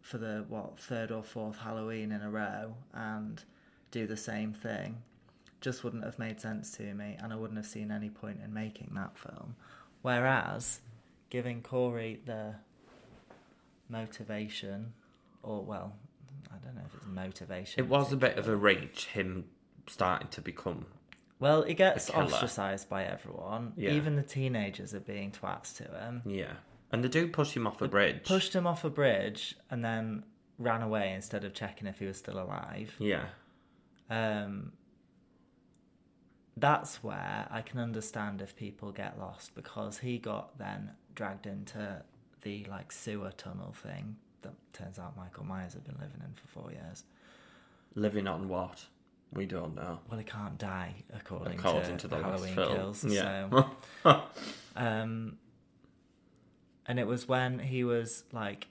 for 0.00 0.16
the, 0.16 0.46
what, 0.48 0.78
third 0.78 1.10
or 1.10 1.22
fourth 1.22 1.58
Halloween 1.58 2.10
in 2.10 2.22
a 2.22 2.30
row 2.30 2.74
and 2.94 3.42
do 3.90 4.06
the 4.06 4.16
same 4.16 4.54
thing 4.54 5.02
just 5.60 5.84
wouldn't 5.84 6.04
have 6.04 6.18
made 6.18 6.40
sense 6.40 6.70
to 6.72 6.94
me, 6.94 7.16
and 7.20 7.32
I 7.32 7.36
wouldn't 7.36 7.58
have 7.58 7.66
seen 7.66 7.90
any 7.90 8.10
point 8.10 8.40
in 8.42 8.52
making 8.52 8.92
that 8.94 9.18
film. 9.18 9.56
Whereas, 10.02 10.80
giving 11.28 11.62
Corey 11.62 12.20
the 12.24 12.54
motivation, 13.88 14.92
or 15.42 15.62
well, 15.62 15.94
I 16.50 16.56
don't 16.64 16.74
know 16.74 16.82
if 16.86 16.94
it's 16.94 17.06
motivation. 17.06 17.84
It 17.84 17.88
was 17.88 18.12
a 18.12 18.16
bit 18.16 18.38
of 18.38 18.48
a 18.48 18.56
reach, 18.56 19.06
him 19.06 19.44
starting 19.86 20.28
to 20.28 20.40
become. 20.40 20.86
Well, 21.38 21.62
he 21.62 21.74
gets 21.74 22.08
a 22.10 22.16
ostracized 22.16 22.88
by 22.88 23.04
everyone. 23.04 23.72
Yeah. 23.76 23.92
Even 23.92 24.16
the 24.16 24.22
teenagers 24.22 24.94
are 24.94 25.00
being 25.00 25.30
twats 25.30 25.74
to 25.78 25.84
him. 25.84 26.22
Yeah. 26.26 26.52
And 26.92 27.02
they 27.04 27.08
do 27.08 27.28
push 27.28 27.56
him 27.56 27.66
off 27.66 27.80
a 27.80 27.88
bridge. 27.88 28.24
Pushed 28.24 28.54
him 28.54 28.66
off 28.66 28.84
a 28.84 28.90
bridge 28.90 29.56
and 29.70 29.84
then 29.84 30.24
ran 30.58 30.82
away 30.82 31.12
instead 31.14 31.44
of 31.44 31.54
checking 31.54 31.86
if 31.86 31.98
he 31.98 32.04
was 32.06 32.18
still 32.18 32.38
alive. 32.38 32.94
Yeah. 32.98 33.26
um, 34.10 34.72
that's 36.60 37.02
where 37.02 37.46
I 37.50 37.62
can 37.62 37.78
understand 37.80 38.40
if 38.40 38.54
people 38.56 38.92
get 38.92 39.18
lost 39.18 39.54
because 39.54 39.98
he 39.98 40.18
got 40.18 40.58
then 40.58 40.92
dragged 41.14 41.46
into 41.46 42.02
the 42.42 42.64
like 42.70 42.92
sewer 42.92 43.32
tunnel 43.36 43.72
thing 43.72 44.16
that 44.42 44.52
turns 44.72 44.98
out 44.98 45.16
Michael 45.16 45.44
Myers 45.44 45.74
had 45.74 45.84
been 45.84 45.96
living 46.00 46.22
in 46.24 46.34
for 46.34 46.46
four 46.48 46.70
years. 46.70 47.04
Living 47.94 48.26
on 48.26 48.48
what? 48.48 48.86
We 49.32 49.46
don't 49.46 49.76
know. 49.76 50.00
Well, 50.08 50.18
he 50.18 50.24
can't 50.24 50.58
die 50.58 51.04
according, 51.14 51.58
According 51.58 51.98
to, 51.98 52.08
to 52.08 52.08
the 52.08 52.16
Halloween. 52.16 52.54
Kills. 52.54 53.04
Yeah. 53.04 53.48
So, 54.02 54.22
um, 54.76 55.38
and 56.86 56.98
it 56.98 57.06
was 57.06 57.28
when 57.28 57.60
he 57.60 57.84
was 57.84 58.24
like 58.32 58.66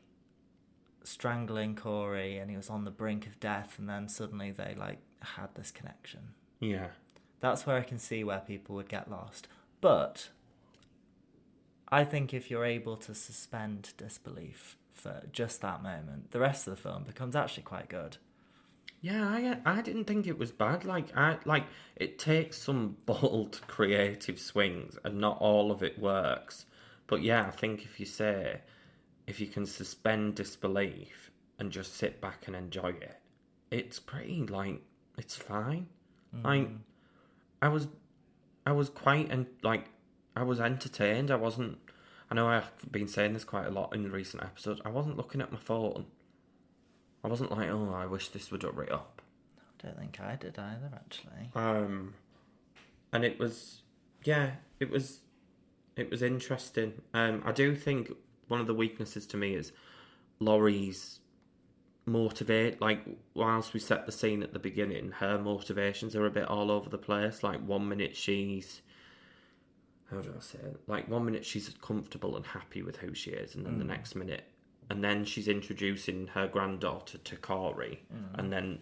strangling 1.03 1.75
Corey 1.75 2.37
and 2.37 2.49
he 2.49 2.57
was 2.57 2.69
on 2.69 2.83
the 2.83 2.91
brink 2.91 3.25
of 3.25 3.39
death, 3.39 3.75
and 3.79 3.87
then 3.87 4.09
suddenly 4.09 4.51
they 4.51 4.75
like 4.77 4.99
had 5.21 5.55
this 5.55 5.71
connection. 5.71 6.33
Yeah. 6.59 6.87
That's 7.39 7.65
where 7.65 7.77
I 7.77 7.83
can 7.83 7.99
see 7.99 8.23
where 8.23 8.39
people 8.39 8.75
would 8.75 8.89
get 8.89 9.09
lost. 9.09 9.47
But 9.81 10.29
I 11.87 12.03
think 12.03 12.33
if 12.33 12.51
you're 12.51 12.65
able 12.65 12.97
to 12.97 13.15
suspend 13.15 13.93
disbelief 13.97 14.77
for 14.93 15.23
just 15.31 15.61
that 15.61 15.81
moment, 15.81 16.31
the 16.31 16.39
rest 16.39 16.67
of 16.67 16.75
the 16.75 16.81
film 16.81 17.03
becomes 17.03 17.35
actually 17.35 17.63
quite 17.63 17.89
good. 17.89 18.17
Yeah, 19.01 19.23
I 19.23 19.57
I 19.65 19.81
didn't 19.81 20.05
think 20.05 20.27
it 20.27 20.37
was 20.37 20.51
bad. 20.51 20.83
Like 20.83 21.15
I 21.15 21.37
like 21.45 21.65
it 21.95 22.19
takes 22.19 22.61
some 22.61 22.97
bold, 23.05 23.61
creative 23.67 24.39
swings, 24.39 24.97
and 25.03 25.19
not 25.19 25.37
all 25.39 25.71
of 25.71 25.81
it 25.81 25.97
works. 25.97 26.65
But 27.07 27.23
yeah, 27.23 27.47
I 27.47 27.51
think 27.51 27.83
if 27.85 27.99
you 27.99 28.05
say 28.05 28.61
if 29.25 29.39
you 29.39 29.47
can 29.47 29.65
suspend 29.65 30.35
disbelief 30.35 31.31
and 31.59 31.71
just 31.71 31.95
sit 31.95 32.19
back 32.19 32.47
and 32.47 32.55
enjoy 32.55 32.89
it, 32.89 33.19
it's 33.71 33.99
pretty 33.99 34.45
like 34.45 34.81
it's 35.17 35.35
fine. 35.35 35.87
Like 36.43 36.67
mm. 36.67 36.77
I 37.61 37.67
was, 37.67 37.87
I 38.65 38.71
was 38.71 38.89
quite 38.89 39.29
and 39.31 39.47
like 39.63 39.85
I 40.35 40.43
was 40.43 40.59
entertained. 40.59 41.31
I 41.31 41.35
wasn't. 41.35 41.77
I 42.31 42.35
know 42.35 42.47
I've 42.47 42.71
been 42.91 43.07
saying 43.07 43.33
this 43.33 43.43
quite 43.43 43.65
a 43.65 43.71
lot 43.71 43.93
in 43.93 44.09
recent 44.11 44.43
episodes. 44.43 44.81
I 44.85 44.89
wasn't 44.89 45.17
looking 45.17 45.41
at 45.41 45.51
my 45.51 45.57
phone. 45.57 46.05
I 47.23 47.27
wasn't 47.27 47.51
like, 47.51 47.69
oh, 47.69 47.93
I 47.93 48.05
wish 48.05 48.29
this 48.29 48.51
would 48.51 48.63
hurry 48.63 48.89
up. 48.89 49.21
I 49.57 49.87
don't 49.87 49.97
think 49.97 50.19
I 50.21 50.35
did 50.35 50.57
either, 50.57 50.91
actually. 50.93 51.51
Um, 51.55 52.13
and 53.11 53.25
it 53.25 53.39
was, 53.39 53.81
yeah, 54.23 54.51
it 54.79 54.89
was, 54.89 55.19
it 55.95 56.09
was 56.09 56.21
interesting. 56.21 57.01
Um, 57.13 57.41
I 57.45 57.51
do 57.51 57.75
think 57.75 58.13
one 58.47 58.61
of 58.61 58.67
the 58.67 58.73
weaknesses 58.73 59.25
to 59.27 59.37
me 59.37 59.55
is 59.55 59.71
Laurie's 60.39 61.19
motivate. 62.09 62.81
Like, 62.81 63.05
whilst 63.33 63.73
we 63.73 63.79
set 63.79 64.05
the 64.05 64.11
scene 64.11 64.43
at 64.43 64.53
the 64.53 64.59
beginning, 64.59 65.11
her 65.19 65.37
motivations 65.37 66.15
are 66.15 66.25
a 66.25 66.31
bit 66.31 66.47
all 66.47 66.71
over 66.71 66.89
the 66.89 66.97
place. 66.97 67.43
Like, 67.43 67.65
one 67.65 67.87
minute 67.87 68.15
she's, 68.15 68.81
how 70.11 70.21
do 70.21 70.33
I 70.35 70.41
say 70.41 70.59
it? 70.59 70.81
Like, 70.87 71.07
one 71.07 71.25
minute 71.25 71.45
she's 71.45 71.69
comfortable 71.81 72.35
and 72.35 72.45
happy 72.45 72.81
with 72.81 72.97
who 72.97 73.13
she 73.13 73.31
is, 73.31 73.55
and 73.55 73.65
then 73.65 73.77
the 73.77 73.85
mm. 73.85 73.89
next 73.89 74.15
minute, 74.15 74.43
and 74.89 75.03
then 75.03 75.23
she's 75.23 75.47
introducing 75.47 76.27
her 76.27 76.47
granddaughter 76.47 77.17
to 77.17 77.35
Corey, 77.35 78.01
mm. 78.13 78.39
and 78.39 78.51
then 78.51 78.79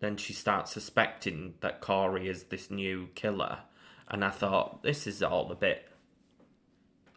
then 0.00 0.16
she 0.16 0.32
starts 0.34 0.72
suspecting 0.72 1.54
that 1.60 1.80
Corey 1.80 2.28
is 2.28 2.44
this 2.44 2.70
new 2.70 3.08
killer. 3.14 3.60
And 4.08 4.24
I 4.24 4.30
thought, 4.30 4.82
this 4.82 5.06
is 5.06 5.22
all 5.22 5.50
a 5.50 5.54
bit 5.54 5.88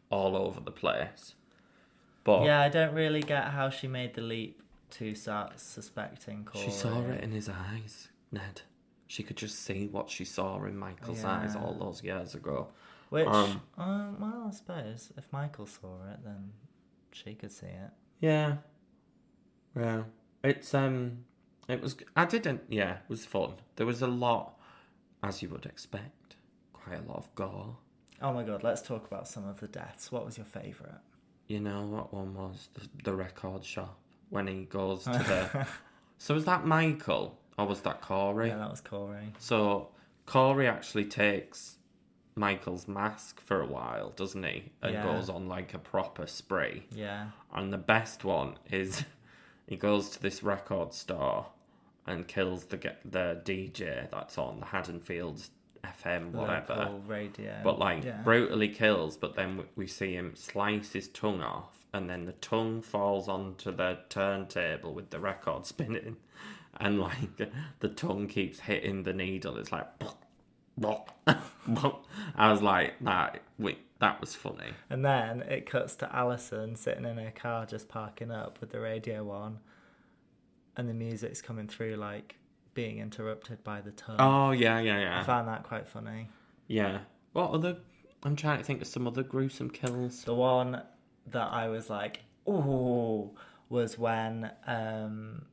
all 0.10 0.36
over 0.36 0.60
the 0.60 0.72
place. 0.72 1.36
But 2.30 2.46
Yeah, 2.46 2.62
I 2.62 2.70
don't 2.70 2.94
really 2.94 3.22
get 3.24 3.46
how 3.46 3.72
she 3.72 3.88
made 3.88 4.14
the 4.14 4.22
leap 4.22 4.62
to 4.92 5.16
start 5.16 5.60
suspecting 5.60 6.46
Corey. 6.46 6.64
she 6.64 6.70
saw 6.70 7.02
it 7.02 7.24
in 7.24 7.32
his 7.32 7.50
eyes, 7.50 8.10
Ned. 8.32 8.62
She 9.08 9.24
could 9.24 9.36
just 9.36 9.58
see 9.64 9.88
what 9.88 10.12
she 10.12 10.26
saw 10.26 10.64
in 10.66 10.78
Michael's 10.78 11.24
eyes 11.24 11.56
all 11.56 11.74
those 11.74 12.04
years 12.04 12.36
ago. 12.36 12.68
Which, 13.10 13.26
Um, 13.28 13.62
um, 13.80 14.20
well, 14.20 14.46
I 14.48 14.52
suppose 14.52 15.12
if 15.18 15.26
Michael 15.34 15.66
saw 15.66 15.96
it, 16.12 16.20
then 16.24 16.54
she 17.12 17.34
could 17.34 17.52
see 17.52 17.66
it. 17.66 17.90
Yeah. 18.20 18.58
Yeah. 19.76 20.04
It's 20.44 20.72
um 20.76 21.26
it 21.68 21.82
was 21.82 21.98
I 22.16 22.26
didn't 22.26 22.62
yeah, 22.70 22.92
it 22.98 23.10
was 23.10 23.26
fun. 23.26 23.54
There 23.76 23.88
was 23.88 24.04
a 24.04 24.08
lot 24.08 24.60
as 25.24 25.42
you 25.42 25.50
would 25.50 25.66
expect. 25.66 26.36
Quite 26.74 27.00
a 27.00 27.08
lot 27.08 27.18
of 27.18 27.34
gore. 27.34 27.78
Oh 28.22 28.34
my 28.34 28.44
god, 28.44 28.64
let's 28.64 28.84
talk 28.84 29.08
about 29.08 29.28
some 29.28 29.48
of 29.48 29.60
the 29.62 29.68
deaths. 29.68 30.12
What 30.12 30.26
was 30.28 30.38
your 30.38 30.46
favourite? 30.46 31.02
You 31.50 31.60
know 31.60 31.82
what 31.82 32.14
one 32.14 32.34
was? 32.36 32.70
The, 32.76 32.88
the 33.06 33.14
record 33.14 33.66
shop 33.66 33.98
when 34.30 34.48
he 34.48 34.64
goes 34.66 35.04
to 35.04 35.10
the 35.12 35.68
So 36.20 36.36
was 36.36 36.46
that 36.46 36.66
Michael 36.66 37.38
or 37.58 37.66
was 37.66 37.82
that 37.82 38.02
Corey? 38.02 38.50
Yeah, 38.50 38.58
that 38.58 38.70
was 38.70 38.82
Corey. 38.82 39.34
So 39.40 39.90
Corey 40.26 40.68
actually 40.68 41.06
takes 41.06 41.78
Michael's 42.36 42.88
mask 42.88 43.42
for 43.42 43.62
a 43.62 43.66
while, 43.66 44.12
doesn't 44.12 44.44
he? 44.44 44.72
And 44.84 44.94
Yeah. 44.94 45.04
goes 45.04 45.28
on 45.30 45.48
like 45.48 45.74
a 45.74 45.80
proper 45.80 46.28
spree. 46.28 46.86
Yeah. 46.92 47.30
And 47.54 47.74
the 47.74 47.78
best 47.80 48.24
one 48.24 48.58
is 48.70 49.04
he 49.68 49.76
goes 49.76 50.12
to 50.12 50.22
this 50.22 50.44
record 50.44 50.94
store 50.94 51.48
and 52.06 52.28
kills 52.28 52.66
the 52.66 52.78
the 53.04 53.42
DJ 53.44 54.10
that's 54.12 54.38
on 54.38 54.60
the 54.60 54.68
Haddonfields 54.68 55.50
FM 55.84 56.32
whatever. 56.32 56.76
Local 56.76 57.00
radio. 57.08 57.56
But 57.64 57.80
like 57.80 58.04
yeah. 58.04 58.22
brutally 58.24 58.70
kills, 58.70 59.18
but 59.18 59.36
then 59.36 59.58
we, 59.58 59.64
we 59.76 59.88
see 59.88 60.14
him 60.14 60.36
slice 60.36 60.94
his 60.94 61.08
tongue 61.08 61.42
off, 61.42 61.86
and 61.94 62.10
then 62.10 62.26
the 62.26 62.34
tongue 62.34 62.82
falls 62.82 63.28
onto 63.28 63.72
the 63.72 64.00
turntable 64.10 64.94
with 64.94 65.10
the 65.10 65.20
record 65.20 65.66
spinning, 65.66 66.18
and 66.80 67.00
like 67.00 67.38
the 67.80 67.90
tongue 67.90 68.28
keeps 68.28 68.62
hitting 68.62 69.04
the 69.04 69.14
needle. 69.14 69.58
It's 69.58 69.72
like, 69.72 69.88
I 71.26 72.52
was 72.52 72.62
like, 72.62 72.96
that 73.02 73.42
wait, 73.58 73.80
that 74.00 74.22
was 74.22 74.36
funny. 74.36 74.72
And 74.90 75.04
then 75.04 75.42
it 75.42 75.70
cuts 75.70 75.96
to 75.98 76.16
Alison 76.16 76.76
sitting 76.76 77.06
in 77.06 77.18
her 77.18 77.32
car 77.32 77.66
just 77.66 77.90
parking 77.90 78.32
up 78.32 78.60
with 78.62 78.72
the 78.72 78.80
radio 78.80 79.30
on, 79.30 79.60
and 80.78 80.90
the 80.90 80.94
music's 80.94 81.42
coming 81.42 81.68
through 81.68 81.96
like 81.96 82.39
being 82.74 83.00
interrupted 83.00 83.64
by 83.64 83.82
the 83.82 83.92
tongue. 83.92 84.18
Oh 84.20 84.52
yeah, 84.52 84.80
yeah, 84.80 85.00
yeah. 85.00 85.20
I 85.20 85.24
found 85.24 85.48
that 85.48 85.64
quite 85.64 85.88
funny. 85.88 86.30
yeah. 86.68 87.00
What 87.34 87.52
other? 87.52 87.78
I'm 88.24 88.36
trying 88.36 88.58
to 88.58 88.64
think 88.64 88.82
of 88.82 88.88
some 88.88 89.08
other 89.08 89.24
gruesome 89.24 89.70
kills. 89.70 90.24
The 90.24 90.34
one 90.34 90.82
that 91.28 91.52
I 91.54 91.68
was 91.70 91.90
like, 91.90 92.22
oh, 92.48 93.32
was 93.70 93.98
when 93.98 94.52
um, 94.68 95.46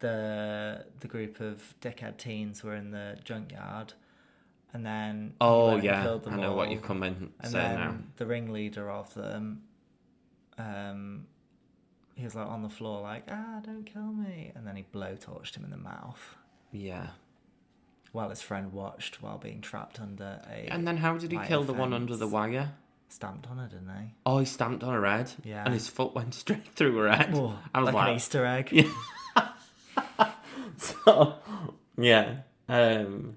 the 0.00 0.84
the 1.00 1.08
group 1.08 1.40
of 1.40 1.74
dickhead 1.80 2.16
teens 2.18 2.62
were 2.62 2.74
in 2.74 2.90
the 2.90 3.18
junkyard, 3.24 3.94
and 4.72 4.84
then 4.86 5.34
Oh 5.40 5.76
yeah, 5.76 6.02
killed 6.02 6.24
them 6.24 6.34
I 6.34 6.36
know 6.36 6.54
what 6.54 6.70
you've 6.70 6.82
come 6.82 7.02
in 7.02 7.32
And 7.40 7.52
then 7.52 7.74
now. 7.78 7.94
the 8.16 8.26
ringleader 8.26 8.90
of 8.90 9.12
them, 9.14 9.62
um, 10.58 11.26
he 12.16 12.24
was 12.24 12.34
like 12.34 12.48
on 12.48 12.62
the 12.62 12.68
floor, 12.68 13.02
like, 13.02 13.24
ah, 13.30 13.60
don't 13.62 13.84
kill 13.84 14.12
me, 14.12 14.50
and 14.54 14.66
then 14.66 14.74
he 14.74 14.84
blowtorched 14.92 15.54
him 15.56 15.64
in 15.64 15.70
the 15.70 15.76
mouth. 15.76 16.36
Yeah. 16.72 17.08
While 18.12 18.30
his 18.30 18.40
friend 18.40 18.72
watched 18.72 19.22
while 19.22 19.36
being 19.36 19.60
trapped 19.60 20.00
under 20.00 20.40
a. 20.50 20.66
And 20.70 20.88
then 20.88 20.96
how 20.96 21.18
did 21.18 21.30
he 21.30 21.36
wire 21.36 21.46
kill 21.46 21.62
the 21.62 21.74
one 21.74 21.92
under 21.92 22.16
the 22.16 22.26
wire? 22.26 22.72
Stamped 23.08 23.48
on 23.50 23.58
it, 23.58 23.70
didn't 23.70 23.88
they? 23.88 24.14
Oh, 24.24 24.38
he 24.38 24.46
stamped 24.46 24.82
on 24.82 24.94
her 24.94 25.04
head. 25.04 25.30
Yeah. 25.44 25.64
And 25.64 25.74
his 25.74 25.88
foot 25.88 26.14
went 26.14 26.34
straight 26.34 26.66
through 26.74 26.96
her 26.96 27.12
head. 27.12 27.32
Oh, 27.34 27.58
I 27.74 27.80
was 27.80 27.86
like, 27.86 27.94
like, 27.94 28.08
an 28.08 28.16
Easter 28.16 28.46
egg. 28.46 28.68
Yeah. 28.72 29.48
so, 30.78 31.34
yeah. 31.98 32.38
Um, 32.68 33.36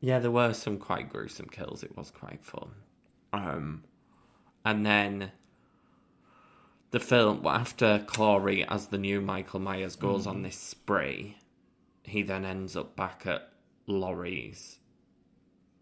yeah, 0.00 0.18
there 0.18 0.30
were 0.32 0.52
some 0.52 0.78
quite 0.78 1.08
gruesome 1.08 1.48
kills. 1.48 1.84
It 1.84 1.96
was 1.96 2.10
quite 2.10 2.44
fun. 2.44 2.70
Um, 3.32 3.84
and 4.64 4.84
then 4.84 5.30
the 6.90 7.00
film, 7.00 7.46
after 7.46 8.04
Corey, 8.06 8.64
as 8.64 8.88
the 8.88 8.98
new 8.98 9.20
Michael 9.20 9.60
Myers, 9.60 9.96
goes 9.96 10.26
on 10.26 10.42
this 10.42 10.56
spree, 10.56 11.36
he 12.02 12.22
then 12.22 12.44
ends 12.44 12.76
up 12.76 12.96
back 12.96 13.26
at 13.26 13.48
Laurie's 13.86 14.78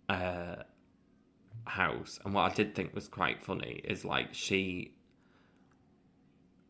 uh, 0.09 0.57
house. 1.65 2.19
And 2.25 2.35
what 2.35 2.53
I 2.53 2.55
did 2.55 2.75
think 2.75 2.95
was 2.95 3.09
quite 3.09 3.43
funny 3.43 3.81
is 3.85 4.05
like 4.05 4.35
she 4.35 4.95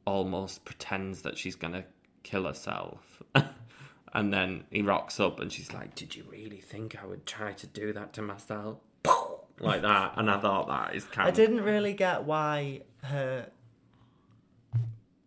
almost 0.05 0.64
pretends 0.64 1.22
that 1.22 1.37
she's 1.37 1.57
gonna 1.57 1.85
kill 2.22 2.44
herself. 2.44 3.22
and 4.14 4.33
then 4.33 4.64
he 4.70 4.83
rocks 4.83 5.18
up 5.18 5.40
and 5.40 5.53
she's 5.53 5.72
like, 5.72 5.94
Did 5.96 6.14
you 6.14 6.24
really 6.31 6.61
think 6.61 6.96
I 7.03 7.07
would 7.07 7.27
try 7.27 7.53
to 7.55 7.66
do 7.66 7.92
that 7.92 8.12
to 8.14 8.22
myself? 8.22 8.79
Like 9.61 9.83
that. 9.83 10.12
And 10.16 10.31
I 10.31 10.38
thought 10.38 10.68
that 10.68 10.94
is 10.94 11.05
kind 11.07 11.29
of 11.29 11.35
I 11.35 11.37
didn't 11.37 11.62
really 11.62 11.92
get 11.92 12.22
why 12.22 12.83
her 13.03 13.48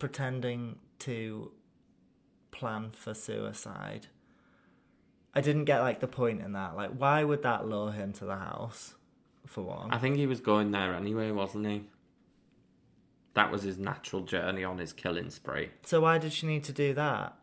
pretending 0.01 0.79
to 0.97 1.51
plan 2.49 2.89
for 2.91 3.13
suicide. 3.13 4.07
I 5.35 5.41
didn't 5.41 5.65
get 5.65 5.81
like 5.81 5.99
the 5.99 6.07
point 6.07 6.41
in 6.41 6.53
that. 6.53 6.75
Like, 6.75 6.89
why 6.97 7.23
would 7.23 7.43
that 7.43 7.67
lure 7.67 7.91
him 7.91 8.11
to 8.13 8.25
the 8.25 8.35
house? 8.35 8.95
For 9.45 9.61
one, 9.61 9.91
I 9.91 9.97
think 9.99 10.17
he 10.17 10.25
was 10.27 10.39
going 10.39 10.71
there 10.71 10.95
anyway, 10.95 11.29
wasn't 11.31 11.67
he? 11.67 11.83
That 13.35 13.51
was 13.51 13.61
his 13.63 13.77
natural 13.77 14.23
journey 14.23 14.63
on 14.63 14.77
his 14.79 14.91
killing 14.91 15.29
spree. 15.29 15.69
so 15.83 16.01
why 16.01 16.17
did 16.17 16.33
she 16.33 16.47
need 16.47 16.63
to 16.65 16.71
do 16.71 16.93
that? 16.95 17.35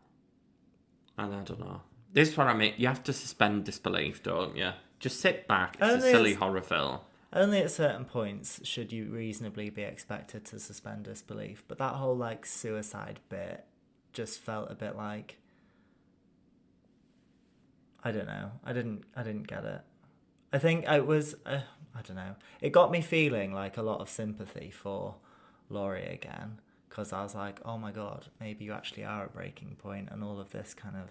And 1.17 1.33
I 1.33 1.43
don't 1.43 1.59
know. 1.59 1.81
This 2.11 2.29
is 2.29 2.37
what 2.37 2.47
I 2.47 2.53
mean. 2.53 2.73
You 2.77 2.87
have 2.87 3.03
to 3.03 3.13
suspend 3.13 3.63
disbelief, 3.65 4.21
don't 4.23 4.55
you? 4.55 4.71
Just 4.99 5.19
sit 5.21 5.47
back. 5.47 5.77
It's 5.81 6.03
a 6.03 6.11
silly 6.11 6.31
it's- 6.31 6.41
horror 6.41 6.61
film. 6.61 6.99
Only 7.31 7.59
at 7.59 7.71
certain 7.71 8.05
points 8.05 8.59
should 8.63 8.91
you 8.91 9.05
reasonably 9.05 9.69
be 9.69 9.83
expected 9.83 10.45
to 10.45 10.59
suspend 10.59 11.03
disbelief. 11.03 11.63
But 11.67 11.77
that 11.77 11.93
whole 11.95 12.15
like 12.15 12.45
suicide 12.45 13.19
bit 13.29 13.65
just 14.13 14.39
felt 14.39 14.71
a 14.71 14.75
bit 14.75 14.95
like 14.95 15.37
I 18.03 18.11
don't 18.11 18.27
know. 18.27 18.51
I 18.63 18.73
didn't. 18.73 19.03
I 19.15 19.23
didn't 19.23 19.47
get 19.47 19.65
it. 19.65 19.81
I 20.53 20.57
think 20.57 20.85
it 20.87 21.05
was. 21.05 21.35
Uh, 21.45 21.61
I 21.93 22.01
don't 22.01 22.15
know. 22.15 22.35
It 22.61 22.71
got 22.71 22.91
me 22.91 23.01
feeling 23.01 23.53
like 23.53 23.77
a 23.77 23.81
lot 23.81 23.99
of 23.99 24.09
sympathy 24.09 24.71
for 24.71 25.15
Laurie 25.69 26.05
again 26.05 26.59
because 26.87 27.11
I 27.13 27.23
was 27.23 27.35
like, 27.35 27.59
oh 27.65 27.77
my 27.77 27.91
god, 27.91 28.27
maybe 28.39 28.65
you 28.65 28.71
actually 28.71 29.03
are 29.03 29.23
at 29.23 29.33
breaking 29.33 29.75
point, 29.77 30.09
and 30.11 30.23
all 30.23 30.39
of 30.39 30.51
this 30.51 30.73
kind 30.73 30.95
of 30.95 31.09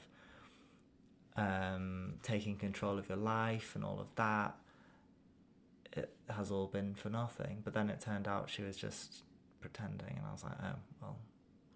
um, 1.37 2.15
taking 2.23 2.57
control 2.57 2.99
of 2.99 3.09
your 3.09 3.19
life 3.19 3.77
and 3.77 3.85
all 3.85 4.01
of 4.01 4.09
that 4.17 4.57
it 5.93 6.11
has 6.31 6.51
all 6.51 6.67
been 6.67 6.95
for 6.95 7.09
nothing. 7.11 7.61
But 7.65 7.75
then 7.75 7.91
it 7.91 8.01
turned 8.01 8.27
out 8.29 8.51
she 8.51 8.63
was 8.63 8.77
just 8.77 9.23
pretending, 9.61 10.17
and 10.17 10.27
I 10.27 10.33
was 10.33 10.45
like, 10.45 10.53
oh 10.63 10.77
well. 11.01 11.17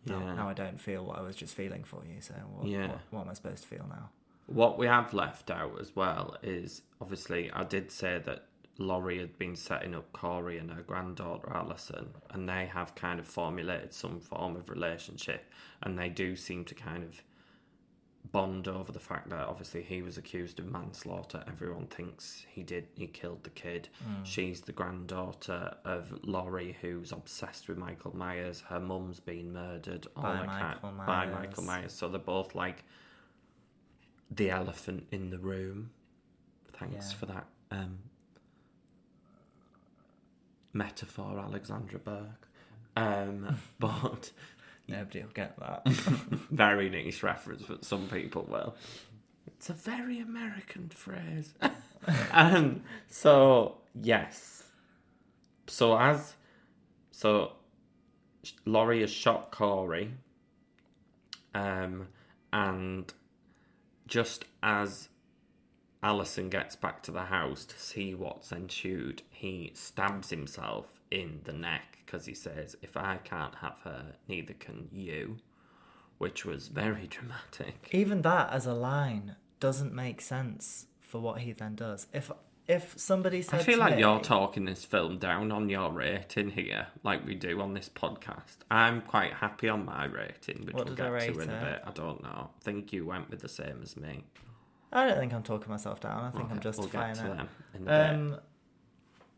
Now, 0.05 0.19
Yeah. 0.19 0.35
now 0.35 0.49
I 0.49 0.53
don't 0.55 0.81
feel 0.81 1.05
what 1.05 1.19
I 1.19 1.23
was 1.23 1.37
just 1.37 1.55
feeling 1.55 1.85
for 1.85 2.03
you. 2.05 2.21
So 2.21 2.35
what, 2.35 2.67
Yeah. 2.67 2.89
what, 2.89 3.01
what 3.11 3.21
am 3.23 3.29
I 3.31 3.35
supposed 3.35 3.63
to 3.63 3.69
feel 3.69 3.87
now? 3.89 4.11
What 4.47 4.77
we 4.77 4.87
have 4.87 5.15
left 5.15 5.51
out 5.51 5.79
as 5.81 5.95
well 5.95 6.37
is 6.43 6.83
obviously 7.01 7.51
I 7.53 7.63
did 7.65 7.91
say 7.93 8.19
that 8.27 8.47
Laurie 8.79 9.19
had 9.21 9.39
been 9.39 9.55
setting 9.55 9.95
up 9.95 10.13
Corey 10.13 10.59
and 10.59 10.73
her 10.73 10.83
granddaughter 10.83 11.53
Alison, 11.55 12.09
and 12.31 12.49
they 12.49 12.67
have 12.67 12.95
kind 12.97 13.21
of 13.21 13.29
formulated 13.29 13.93
some 13.95 14.19
form 14.21 14.57
of 14.57 14.69
relationship, 14.69 15.45
and 15.83 15.97
they 15.99 16.09
do 16.09 16.35
seem 16.35 16.65
to 16.65 16.75
kind 16.75 17.05
of 17.05 17.23
bond 18.31 18.69
over 18.69 18.93
the 18.93 19.01
fact 19.01 19.29
that 19.31 19.47
obviously 19.47 19.83
he 19.83 20.01
was 20.01 20.17
accused 20.17 20.59
of 20.59 20.67
manslaughter. 20.71 21.43
Everyone 21.49 21.87
thinks 21.87 22.47
he 22.49 22.63
did, 22.63 22.87
he 22.95 23.07
killed 23.09 23.43
the 23.45 23.51
kid. 23.51 23.89
She's 24.23 24.61
the 24.63 24.73
granddaughter 24.73 25.75
of 25.85 26.19
Laurie, 26.23 26.77
who's 26.81 27.13
obsessed 27.13 27.69
with 27.69 27.77
Michael 27.79 28.17
Myers. 28.17 28.63
Her 28.69 28.81
mum's 28.81 29.21
been 29.21 29.53
murdered 29.53 30.07
By 30.15 30.47
Michael 30.47 30.91
by 30.93 31.27
Myers. 31.27 31.35
Michael 31.35 31.65
Myers. 31.65 31.93
So 31.93 32.09
they're 32.09 32.19
both 32.21 32.55
like 32.55 32.85
the 34.31 34.51
elephant 34.51 35.09
in 35.11 35.31
the 35.31 35.39
room. 35.39 35.91
Thanks 36.79 37.11
Yeah. 37.13 37.17
for 37.19 37.27
that 37.27 37.47
um, 37.71 37.99
metaphor, 40.73 41.39
Alexandra 41.39 41.99
Burke. 41.99 42.49
Um, 42.97 43.59
but 43.79 44.31
Nobody 44.93 45.23
will 45.23 45.31
get 45.33 45.59
that. 45.59 45.89
very 45.89 46.91
niche 46.91 47.23
reference, 47.23 47.63
but 47.63 47.83
some 47.83 48.09
people 48.09 48.47
will. 48.49 48.77
It's 49.47 49.71
a 49.71 49.73
very 49.73 50.21
American 50.21 50.91
phrase. 50.91 51.55
um, 52.31 52.83
so 53.09 53.79
yes. 53.95 54.65
So 55.67 55.99
as 55.99 56.35
so 57.11 57.53
Laurie 58.67 59.01
has 59.01 59.11
shot 59.11 59.51
Corey. 59.51 60.13
Um 61.55 62.09
and 62.53 63.13
just 64.07 64.45
as 64.63 65.09
Alison 66.03 66.51
gets 66.51 66.77
back 66.77 67.03
to 67.05 67.13
the 67.13 67.25
house 67.25 67.65
to 67.65 67.79
see 67.79 68.15
what's 68.15 68.53
ensued, 68.53 69.23
he 69.31 69.71
stabs 69.75 70.29
himself 70.29 71.01
in 71.11 71.41
the 71.45 71.53
neck 71.55 72.02
because 72.13 72.27
he 72.27 72.35
says, 72.35 72.77
If 72.83 72.97
I 72.97 73.17
can't 73.25 73.55
have 73.57 73.79
her, 73.85 74.15
neither 74.29 74.53
can 74.55 74.89
you. 74.93 75.39
Which 76.19 76.45
was 76.45 76.69
very 76.69 77.07
dramatic. 77.11 77.89
Even 77.93 78.23
that 78.23 78.53
as 78.53 78.67
a 78.67 78.75
line 78.75 79.37
doesn't 79.61 79.95
make 79.95 80.21
sense 80.21 80.87
for 81.01 81.21
what 81.21 81.41
he 81.41 81.53
then 81.53 81.75
does. 81.75 82.07
If 82.13 82.31
if 82.69 82.95
somebody 82.97 83.43
said 83.43 83.59
I 83.61 83.63
feel 83.65 83.79
like 83.81 83.95
me- 83.97 84.01
you're 84.03 84.21
talking 84.21 84.67
this 84.67 84.85
film 84.85 85.19
down 85.19 85.51
on 85.51 85.69
your 85.69 85.91
rating 85.91 86.51
here, 86.51 86.87
like 87.03 87.27
we 87.27 87.35
do 87.35 87.61
on 87.61 87.75
this 87.75 87.89
podcast. 87.89 88.59
I'm 88.71 89.01
quite 89.01 89.33
happy 89.33 89.69
on 89.69 89.85
my 89.85 90.05
rating, 90.05 90.65
which 90.67 90.75
we'll 90.75 90.85
get 90.95 90.97
to 91.09 91.41
in 91.41 91.51
a 91.51 91.61
bit. 91.61 91.83
I 91.85 91.91
don't 91.93 92.23
know. 92.23 92.51
I 92.57 92.63
think 92.65 92.93
you 92.93 93.05
went 93.05 93.31
with 93.31 93.41
the 93.41 93.49
same 93.49 93.81
as 93.83 93.97
me. 93.97 94.25
I 94.93 95.07
don't 95.09 95.19
think 95.19 95.33
I'm 95.35 95.43
talking 95.43 95.71
myself 95.71 96.01
down. 96.01 96.23
I 96.23 96.31
think 96.31 96.45
I'm 96.51 96.59
Okay, 96.59 96.61
we'll 96.65 96.73
justifying 96.73 97.15
to 97.17 97.33
it. 97.33 97.37
them 97.37 97.49
in 97.75 97.83
a 97.83 97.85
bit. 97.85 98.11
Um, 98.11 98.37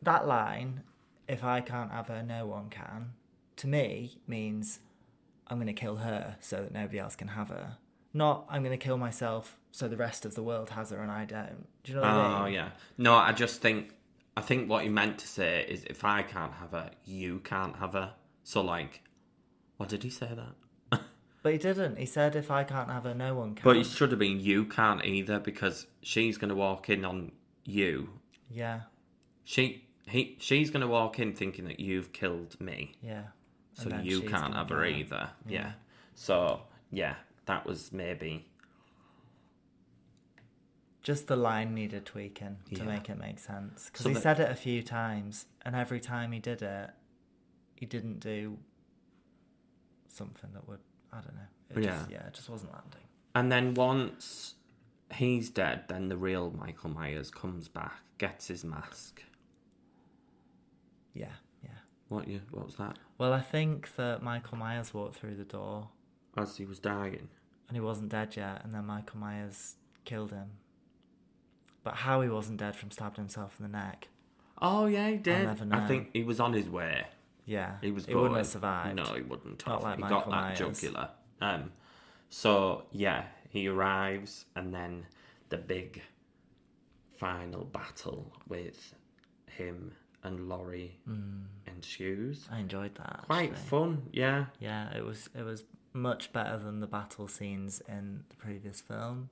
that 0.02 0.26
line, 0.26 0.82
if 1.28 1.44
I 1.44 1.60
can't 1.60 1.90
have 1.90 2.08
her, 2.08 2.22
no 2.22 2.46
one 2.46 2.68
can, 2.70 3.12
to 3.56 3.66
me 3.66 4.18
means 4.26 4.80
I'm 5.48 5.58
going 5.58 5.66
to 5.66 5.72
kill 5.72 5.96
her 5.96 6.36
so 6.40 6.62
that 6.62 6.72
nobody 6.72 6.98
else 6.98 7.16
can 7.16 7.28
have 7.28 7.48
her. 7.48 7.76
Not 8.12 8.46
I'm 8.48 8.62
going 8.62 8.78
to 8.78 8.82
kill 8.82 8.96
myself 8.96 9.58
so 9.72 9.88
the 9.88 9.96
rest 9.96 10.24
of 10.24 10.34
the 10.34 10.42
world 10.42 10.70
has 10.70 10.90
her 10.90 11.00
and 11.00 11.10
I 11.10 11.24
don't. 11.24 11.66
Do 11.82 11.92
you 11.92 11.96
know 11.96 12.02
what 12.02 12.10
I 12.10 12.14
ah, 12.14 12.28
mean? 12.28 12.42
Oh 12.42 12.46
yeah. 12.46 12.68
No, 12.96 13.14
I 13.14 13.32
just 13.32 13.60
think 13.60 13.94
I 14.36 14.40
think 14.40 14.68
what 14.68 14.84
he 14.84 14.88
meant 14.88 15.18
to 15.18 15.28
say 15.28 15.64
is 15.68 15.84
if 15.84 16.04
I 16.04 16.22
can't 16.22 16.54
have 16.54 16.70
her, 16.70 16.90
you 17.04 17.40
can't 17.40 17.76
have 17.76 17.92
her. 17.92 18.14
So 18.44 18.60
like, 18.60 19.02
what 19.76 19.88
did 19.88 20.02
he 20.02 20.10
say 20.10 20.28
that? 20.34 21.00
But 21.42 21.52
he 21.52 21.58
didn't. 21.58 21.98
He 21.98 22.06
said 22.06 22.36
if 22.36 22.50
I 22.50 22.64
can't 22.64 22.88
have 22.88 23.04
her, 23.04 23.12
no 23.12 23.34
one 23.34 23.54
can. 23.54 23.64
But 23.64 23.76
it 23.76 23.84
should 23.84 24.10
have 24.12 24.18
been 24.18 24.40
you 24.40 24.64
can't 24.64 25.04
either 25.04 25.38
because 25.38 25.86
she's 26.00 26.38
gonna 26.38 26.54
walk 26.54 26.88
in 26.88 27.04
on 27.04 27.32
you. 27.66 28.08
yeah, 28.50 28.80
She 29.44 29.83
he 30.06 30.36
she's 30.40 30.70
gonna 30.70 30.86
walk 30.86 31.18
in 31.18 31.32
thinking 31.32 31.64
that 31.66 31.80
you've 31.80 32.12
killed 32.12 32.60
me. 32.60 32.94
yeah. 33.02 33.24
So 33.76 33.88
you 34.02 34.20
can't 34.22 34.54
have 34.54 34.68
her 34.68 34.84
either. 34.84 35.30
Yeah. 35.48 35.72
So 36.14 36.62
yeah, 36.92 37.16
that 37.46 37.66
was 37.66 37.92
maybe 37.92 38.46
Just 41.02 41.26
the 41.26 41.36
line 41.36 41.74
needed 41.74 42.06
tweaking 42.06 42.56
to 42.70 42.76
Yeah. 42.76 42.84
make 42.84 43.10
it 43.10 43.18
make 43.18 43.38
sense. 43.38 43.86
Because 43.86 44.04
So 44.04 44.08
he 44.08 44.14
that- 44.14 44.22
said 44.22 44.40
it 44.40 44.50
a 44.50 44.54
few 44.54 44.82
times, 44.82 45.46
and 45.62 45.76
every 45.76 46.00
time 46.00 46.32
he 46.32 46.38
did 46.38 46.62
it, 46.62 46.90
he 47.76 47.84
didn't 47.84 48.20
do 48.20 48.58
something 50.08 50.50
that 50.54 50.66
would, 50.66 50.80
I 51.12 51.20
don't 51.20 51.34
know. 51.34 51.42
It 51.70 51.82
Just, 51.82 52.10
Yeah. 52.10 52.20
yeah, 52.20 52.26
it 52.28 52.32
just 52.34 52.48
wasn't 52.48 52.72
landing. 52.72 53.02
And 53.34 53.52
then 53.52 53.74
once 53.74 54.54
he's 55.12 55.50
dead, 55.50 55.88
then 55.88 56.08
the 56.08 56.16
real 56.16 56.50
Michael 56.52 56.88
Myers 56.90 57.30
comes 57.30 57.68
back, 57.68 58.00
gets 58.16 58.46
his 58.48 58.64
mask. 58.64 59.22
Yeah, 61.14 61.32
yeah. 61.62 61.70
What 62.08 62.28
you? 62.28 62.40
What 62.50 62.66
was 62.66 62.76
that? 62.76 62.98
Well, 63.18 63.32
I 63.32 63.40
think 63.40 63.94
that 63.96 64.22
Michael 64.22 64.58
Myers 64.58 64.92
walked 64.92 65.16
through 65.16 65.36
the 65.36 65.44
door 65.44 65.88
As 66.36 66.56
he 66.56 66.64
was 66.66 66.78
dying. 66.78 67.28
and 67.68 67.76
he 67.76 67.80
wasn't 67.80 68.10
dead 68.10 68.36
yet, 68.36 68.62
and 68.64 68.74
then 68.74 68.84
Michael 68.86 69.18
Myers 69.20 69.76
killed 70.04 70.32
him. 70.32 70.50
But 71.82 71.94
how 71.96 72.20
he 72.22 72.28
wasn't 72.28 72.58
dead 72.58 72.76
from 72.76 72.90
stabbing 72.90 73.16
himself 73.24 73.56
in 73.58 73.62
the 73.64 73.72
neck, 73.72 74.08
Oh 74.60 74.86
yeah, 74.86 75.08
he 75.10 75.16
did. 75.16 75.44
never 75.44 75.66
I 75.74 75.86
think 75.86 76.10
he 76.12 76.22
was 76.24 76.40
on 76.40 76.52
his 76.52 76.68
way. 76.68 77.06
yeah, 77.44 77.76
He 77.82 77.90
was. 77.90 78.06
He 78.06 78.14
wouldn't 78.14 78.30
going. 78.32 78.38
have 78.38 78.46
survived. 78.46 78.96
No, 78.96 79.04
he 79.14 79.22
wouldn't. 79.22 79.66
Not 79.66 79.74
have. 79.76 79.82
like 79.82 79.96
he 79.96 80.00
Michael 80.02 80.18
got 80.20 80.30
that 80.30 80.60
Myers. 80.60 80.80
jugular. 80.80 81.08
Um. 81.40 81.72
So 82.30 82.84
yeah, 82.90 83.24
he 83.50 83.68
arrives, 83.68 84.46
and 84.56 84.72
then 84.74 85.06
the 85.50 85.58
big 85.58 86.02
final 87.16 87.64
battle 87.64 88.32
with 88.48 88.94
him 89.46 89.92
and 90.24 90.48
Laurie 90.48 90.98
and 91.06 91.84
shoes. 91.84 92.48
I 92.50 92.58
enjoyed 92.58 92.94
that. 92.96 93.22
Quite 93.26 93.50
actually. 93.52 93.68
fun, 93.68 94.02
yeah. 94.12 94.46
Yeah, 94.58 94.92
it 94.96 95.04
was. 95.04 95.28
It 95.38 95.42
was 95.44 95.64
much 95.92 96.32
better 96.32 96.56
than 96.56 96.80
the 96.80 96.86
battle 96.88 97.28
scenes 97.28 97.80
in 97.88 98.24
the 98.30 98.36
previous 98.36 98.80
film. 98.80 99.28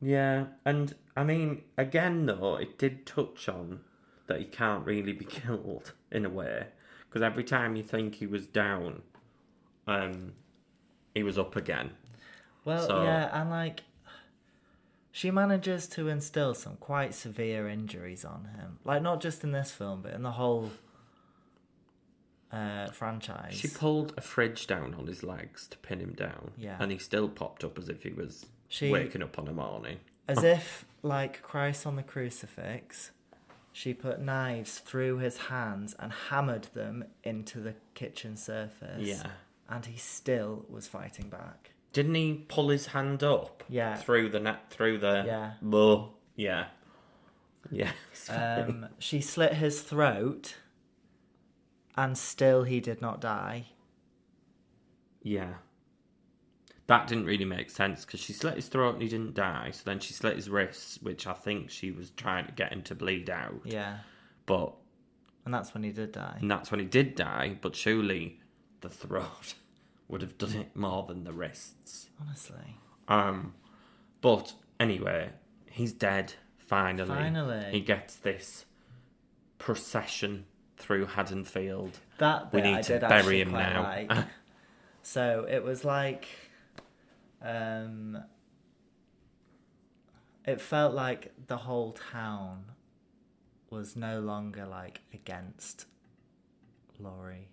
Yeah, 0.00 0.44
and 0.64 0.94
I 1.16 1.24
mean, 1.24 1.62
again 1.76 2.26
though, 2.26 2.56
it 2.56 2.78
did 2.78 3.04
touch 3.06 3.48
on 3.48 3.80
that 4.28 4.38
he 4.38 4.44
can't 4.44 4.86
really 4.86 5.12
be 5.12 5.24
killed 5.40 5.92
in 6.12 6.24
a 6.24 6.30
way, 6.30 6.66
because 7.08 7.22
every 7.22 7.44
time 7.44 7.74
you 7.74 7.82
think 7.82 8.16
he 8.16 8.26
was 8.26 8.46
down, 8.46 9.02
um, 9.88 10.34
he 11.14 11.22
was 11.22 11.38
up 11.38 11.56
again. 11.56 11.90
Well, 12.64 12.86
So- 12.86 13.02
yeah, 13.02 13.40
and 13.40 13.50
like 13.50 13.82
she 15.10 15.30
manages 15.30 15.86
to 15.88 16.08
instill 16.08 16.54
some 16.54 16.76
quite 16.76 17.14
severe 17.14 17.68
injuries 17.68 18.24
on 18.24 18.48
him. 18.56 18.78
Like 18.84 19.02
not 19.02 19.20
just 19.20 19.42
in 19.44 19.52
this 19.52 19.70
film, 19.72 20.02
but 20.02 20.12
in 20.14 20.22
the 20.22 20.32
whole 20.32 20.70
uh, 22.52 22.86
franchise. 22.90 23.54
She 23.54 23.68
pulled 23.68 24.14
a 24.16 24.20
fridge 24.20 24.66
down 24.66 24.94
on 24.94 25.06
his 25.06 25.22
legs 25.22 25.66
to 25.68 25.78
pin 25.78 26.00
him 26.00 26.12
down, 26.14 26.52
Yeah. 26.56 26.76
and 26.80 26.90
he 26.90 26.98
still 26.98 27.28
popped 27.28 27.64
up 27.64 27.78
as 27.78 27.88
if 27.88 28.02
he 28.02 28.10
was 28.12 28.46
She- 28.68 28.90
waking 28.90 29.22
up 29.22 29.38
on 29.38 29.48
a 29.48 29.52
morning. 29.52 30.00
As 30.26 30.42
if, 30.44 30.84
like 31.02 31.42
Christ 31.42 31.86
on 31.86 31.96
the 31.96 32.02
crucifix, 32.02 33.10
she 33.72 33.94
put 33.94 34.20
knives 34.20 34.78
through 34.78 35.18
his 35.18 35.36
hands 35.36 35.94
and 35.98 36.12
hammered 36.12 36.64
them 36.74 37.04
into 37.22 37.60
the 37.60 37.74
kitchen 37.94 38.36
surface. 38.36 39.06
Yeah. 39.06 39.30
And 39.68 39.84
he 39.84 39.98
still 39.98 40.64
was 40.68 40.88
fighting 40.88 41.28
back. 41.28 41.72
Didn't 41.92 42.14
he 42.14 42.44
pull 42.48 42.68
his 42.68 42.86
hand 42.86 43.22
up? 43.22 43.64
Yeah. 43.68 43.96
Through 43.96 44.30
the 44.30 44.40
net, 44.40 44.70
through 44.70 44.98
the. 44.98 45.24
Yeah. 45.26 45.52
Buh. 45.62 46.06
Yeah. 46.36 46.66
Yeah. 47.70 47.90
Um, 48.30 48.88
she 48.98 49.22
slit 49.22 49.54
his 49.54 49.80
throat, 49.80 50.56
and 51.96 52.16
still 52.18 52.64
he 52.64 52.78
did 52.78 53.00
not 53.00 53.22
die. 53.22 53.68
Yeah. 55.22 55.54
That 56.88 57.06
didn't 57.06 57.24
really 57.24 57.46
make 57.46 57.70
sense 57.70 58.04
because 58.04 58.20
she 58.20 58.32
slit 58.34 58.56
his 58.56 58.68
throat 58.68 58.94
and 58.94 59.02
he 59.02 59.08
didn't 59.08 59.34
die. 59.34 59.70
So 59.72 59.82
then 59.86 59.98
she 59.98 60.12
slit 60.12 60.36
his 60.36 60.48
wrists, 60.50 60.98
which 61.02 61.26
I 61.26 61.32
think 61.32 61.70
she 61.70 61.90
was 61.90 62.10
trying 62.10 62.46
to 62.46 62.52
get 62.52 62.72
him 62.72 62.82
to 62.84 62.94
bleed 62.94 63.28
out. 63.30 63.60
Yeah. 63.64 63.98
But 64.46 64.74
And 65.46 65.52
that's 65.54 65.72
when 65.74 65.82
he 65.82 65.90
did 65.92 66.12
die. 66.12 66.36
and 66.40 66.50
that's 66.50 66.70
when 66.70 66.80
he 66.80 66.86
did 66.86 67.14
die. 67.14 67.56
But 67.60 67.74
surely 67.76 68.40
the 68.82 68.88
throat 68.90 69.54
would 70.08 70.22
have 70.22 70.38
done 70.38 70.54
it 70.54 70.74
more 70.74 71.04
than 71.06 71.24
the 71.24 71.32
wrists. 71.32 72.08
Honestly. 72.20 72.76
Um, 73.08 73.54
but 74.20 74.54
anyway, 74.80 75.30
he's 75.66 75.92
dead. 75.92 76.34
Finally, 76.58 77.08
Finally. 77.08 77.66
he 77.70 77.80
gets 77.80 78.16
this 78.16 78.66
procession 79.58 80.44
through 80.76 81.06
Haddonfield. 81.06 81.98
That 82.18 82.52
We 82.52 82.60
need 82.60 82.76
I 82.76 82.82
to 82.82 82.98
did 82.98 83.08
bury 83.08 83.40
him 83.40 83.52
now. 83.52 83.82
like. 83.82 84.12
so 85.02 85.46
it 85.48 85.62
was 85.64 85.84
like, 85.84 86.28
um, 87.42 88.22
it 90.44 90.60
felt 90.60 90.94
like 90.94 91.32
the 91.46 91.56
whole 91.56 91.92
town 92.12 92.64
was 93.70 93.96
no 93.96 94.20
longer 94.20 94.66
like 94.66 95.00
against 95.12 95.86
Laurie. 96.98 97.48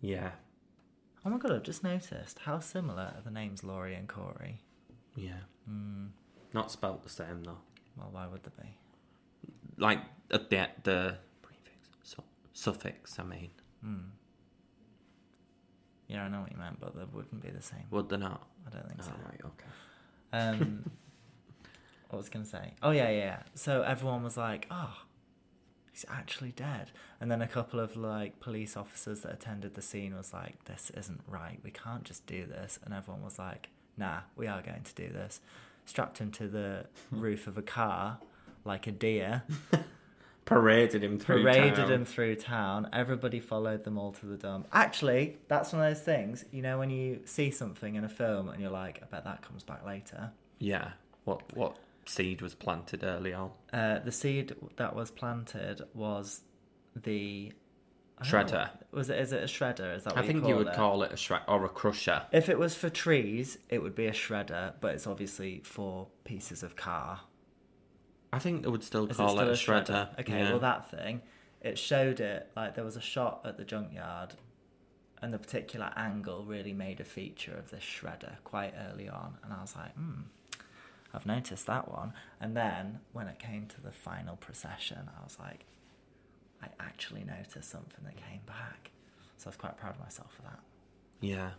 Yeah, 0.00 0.30
Oh 1.24 1.30
my 1.30 1.38
god! 1.38 1.52
I've 1.52 1.62
just 1.62 1.82
noticed 1.84 2.40
how 2.40 2.58
similar 2.60 3.12
are 3.16 3.22
the 3.24 3.30
names 3.30 3.62
Laurie 3.64 3.94
and 3.94 4.08
Corey. 4.08 4.60
yeah. 5.16 5.40
Hmm. 5.66 6.06
Not 6.54 6.70
spelt 6.70 7.02
the 7.02 7.10
same 7.10 7.42
though. 7.44 7.58
Well, 7.96 8.08
why 8.12 8.26
would 8.26 8.42
they 8.42 8.62
be? 8.62 8.68
like 9.76 10.00
at 10.30 10.48
the 10.50 10.68
the 10.82 11.16
prefix 11.42 11.88
su- 12.02 12.22
suffix. 12.52 13.18
I 13.18 13.24
mean, 13.24 13.50
Yeah, 16.08 16.24
I 16.24 16.28
know 16.28 16.40
what 16.40 16.50
you 16.52 16.56
meant, 16.58 16.80
but 16.80 16.96
they 16.96 17.04
wouldn't 17.12 17.42
be 17.42 17.50
the 17.50 17.62
same. 17.62 17.84
would 17.90 18.08
they 18.08 18.16
not? 18.16 18.46
I 18.66 18.70
don't 18.70 18.88
think 18.88 19.00
Oh, 19.00 19.04
so. 19.04 19.12
right, 19.26 19.40
okay. 19.44 20.58
Um, 20.60 20.90
what 22.10 22.16
was 22.18 22.28
I 22.28 22.30
to 22.44 22.50
say? 22.50 22.74
Oh 22.82 22.90
yeah, 22.92 23.10
yeah, 23.10 23.16
yeah. 23.18 23.42
So 23.54 23.82
everyone 23.82 24.22
was 24.22 24.36
like, 24.36 24.66
"Oh, 24.70 24.94
he's 25.98 26.10
actually 26.10 26.52
dead." 26.52 26.90
And 27.20 27.30
then 27.30 27.42
a 27.42 27.48
couple 27.48 27.80
of 27.80 27.96
like 27.96 28.40
police 28.40 28.76
officers 28.76 29.20
that 29.20 29.32
attended 29.32 29.74
the 29.74 29.82
scene 29.82 30.16
was 30.16 30.32
like, 30.32 30.64
"This 30.64 30.90
isn't 30.96 31.20
right. 31.26 31.58
We 31.62 31.70
can't 31.70 32.04
just 32.04 32.26
do 32.26 32.46
this." 32.46 32.78
And 32.84 32.94
everyone 32.94 33.22
was 33.22 33.38
like, 33.38 33.70
"Nah, 33.96 34.20
we 34.36 34.46
are 34.46 34.62
going 34.62 34.82
to 34.82 34.94
do 34.94 35.08
this." 35.08 35.40
Strapped 35.84 36.18
him 36.18 36.30
to 36.32 36.48
the 36.48 36.86
hmm. 37.10 37.20
roof 37.20 37.46
of 37.46 37.56
a 37.58 37.62
car 37.62 38.18
like 38.64 38.86
a 38.86 38.92
deer, 38.92 39.42
Paraded 40.44 41.04
him 41.04 41.18
through 41.18 41.42
paraded 41.42 41.74
town. 41.74 41.92
him 41.92 42.04
through 42.06 42.36
town. 42.36 42.88
Everybody 42.90 43.38
followed 43.38 43.84
them 43.84 43.98
all 43.98 44.12
to 44.12 44.24
the 44.24 44.36
dump. 44.38 44.66
Actually, 44.72 45.36
that's 45.46 45.74
one 45.74 45.82
of 45.82 45.90
those 45.94 46.02
things. 46.02 46.46
You 46.50 46.62
know, 46.62 46.78
when 46.78 46.88
you 46.88 47.20
see 47.26 47.50
something 47.50 47.96
in 47.96 48.04
a 48.04 48.08
film 48.08 48.48
and 48.48 48.58
you're 48.58 48.70
like, 48.70 49.02
"I 49.02 49.06
bet 49.06 49.24
that 49.24 49.42
comes 49.42 49.62
back 49.62 49.84
later." 49.84 50.30
Yeah. 50.58 50.92
What 51.24 51.42
what 51.54 51.76
seed 52.08 52.40
was 52.42 52.54
planted 52.54 53.04
early 53.04 53.32
on? 53.32 53.50
Uh, 53.72 53.98
the 54.00 54.12
seed 54.12 54.54
that 54.76 54.94
was 54.94 55.10
planted 55.10 55.82
was 55.94 56.42
the 56.96 57.52
don't 58.22 58.32
know 58.32 58.38
Shredder. 58.38 58.70
Was 58.90 59.10
it? 59.10 59.18
Is 59.18 59.32
it 59.32 59.42
a 59.42 59.46
shredder? 59.46 59.96
Is 59.96 60.04
that 60.04 60.16
what 60.16 60.24
I 60.24 60.26
think 60.26 60.42
you, 60.42 60.50
you 60.50 60.56
would 60.56 60.68
it? 60.68 60.74
call 60.74 61.02
it 61.02 61.12
a 61.12 61.16
shred 61.16 61.42
or 61.46 61.64
a 61.64 61.68
crusher. 61.68 62.22
If 62.32 62.48
it 62.48 62.58
was 62.58 62.74
for 62.74 62.90
trees, 62.90 63.58
it 63.68 63.82
would 63.82 63.94
be 63.94 64.06
a 64.06 64.12
shredder, 64.12 64.74
but 64.80 64.94
it's 64.94 65.06
obviously 65.06 65.60
for 65.64 66.08
pieces 66.24 66.62
of 66.62 66.74
car. 66.74 67.20
I 68.32 68.38
think 68.38 68.62
they 68.62 68.68
would 68.68 68.82
still 68.82 69.06
Is 69.06 69.16
call 69.16 69.38
it, 69.38 69.56
still 69.56 69.76
a 69.76 69.82
shredder. 69.82 70.20
Okay, 70.20 70.38
yeah. 70.38 70.50
well 70.50 70.58
that 70.60 70.90
thing, 70.90 71.22
it 71.60 71.78
showed 71.78 72.20
it 72.20 72.50
like 72.56 72.74
there 72.74 72.84
was 72.84 72.96
a 72.96 73.00
shot 73.00 73.42
at 73.44 73.56
the 73.56 73.64
junkyard, 73.64 74.34
and 75.22 75.32
the 75.32 75.38
particular 75.38 75.92
angle 75.96 76.44
really 76.44 76.72
made 76.72 77.00
a 77.00 77.04
feature 77.04 77.54
of 77.56 77.70
this 77.70 77.84
shredder 77.84 78.36
quite 78.44 78.74
early 78.90 79.08
on, 79.08 79.38
and 79.44 79.52
I 79.52 79.60
was 79.60 79.76
like, 79.76 79.94
hmm, 79.94 80.22
I've 81.14 81.26
noticed 81.26 81.66
that 81.66 81.90
one. 81.90 82.12
And 82.40 82.56
then 82.56 83.00
when 83.12 83.28
it 83.28 83.38
came 83.38 83.66
to 83.66 83.80
the 83.80 83.92
final 83.92 84.36
procession, 84.36 85.08
I 85.18 85.22
was 85.24 85.38
like, 85.38 85.64
I 86.62 86.68
actually 86.80 87.24
noticed 87.24 87.70
something 87.70 88.04
that 88.04 88.16
came 88.16 88.40
back, 88.46 88.90
so 89.36 89.46
I 89.46 89.50
was 89.50 89.56
quite 89.56 89.76
proud 89.78 89.94
of 89.94 90.00
myself 90.00 90.32
for 90.34 90.42
that. 90.42 90.60
Yeah. 91.20 91.50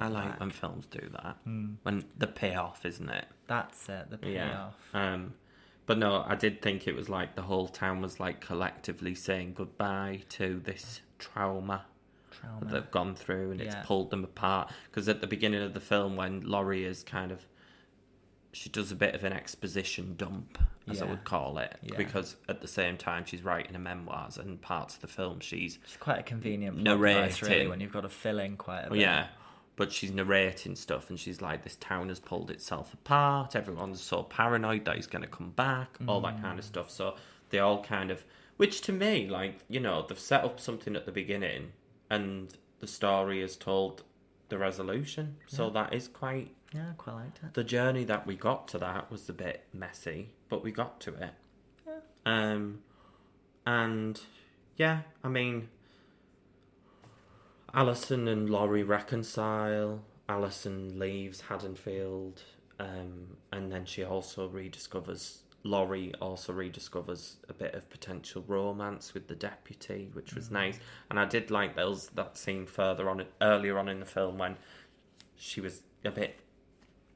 I 0.00 0.08
like 0.08 0.32
back. 0.32 0.40
when 0.40 0.50
films 0.50 0.86
do 0.86 1.08
that. 1.12 1.36
When 1.44 2.04
the 2.18 2.26
payoff, 2.26 2.84
isn't 2.84 3.08
it? 3.08 3.24
That's 3.46 3.88
it, 3.88 4.10
the 4.10 4.18
payoff. 4.18 4.74
Yeah. 4.92 5.14
Um, 5.14 5.34
but 5.86 5.96
no, 5.96 6.22
I 6.26 6.34
did 6.34 6.60
think 6.60 6.86
it 6.86 6.94
was 6.94 7.08
like 7.08 7.34
the 7.34 7.42
whole 7.42 7.68
town 7.68 8.02
was 8.02 8.20
like 8.20 8.42
collectively 8.42 9.14
saying 9.14 9.54
goodbye 9.54 10.20
to 10.30 10.60
this 10.62 11.00
trauma 11.18 11.86
Trauma. 12.30 12.66
that 12.66 12.72
they've 12.72 12.90
gone 12.90 13.14
through, 13.14 13.52
and 13.52 13.60
it's 13.62 13.74
pulled 13.84 14.10
them 14.10 14.24
apart. 14.24 14.70
Because 14.90 15.08
at 15.08 15.22
the 15.22 15.26
beginning 15.26 15.62
of 15.62 15.72
the 15.72 15.80
film, 15.80 16.16
when 16.16 16.42
Laurie 16.42 16.84
is 16.84 17.02
kind 17.02 17.32
of, 17.32 17.46
she 18.52 18.68
does 18.68 18.90
a 18.90 18.94
bit 18.94 19.14
of 19.14 19.24
an 19.24 19.32
exposition 19.32 20.14
dump, 20.16 20.58
as 20.88 21.02
I 21.02 21.04
would 21.06 21.24
call 21.24 21.58
it, 21.58 21.76
Yeah. 21.82 21.96
because 21.96 22.36
at 22.48 22.62
the 22.62 22.68
same 22.68 22.96
time 22.96 23.24
she's 23.26 23.42
writing 23.42 23.74
her 23.74 23.78
memoirs, 23.78 24.38
and 24.38 24.60
parts 24.60 24.94
of 24.94 25.02
the 25.02 25.06
film 25.06 25.40
she's 25.40 25.78
It's 25.84 25.96
quite 25.96 26.18
a 26.18 26.22
convenient 26.22 26.82
device, 26.82 27.42
really, 27.42 27.66
when 27.66 27.80
you've 27.80 27.92
got 27.92 28.02
to 28.02 28.08
fill 28.08 28.38
in 28.38 28.56
quite 28.56 28.82
a 28.82 28.90
bit. 28.90 29.00
yeah. 29.00 29.28
But 29.76 29.92
she's 29.92 30.10
narrating 30.10 30.74
stuff 30.74 31.08
and 31.08 31.20
she's 31.20 31.40
like, 31.40 31.62
this 31.62 31.76
town 31.76 32.08
has 32.08 32.18
pulled 32.18 32.50
itself 32.50 32.92
apart. 32.92 33.54
Everyone's 33.54 34.00
so 34.00 34.24
paranoid 34.24 34.84
that 34.86 34.96
he's 34.96 35.06
going 35.06 35.22
to 35.22 35.28
come 35.28 35.50
back, 35.50 35.96
all 36.08 36.20
that 36.22 36.42
kind 36.42 36.58
of 36.58 36.64
mm. 36.64 36.68
stuff. 36.68 36.90
So 36.90 37.14
they 37.50 37.60
all 37.60 37.84
kind 37.84 38.10
of, 38.10 38.24
which 38.56 38.80
to 38.82 38.92
me, 38.92 39.28
like, 39.28 39.54
you 39.68 39.78
know, 39.78 40.04
they've 40.08 40.18
set 40.18 40.42
up 40.42 40.58
something 40.58 40.96
at 40.96 41.06
the 41.06 41.12
beginning 41.12 41.72
and 42.10 42.52
the 42.80 42.88
story 42.88 43.40
is 43.40 43.56
told 43.56 44.02
the 44.48 44.58
resolution. 44.58 45.36
So 45.46 45.70
that 45.70 45.92
is 45.92 46.08
quite, 46.08 46.54
Yeah, 46.72 46.90
I 46.90 46.94
quite 46.96 47.14
liked 47.14 47.40
it. 47.44 47.54
the 47.54 47.64
journey 47.64 48.04
that 48.04 48.26
we 48.26 48.34
got 48.36 48.68
to 48.68 48.78
that 48.78 49.10
was 49.10 49.28
a 49.28 49.32
bit 49.32 49.64
messy, 49.72 50.30
but 50.48 50.62
we 50.64 50.70
got 50.72 51.00
to 51.02 51.14
it. 51.14 51.34
Yeah. 51.86 51.98
Um, 52.24 52.80
and 53.66 54.20
yeah, 54.76 55.00
I 55.22 55.28
mean, 55.28 55.68
Alison 57.74 58.28
and 58.28 58.48
Laurie 58.48 58.82
reconcile. 58.82 60.02
Alison 60.28 60.98
leaves 60.98 61.42
Haddonfield, 61.42 62.42
um, 62.78 63.36
and 63.52 63.72
then 63.72 63.84
she 63.86 64.04
also 64.04 64.48
rediscovers. 64.48 65.38
Laurie 65.68 66.14
also 66.20 66.52
rediscovers 66.52 67.36
a 67.48 67.52
bit 67.52 67.74
of 67.74 67.88
potential 67.90 68.42
romance 68.46 69.12
with 69.12 69.28
the 69.28 69.34
deputy, 69.34 70.08
which 70.14 70.34
was 70.34 70.50
nice. 70.50 70.78
And 71.10 71.20
I 71.20 71.26
did 71.26 71.50
like 71.50 71.76
those 71.76 72.08
that 72.10 72.38
scene 72.38 72.66
further 72.66 73.10
on 73.10 73.24
earlier 73.42 73.78
on 73.78 73.88
in 73.88 74.00
the 74.00 74.06
film 74.06 74.38
when 74.38 74.56
she 75.36 75.60
was 75.60 75.82
a 76.04 76.10
bit 76.10 76.40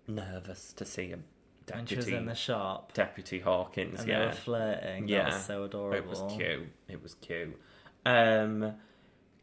nervous 0.07 0.73
to 0.75 0.85
see 0.85 1.13
a 1.13 1.19
deputy. 1.65 1.77
When 1.77 1.87
she 1.87 1.97
was 1.97 2.09
in 2.09 2.27
the 2.27 2.35
shop 2.35 2.93
Deputy 2.93 3.41
Hawkins, 3.41 4.01
and 4.01 4.09
yeah. 4.09 4.21
they 4.21 4.27
were 4.27 4.33
flirting, 4.33 5.09
Yeah, 5.09 5.25
that 5.25 5.33
was 5.33 5.45
so 5.45 5.65
adorable. 5.65 5.97
It 5.97 6.07
was 6.07 6.33
cute. 6.37 6.69
It 6.89 7.03
was 7.03 7.15
cute. 7.15 7.59
Um, 8.05 8.75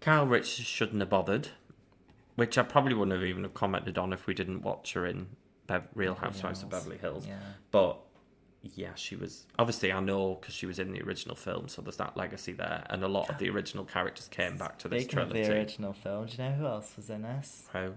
Kyle 0.02 0.28
Richards 0.28 0.68
shouldn't 0.68 1.00
have 1.00 1.10
bothered, 1.10 1.50
which 2.36 2.58
I 2.58 2.64
probably 2.64 2.94
wouldn't 2.94 3.20
have 3.20 3.28
even 3.28 3.44
have 3.44 3.56
commented 3.56 3.98
on 3.98 4.14
if 4.14 4.28
we 4.28 4.36
didn't 4.36 4.62
watch 4.62 4.94
her 4.94 5.06
in 5.06 5.28
Bev- 5.66 5.88
Real 5.96 6.16
Housewives 6.16 6.62
of 6.62 6.70
Beverly 6.70 6.98
Hills. 6.98 7.26
Yeah. 7.26 7.40
But 7.72 8.00
yeah, 8.62 8.94
she 8.96 9.16
was 9.16 9.46
obviously 9.58 9.92
I 9.92 10.00
know 10.00 10.36
because 10.40 10.54
she 10.54 10.66
was 10.66 10.80
in 10.80 10.92
the 10.92 11.02
original 11.02 11.36
film, 11.36 11.68
so 11.68 11.82
there's 11.82 11.98
that 11.98 12.18
legacy 12.18 12.54
there, 12.54 12.84
and 12.90 13.04
a 13.04 13.08
lot 13.08 13.30
of 13.30 13.38
the 13.38 13.50
original 13.50 13.86
characters 13.86 14.28
came 14.28 14.58
back 14.58 14.78
to 14.80 14.88
this 14.90 15.04
Speaking 15.04 15.20
of 15.20 15.30
trilogy. 15.30 15.50
the 15.50 15.56
original 15.58 15.94
film, 15.94 16.26
do 16.26 16.32
you 16.38 16.44
know 16.50 16.52
who 16.56 16.66
else 16.66 16.94
was 16.98 17.10
in 17.10 17.22
this? 17.22 17.64
Who? 17.74 17.94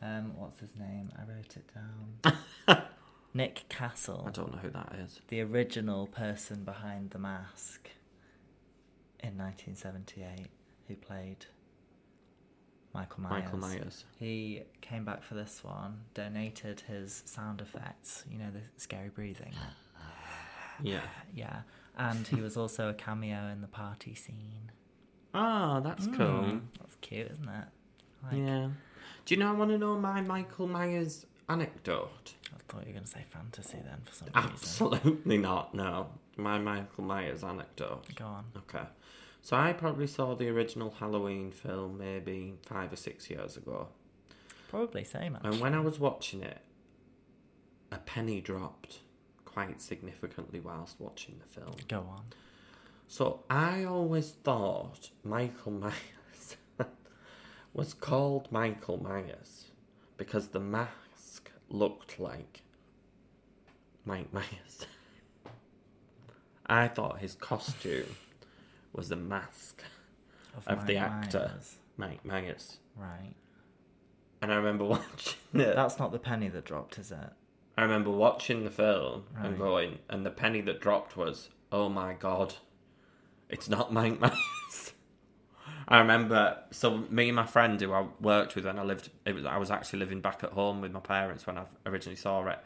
Um, 0.00 0.32
what's 0.36 0.60
his 0.60 0.74
name? 0.76 1.10
I 1.16 1.30
wrote 1.30 1.56
it 1.56 1.70
down. 1.74 2.82
Nick 3.34 3.64
Castle, 3.68 4.24
I 4.26 4.30
don't 4.30 4.52
know 4.52 4.58
who 4.58 4.70
that 4.70 4.94
is. 4.98 5.20
the 5.28 5.40
original 5.40 6.06
person 6.06 6.64
behind 6.64 7.10
the 7.10 7.18
mask 7.18 7.88
in 9.20 9.38
1978, 9.38 10.48
who 10.88 10.96
played 10.96 11.46
Michael 12.92 13.22
Myers. 13.22 13.44
Michael 13.44 13.58
Myers. 13.58 14.04
He 14.18 14.62
came 14.82 15.04
back 15.04 15.22
for 15.22 15.34
this 15.34 15.62
one, 15.64 16.00
donated 16.12 16.82
his 16.88 17.22
sound 17.24 17.60
effects, 17.62 18.24
you 18.30 18.38
know, 18.38 18.50
the 18.52 18.60
scary 18.76 19.08
breathing. 19.08 19.54
Yeah. 20.82 21.00
Yeah. 21.34 21.62
And 21.96 22.26
he 22.26 22.40
was 22.40 22.56
also 22.56 22.88
a 22.88 22.94
cameo 22.94 23.48
in 23.52 23.60
the 23.60 23.66
party 23.68 24.14
scene. 24.14 24.70
Oh, 25.34 25.80
that's 25.80 26.06
cool. 26.08 26.60
That's 26.78 26.94
cute, 27.00 27.30
isn't 27.30 27.48
it? 27.48 27.64
Like, 28.22 28.32
Yeah. 28.34 28.68
Do 29.24 29.34
you 29.34 29.40
know 29.40 29.48
I 29.48 29.52
want 29.52 29.70
to 29.70 29.78
know 29.78 29.96
my 29.98 30.20
Michael 30.20 30.66
Myers 30.66 31.24
anecdote? 31.48 32.34
I 32.54 32.58
thought 32.68 32.82
you 32.82 32.88
were 32.88 32.92
going 32.92 33.04
to 33.04 33.10
say 33.10 33.24
fantasy 33.30 33.78
then 33.84 34.00
for 34.04 34.12
some 34.14 34.28
Ah. 34.34 34.40
reason. 34.40 34.52
Absolutely 34.54 35.38
not. 35.38 35.74
No, 35.74 36.08
my 36.36 36.58
Michael 36.58 37.04
Myers 37.04 37.44
anecdote. 37.44 38.14
Go 38.16 38.24
on. 38.26 38.44
Okay, 38.56 38.84
so 39.42 39.56
I 39.56 39.72
probably 39.72 40.06
saw 40.06 40.34
the 40.34 40.48
original 40.48 40.90
Halloween 40.90 41.50
film 41.52 41.98
maybe 41.98 42.54
five 42.66 42.92
or 42.92 42.96
six 42.96 43.30
years 43.30 43.56
ago, 43.56 43.88
Probably 44.70 45.04
same, 45.04 45.36
actually. 45.36 45.50
and 45.52 45.60
when 45.60 45.74
I 45.74 45.80
was 45.80 45.98
watching 45.98 46.42
it, 46.42 46.58
a 47.90 47.98
penny 47.98 48.40
dropped 48.40 48.98
quite 49.52 49.80
significantly 49.80 50.60
whilst 50.60 50.96
watching 50.98 51.40
the 51.40 51.60
film. 51.60 51.74
Go 51.88 52.06
on. 52.10 52.24
So 53.08 53.40
I 53.50 53.84
always 53.84 54.30
thought 54.30 55.10
Michael 55.22 55.72
Myers 55.72 56.56
was 57.74 57.94
called 57.94 58.50
Michael 58.50 59.02
Myers 59.02 59.66
because 60.16 60.48
the 60.48 60.60
mask 60.60 61.50
looked 61.68 62.18
like 62.18 62.62
Mike 64.04 64.32
Myers. 64.32 64.86
I 66.66 66.88
thought 66.88 67.18
his 67.18 67.34
costume 67.34 68.16
was 68.92 69.10
a 69.10 69.16
mask 69.16 69.82
of, 70.66 70.86
the 70.86 70.96
actor 70.96 71.50
Myers. 71.52 71.76
Mike 71.96 72.24
Myers. 72.24 72.78
Right. 72.96 73.34
And 74.40 74.52
I 74.52 74.56
remember 74.56 74.84
watching 74.84 75.38
it. 75.54 75.74
That's 75.74 75.98
not 75.98 76.12
the 76.12 76.18
penny 76.18 76.48
that 76.48 76.64
dropped, 76.64 76.98
is 76.98 77.12
it? 77.12 77.30
I 77.76 77.82
remember 77.82 78.10
watching 78.10 78.64
the 78.64 78.70
film 78.70 79.24
and 79.36 79.52
Right. 79.52 79.58
going, 79.58 79.98
and 80.08 80.26
the 80.26 80.30
penny 80.30 80.60
that 80.62 80.80
dropped 80.80 81.16
was, 81.16 81.48
oh 81.70 81.88
my 81.88 82.12
god, 82.14 82.54
it's 83.48 83.68
not 83.68 83.92
Mike 83.92 84.20
Myers. 84.20 84.92
I 85.88 85.98
remember, 85.98 86.58
so 86.70 86.98
me 87.10 87.28
and 87.28 87.36
my 87.36 87.46
friend 87.46 87.80
who 87.80 87.92
I 87.92 88.06
worked 88.20 88.54
with 88.54 88.64
when 88.66 88.78
I 88.78 88.82
lived, 88.84 89.10
it 89.24 89.34
was 89.34 89.44
I 89.44 89.56
was 89.56 89.70
actually 89.70 89.98
living 90.00 90.20
back 90.20 90.44
at 90.44 90.50
home 90.52 90.80
with 90.80 90.92
my 90.92 91.00
parents 91.00 91.46
when 91.46 91.58
I 91.58 91.64
originally 91.86 92.16
saw 92.16 92.46
it. 92.48 92.58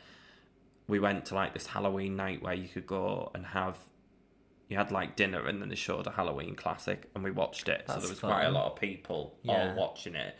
We 0.89 0.99
went 1.01 1.25
to 1.27 1.35
like 1.35 1.53
this 1.55 1.67
Halloween 1.69 2.15
night 2.17 2.43
where 2.43 2.55
you 2.55 2.69
could 2.69 2.87
go 2.87 3.31
and 3.35 3.47
have, 3.47 3.79
you 4.69 4.77
had 4.77 4.91
like 4.93 5.17
dinner 5.17 5.47
and 5.47 5.61
then 5.63 5.69
they 5.69 5.75
showed 5.77 6.07
a 6.07 6.11
Halloween 6.13 6.55
classic 6.55 7.09
and 7.15 7.25
we 7.25 7.31
watched 7.31 7.69
it. 7.69 7.85
so 7.87 7.95
That's 7.95 8.05
there 8.05 8.11
was 8.11 8.21
quite 8.21 8.43
a 8.43 8.45
fun. 8.47 8.55
lot 8.55 8.73
of 8.73 8.79
people 8.81 9.35
Yeah. 9.43 9.71
all 9.71 9.75
watching 9.77 10.15
it. 10.15 10.37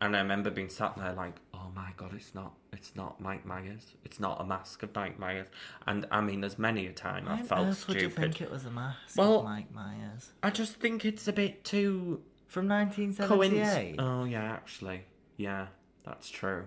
And 0.00 0.16
I 0.16 0.20
remember 0.20 0.50
being 0.50 0.70
sat 0.70 0.96
there 0.96 1.12
like, 1.12 1.34
oh 1.60 1.70
my 1.74 1.90
god, 1.96 2.12
it's 2.14 2.34
not, 2.34 2.54
it's 2.72 2.94
not 2.96 3.20
Mike 3.20 3.44
Myers. 3.44 3.94
It's 4.04 4.18
not 4.18 4.40
a 4.40 4.44
mask 4.44 4.82
of 4.82 4.94
Mike 4.94 5.18
Myers. 5.18 5.48
And 5.86 6.06
I 6.10 6.20
mean, 6.20 6.40
there's 6.40 6.58
many 6.58 6.86
a 6.86 6.92
time 6.92 7.26
Why 7.26 7.34
I 7.34 7.42
felt 7.42 7.66
earth 7.68 7.86
would 7.88 8.00
you 8.00 8.08
stupid. 8.10 8.20
think 8.22 8.40
it 8.40 8.50
was 8.50 8.64
a 8.64 8.70
mask 8.70 9.16
Well- 9.16 9.38
of 9.40 9.44
Mike 9.44 9.72
Myers? 9.72 10.30
I 10.42 10.50
just 10.50 10.76
think 10.76 11.04
it's 11.04 11.28
a 11.28 11.32
bit 11.32 11.64
too 11.64 12.22
From 12.46 12.68
coincidence. 12.68 13.18
1978? 13.18 13.96
Oh 13.98 14.24
yeah, 14.24 14.42
actually, 14.52 15.04
yeah, 15.36 15.66
that's 16.04 16.30
true. 16.30 16.64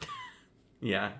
yeah, 0.80 1.12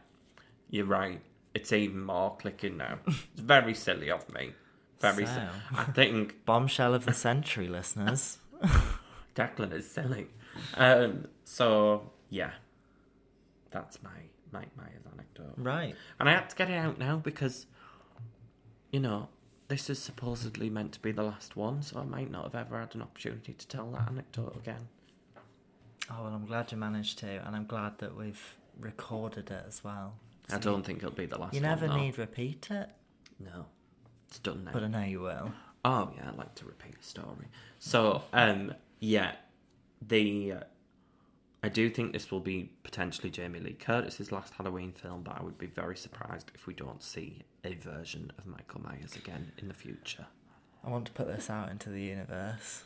you're 0.70 0.86
right. 0.86 1.20
It's 1.54 1.72
even 1.72 2.02
more 2.04 2.36
clicking 2.36 2.76
now. 2.76 2.98
It's 3.06 3.40
very 3.40 3.74
silly 3.74 4.10
of 4.10 4.32
me. 4.32 4.52
Very. 5.00 5.26
So? 5.26 5.32
si- 5.32 5.76
I 5.76 5.84
think 5.84 6.44
Bombshell 6.44 6.94
of 6.94 7.04
the 7.04 7.12
century, 7.14 7.68
listeners. 7.68 8.38
Declan 9.34 9.72
is 9.72 9.90
silly. 9.90 10.26
Um, 10.76 11.26
so 11.44 12.10
yeah, 12.28 12.50
that's 13.70 14.02
my 14.02 14.10
Mike 14.52 14.76
Myers 14.76 15.04
anecdote. 15.12 15.54
Right. 15.56 15.94
And 16.18 16.28
I 16.28 16.32
had 16.32 16.50
to 16.50 16.56
get 16.56 16.70
it 16.70 16.74
out 16.76 16.98
now 16.98 17.16
because, 17.16 17.66
you 18.90 19.00
know, 19.00 19.28
this 19.68 19.88
is 19.88 19.98
supposedly 20.00 20.68
meant 20.70 20.92
to 20.92 21.00
be 21.00 21.12
the 21.12 21.22
last 21.22 21.54
one, 21.56 21.82
so 21.82 22.00
I 22.00 22.04
might 22.04 22.30
not 22.30 22.44
have 22.44 22.54
ever 22.54 22.80
had 22.80 22.94
an 22.94 23.02
opportunity 23.02 23.52
to 23.52 23.68
tell 23.68 23.90
that 23.92 24.08
anecdote 24.08 24.56
again. 24.56 24.88
Oh, 26.10 26.24
well, 26.24 26.32
I'm 26.34 26.46
glad 26.46 26.72
you 26.72 26.78
managed 26.78 27.18
to, 27.20 27.28
and 27.46 27.54
I'm 27.54 27.66
glad 27.66 27.98
that 27.98 28.16
we've 28.16 28.56
recorded 28.80 29.50
it 29.50 29.64
as 29.68 29.84
well. 29.84 30.14
I 30.52 30.58
don't 30.58 30.84
think 30.84 30.98
it'll 30.98 31.12
be 31.12 31.26
the 31.26 31.38
last 31.38 31.54
You 31.54 31.60
one. 31.60 31.70
never 31.70 31.86
though. 31.86 31.96
need 31.96 32.18
repeat 32.18 32.68
it, 32.70 32.88
No. 33.38 33.66
It's 34.26 34.38
done 34.40 34.64
now. 34.64 34.70
but 34.72 34.82
I 34.82 34.88
know 34.88 35.02
you 35.04 35.20
will. 35.20 35.52
Oh 35.84 36.12
yeah, 36.16 36.30
I 36.32 36.36
like 36.36 36.54
to 36.56 36.64
repeat 36.64 36.94
a 37.00 37.02
story. 37.04 37.46
So, 37.78 38.22
um, 38.32 38.74
yeah, 39.00 39.32
the 40.06 40.52
uh, 40.52 40.60
I 41.62 41.68
do 41.68 41.90
think 41.90 42.12
this 42.12 42.30
will 42.30 42.40
be 42.40 42.70
potentially 42.82 43.28
Jamie 43.30 43.60
Lee 43.60 43.74
Curtis's 43.74 44.32
last 44.32 44.54
Halloween 44.54 44.92
film, 44.92 45.22
but 45.22 45.38
I 45.38 45.42
would 45.42 45.58
be 45.58 45.66
very 45.66 45.96
surprised 45.96 46.50
if 46.54 46.66
we 46.66 46.72
don't 46.72 47.02
see 47.02 47.42
a 47.64 47.74
version 47.74 48.32
of 48.38 48.46
Michael 48.46 48.80
Myers 48.80 49.14
again 49.14 49.52
in 49.58 49.68
the 49.68 49.74
future. 49.74 50.26
I 50.82 50.88
want 50.88 51.04
to 51.06 51.12
put 51.12 51.26
this 51.26 51.50
out 51.50 51.70
into 51.70 51.90
the 51.90 52.00
universe. 52.00 52.84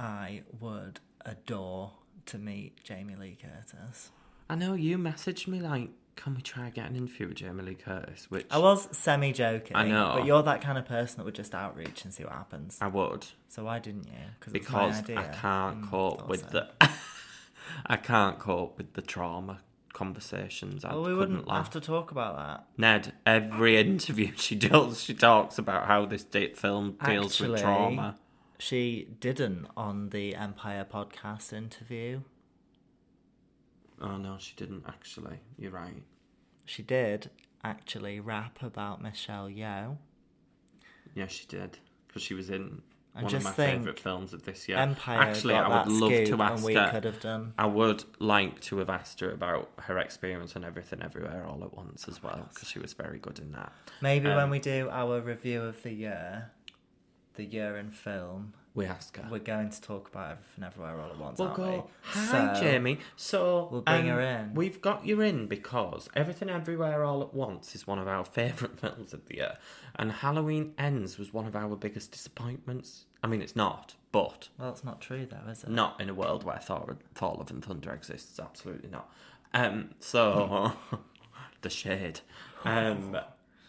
I 0.00 0.42
would 0.60 1.00
adore 1.26 1.92
to 2.26 2.38
meet 2.38 2.82
Jamie 2.82 3.16
Lee 3.16 3.36
Curtis. 3.40 4.10
I 4.48 4.54
know 4.54 4.72
you 4.72 4.96
messaged 4.96 5.46
me 5.46 5.60
like, 5.60 5.90
"Can 6.16 6.34
we 6.34 6.40
try 6.40 6.70
getting 6.70 6.96
an 6.96 7.02
interview 7.02 7.28
with 7.28 7.36
Jamie 7.36 7.62
Lee 7.64 7.74
Curtis?" 7.74 8.30
Which 8.30 8.46
I 8.50 8.56
was 8.58 8.88
semi 8.96 9.32
joking. 9.32 9.76
I 9.76 9.88
know. 9.88 10.12
But 10.16 10.24
you're 10.24 10.42
that 10.42 10.62
kind 10.62 10.78
of 10.78 10.86
person 10.86 11.18
that 11.18 11.24
would 11.24 11.34
just 11.34 11.54
outreach 11.54 12.04
and 12.04 12.14
see 12.14 12.24
what 12.24 12.32
happens. 12.32 12.78
I 12.80 12.86
would 12.86 13.26
So 13.48 13.64
why 13.64 13.78
didn't 13.78 14.06
you? 14.06 14.14
Cause 14.40 14.54
it 14.54 14.62
was 14.62 14.70
my 14.72 14.98
idea. 14.98 15.18
I 15.18 15.22
can't 15.36 15.82
Mm, 15.82 15.90
cope 15.90 16.28
with 16.28 16.48
the 16.50 16.68
I 17.86 17.96
can't 17.96 18.38
cope 18.38 18.78
with 18.78 18.94
the 18.94 19.02
trauma 19.02 19.60
conversations. 19.92 20.84
I 20.84 20.92
Well, 20.92 21.04
we 21.04 21.14
wouldn't 21.14 21.46
laugh. 21.48 21.64
have 21.64 21.70
to 21.70 21.80
talk 21.80 22.10
about 22.10 22.36
that. 22.36 22.66
Ned, 22.76 23.12
every 23.24 23.78
interview 23.78 24.32
she 24.36 24.54
does, 24.54 25.02
she 25.02 25.14
talks 25.14 25.58
about 25.58 25.86
how 25.86 26.04
this 26.06 26.22
date 26.24 26.56
film 26.56 26.96
deals 27.04 27.40
with 27.40 27.60
trauma. 27.60 28.16
She 28.58 29.08
didn't 29.20 29.66
on 29.76 30.10
the 30.10 30.34
Empire 30.34 30.86
podcast 30.90 31.52
interview. 31.52 32.20
Oh 34.00 34.16
no, 34.16 34.36
she 34.38 34.54
didn't 34.56 34.84
actually. 34.86 35.40
You're 35.58 35.72
right. 35.72 36.02
She 36.64 36.82
did 36.82 37.30
actually 37.64 38.20
rap 38.20 38.62
about 38.62 39.02
Michelle 39.02 39.48
Yeoh. 39.48 39.96
Yeah, 41.14 41.26
she 41.28 41.46
did 41.46 41.78
because 42.06 42.22
she 42.22 42.34
was 42.34 42.50
in 42.50 42.82
I 43.16 43.22
one 43.22 43.34
of 43.34 43.44
my 43.44 43.50
think 43.50 43.78
favourite 43.78 43.98
films 44.00 44.32
of 44.32 44.42
this 44.44 44.68
year. 44.68 44.76
Empire 44.78 45.20
actually, 45.20 45.54
I 45.54 45.84
would 45.84 45.92
love 45.92 46.10
to 46.10 46.42
ask 46.42 46.54
and 46.56 46.64
we 46.64 46.74
her. 46.74 46.90
could 46.90 47.04
have 47.04 47.20
done. 47.20 47.54
I 47.58 47.66
would 47.66 48.04
like 48.18 48.60
to 48.62 48.78
have 48.78 48.90
asked 48.90 49.20
her 49.20 49.30
about 49.30 49.70
her 49.80 49.98
experience 49.98 50.54
on 50.54 50.64
Everything 50.64 51.00
Everywhere 51.02 51.46
All 51.46 51.64
at 51.64 51.74
Once 51.74 52.06
as 52.08 52.22
well 52.22 52.48
because 52.52 52.68
she 52.68 52.78
was 52.78 52.92
very 52.92 53.18
good 53.18 53.38
in 53.38 53.52
that. 53.52 53.72
Maybe 54.02 54.28
Um, 54.28 54.36
when 54.36 54.50
we 54.50 54.58
do 54.58 54.88
our 54.90 55.20
review 55.20 55.62
of 55.62 55.82
the 55.82 55.92
year, 55.92 56.50
the 57.34 57.44
year 57.44 57.76
in 57.78 57.90
film, 57.90 58.52
We 58.76 58.84
ask 58.86 59.16
her. 59.16 59.26
we're 59.30 59.38
going 59.40 59.70
to 59.70 59.80
talk 59.80 60.08
about 60.08 60.32
everything 60.32 60.64
everywhere 60.64 61.00
all 61.00 61.10
at 61.10 61.18
once. 61.18 61.38
We'll 61.38 61.48
aren't 61.48 61.56
go. 61.58 61.70
we? 61.72 61.82
Hi, 62.10 62.54
So, 62.54 62.60
Jamie. 62.60 62.98
So 63.16 63.68
We'll 63.72 63.80
bring 63.80 64.02
um, 64.10 64.16
her 64.16 64.20
in. 64.20 64.54
We've 64.54 64.80
got 64.80 65.04
you 65.06 65.20
in 65.22 65.46
because 65.46 66.08
Everything 66.14 66.50
Everywhere 66.50 67.02
All 67.02 67.22
at 67.22 67.32
Once 67.34 67.74
is 67.74 67.86
one 67.86 67.98
of 67.98 68.06
our 68.06 68.24
favourite 68.38 68.78
films 68.78 69.12
of 69.14 69.26
the 69.26 69.36
year, 69.36 69.56
and 69.96 70.12
Halloween 70.12 70.74
Ends 70.78 71.18
was 71.18 71.32
one 71.32 71.46
of 71.46 71.56
our 71.56 71.74
biggest 71.74 72.12
disappointments. 72.12 73.06
I 73.24 73.28
mean, 73.28 73.40
it's 73.40 73.56
not, 73.56 73.94
but 74.12 74.50
Well, 74.58 74.68
it's 74.70 74.84
not 74.84 75.00
true 75.00 75.26
though, 75.26 75.50
is 75.50 75.64
it? 75.64 75.70
not 75.70 75.98
in 76.00 76.08
a 76.10 76.14
world 76.14 76.44
where 76.44 76.58
Thor, 76.58 76.98
Thor 77.14 77.34
Love 77.38 77.50
and 77.50 77.64
Thunder 77.64 77.92
exists. 77.92 78.38
Absolutely 78.38 78.90
not. 78.90 79.10
Um, 79.54 79.94
so 80.00 80.72
the 81.62 81.70
shade. 81.70 82.20
Um, 82.64 83.16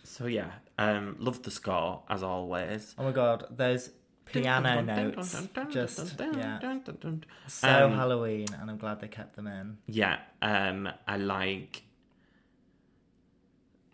so 0.04 0.26
yeah, 0.26 0.52
um, 0.78 1.16
love 1.18 1.44
the 1.44 1.52
score 1.52 2.04
as 2.10 2.24
always. 2.24 2.94
Oh 2.98 3.06
my 3.06 3.12
god, 3.14 3.46
those 3.50 3.92
piano 4.32 4.82
notes 4.82 5.36
just 5.70 6.16
yeah, 6.20 6.60
so 7.48 7.86
Um, 7.86 7.94
Halloween, 7.94 8.48
and 8.60 8.70
I'm 8.70 8.78
glad 8.78 9.00
they 9.02 9.08
kept 9.08 9.36
them 9.36 9.48
in. 9.48 9.78
Yeah, 9.88 10.20
um, 10.42 10.90
I 11.08 11.18
like 11.18 11.84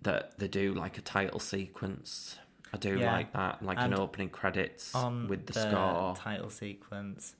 that 0.02 0.38
they 0.38 0.48
do 0.48 0.74
like 0.74 0.98
a 0.98 1.02
title 1.02 1.40
sequence. 1.40 2.38
I 2.74 2.78
do 2.78 2.98
Yeah. 2.98 3.12
like 3.14 3.34
that, 3.34 3.64
like 3.64 3.78
And 3.80 3.94
an 3.94 4.00
opening 4.00 4.30
credits 4.30 4.94
with 4.94 5.46
the, 5.46 5.54
score. 5.54 6.16
title 6.16 6.50
sequence, 6.50 7.36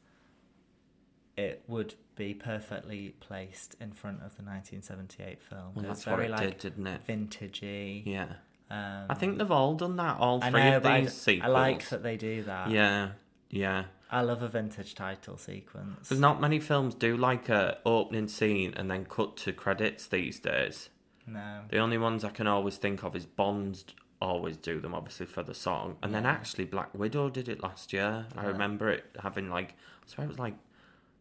it 1.36 1.64
would 1.68 1.96
be 2.16 2.34
perfectly 2.34 3.16
placed 3.20 3.76
in 3.82 3.92
front 3.92 4.18
of 4.22 4.36
the 4.38 4.44
1978 4.44 5.42
film. 5.42 5.72
Well, 5.74 5.86
that's 5.86 6.06
what 6.06 6.16
very 6.18 6.28
it 6.28 6.32
like 6.32 6.40
did, 6.42 6.58
didn't 6.60 6.88
it? 6.88 7.02
vintagey. 7.08 8.04
Yeah, 8.06 8.34
Um, 8.70 9.06
I 9.10 9.14
think 9.14 9.38
they've 9.38 9.52
all 9.52 9.76
done 9.76 9.98
that. 9.98 10.18
All 10.18 10.40
I 10.42 10.50
three 10.50 10.62
know, 10.62 10.78
of 10.78 10.86
I, 10.86 11.02
these 11.02 11.42
I 11.42 11.48
like 11.48 11.90
that 11.90 12.04
they 12.04 12.18
do 12.18 12.44
that. 12.44 12.70
Yeah, 12.72 13.10
yeah. 13.50 13.86
I 14.10 14.22
love 14.22 14.44
a 14.44 14.48
vintage 14.48 14.94
title 14.94 15.38
sequence. 15.38 16.10
There's 16.10 16.22
not 16.22 16.40
many 16.40 16.60
films 16.60 16.94
do 16.94 17.18
like 17.18 17.50
a 17.50 17.80
opening 17.86 18.28
scene 18.28 18.74
and 18.76 18.90
then 18.90 19.06
cut 19.06 19.38
to 19.38 19.54
credits 19.54 20.06
these 20.08 20.40
days. 20.40 20.90
No. 21.26 21.62
The 21.70 21.80
only 21.80 21.98
ones 21.98 22.24
I 22.24 22.30
can 22.30 22.48
always 22.48 22.78
think 22.78 23.04
of 23.04 23.16
is 23.16 23.26
Bonds 23.26 23.86
always 24.22 24.56
do 24.56 24.80
them 24.80 24.94
obviously 24.94 25.26
for 25.26 25.44
the 25.44 25.54
song. 25.54 25.98
And 26.02 26.14
then 26.14 26.26
actually 26.26 26.66
Black 26.66 26.94
Widow 26.94 27.30
did 27.30 27.50
it 27.50 27.62
last 27.62 27.92
year. 27.92 28.28
I 28.38 28.46
remember 28.46 28.90
it 28.90 29.06
having 29.22 29.50
like 29.50 29.76
I 30.06 30.10
swear 30.10 30.26
it 30.26 30.30
was 30.30 30.40
like 30.40 30.56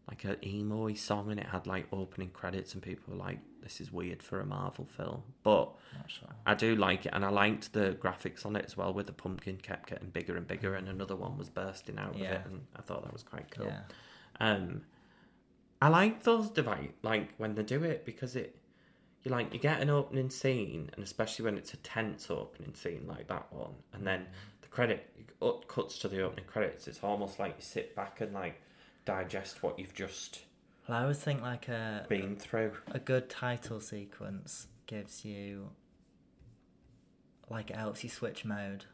like 0.09 0.24
an 0.24 0.36
emo 0.44 0.92
song 0.94 1.30
and 1.30 1.38
it 1.38 1.46
had 1.46 1.66
like 1.66 1.86
opening 1.92 2.30
credits 2.30 2.74
and 2.74 2.82
people 2.82 3.14
were 3.14 3.22
like, 3.22 3.38
This 3.62 3.80
is 3.80 3.92
weird 3.92 4.22
for 4.22 4.40
a 4.40 4.46
Marvel 4.46 4.84
film. 4.84 5.22
But 5.42 5.70
sure. 6.09 6.28
I 6.44 6.55
do 6.55 6.74
like 6.74 7.07
it 7.07 7.12
and 7.14 7.24
I 7.24 7.30
liked 7.30 7.72
the 7.72 7.96
graphics 8.00 8.44
on 8.44 8.57
it 8.57 8.64
as 8.64 8.76
well 8.76 8.92
with 8.92 9.07
the 9.07 9.12
pumpkin 9.12 9.57
kept 9.59 9.88
getting 9.88 10.11
bigger 10.11 10.36
and 10.36 10.46
bigger 10.46 10.74
and 10.74 10.88
another 10.88 11.16
one 11.16 11.38
was 11.38 11.48
bursting 11.48 11.98
out 11.98 12.14
of 12.14 12.20
it 12.20 12.42
and 12.46 12.62
I 12.76 12.82
thought 12.82 13.05
that 13.05 13.12
was 13.12 13.22
quite 13.22 13.50
cool. 13.50 13.66
Yeah. 13.66 13.80
Um, 14.40 14.82
I 15.80 15.88
like 15.88 16.22
those 16.22 16.50
divide 16.50 16.92
like 17.03 17.34
when 17.38 17.55
they 17.55 17.62
do 17.62 17.82
it 17.82 18.05
because 18.05 18.36
it 18.36 18.57
you 19.22 19.30
like 19.30 19.53
you 19.53 19.61
get 19.61 19.80
an 19.80 19.90
opening 19.90 20.30
scene 20.30 20.90
and 20.94 21.05
especially 21.05 21.44
when 21.44 21.57
it's 21.57 21.74
a 21.74 21.76
tense 21.78 22.28
opening 22.28 22.74
scene 22.74 23.05
like 23.07 23.28
that 23.28 23.53
one 23.53 23.74
and 23.92 24.07
then 24.07 24.26
the 24.62 24.68
credit 24.68 25.09
it 25.40 25.68
cuts 25.68 25.98
to 25.98 26.09
the 26.09 26.22
opening 26.22 26.44
credits. 26.44 26.86
It's 26.86 27.03
almost 27.03 27.38
like 27.38 27.55
you 27.59 27.64
sit 27.64 27.94
back 27.94 28.20
and 28.20 28.32
like 28.32 28.61
digest 29.05 29.62
what 29.62 29.78
you've 29.78 29.94
just 29.94 30.40
Well, 30.88 30.98
I 30.98 31.03
always 31.03 31.18
think 31.18 31.42
like 31.42 31.68
a 31.68 32.07
been 32.09 32.36
through. 32.36 32.72
a 32.90 32.98
good 32.98 33.28
title 33.28 33.80
sequence 33.80 34.66
gives 34.86 35.24
you 35.24 35.70
like 37.50 37.70
it 37.70 37.76
helps 37.76 38.03
you 38.05 38.11
switch 38.11 38.44
mode. 38.44 38.84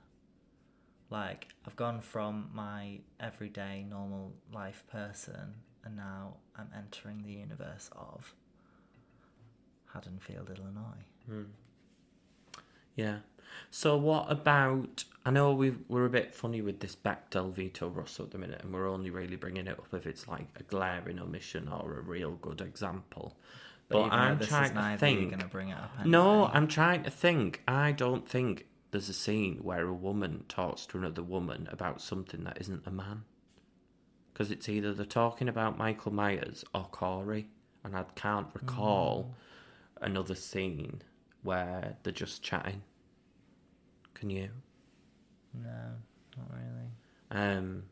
Like 1.10 1.48
I've 1.66 1.76
gone 1.76 2.00
from 2.00 2.50
my 2.52 3.00
everyday 3.20 3.84
normal 3.88 4.32
life 4.52 4.84
person 4.90 5.54
and 5.84 5.96
now 5.96 6.36
I'm 6.56 6.68
entering 6.76 7.22
the 7.22 7.32
universe 7.32 7.88
of 7.96 8.34
Haddonfield, 9.92 10.50
Illinois. 10.50 11.04
Hmm. 11.26 11.42
Yeah. 12.94 13.18
So 13.70 13.96
what 13.96 14.30
about? 14.30 15.04
I 15.24 15.30
know 15.30 15.52
we 15.52 15.74
we're 15.88 16.06
a 16.06 16.10
bit 16.10 16.34
funny 16.34 16.62
with 16.62 16.80
this 16.80 16.96
Bechdel 16.96 17.52
Vito 17.52 17.88
Russo 17.88 18.24
at 18.24 18.30
the 18.30 18.38
minute, 18.38 18.62
and 18.62 18.72
we're 18.72 18.88
only 18.88 19.10
really 19.10 19.36
bringing 19.36 19.66
it 19.66 19.78
up 19.78 19.86
if 19.92 20.06
it's 20.06 20.26
like 20.26 20.46
a 20.56 20.62
glaring 20.62 21.18
omission 21.18 21.68
or 21.68 21.98
a 21.98 22.00
real 22.00 22.32
good 22.32 22.60
example. 22.60 23.36
But, 23.88 23.98
though 23.98 24.10
I'm 24.10 24.38
trying 24.38 24.74
to 24.74 24.98
think. 24.98 25.30
Going 25.30 25.40
to 25.40 25.46
bring 25.46 25.70
it 25.70 25.78
up. 25.78 26.04
No. 26.04 26.46
I'm 26.46 26.68
trying 26.68 27.02
to 27.04 27.10
think. 27.10 27.62
I 27.66 27.92
don't 27.92 28.28
think 28.28 28.66
there's 28.90 29.08
a 29.08 29.14
scene 29.14 29.60
where 29.62 29.86
a 29.86 29.94
woman 29.94 30.44
talks 30.48 30.86
to 30.86 30.98
another 30.98 31.22
woman 31.22 31.68
about 31.70 32.00
something 32.00 32.44
that 32.44 32.58
isn't 32.60 32.86
a 32.86 32.90
man. 32.90 33.24
Because 34.32 34.50
it's 34.50 34.68
either 34.68 34.92
they're 34.92 35.06
talking 35.06 35.48
about 35.48 35.78
Michael 35.78 36.12
Myers 36.12 36.64
or 36.74 36.84
Corey, 36.84 37.48
and 37.82 37.96
I 37.96 38.04
can't 38.14 38.48
recall 38.54 39.34
mm. 40.00 40.06
another 40.06 40.34
scene 40.34 41.02
where 41.42 41.96
they're 42.02 42.12
just 42.12 42.42
chatting. 42.42 42.82
Can 44.18 44.30
you? 44.30 44.48
No, 45.54 45.70
not 46.36 46.46
really. 46.50 46.90
Um, 47.30 47.84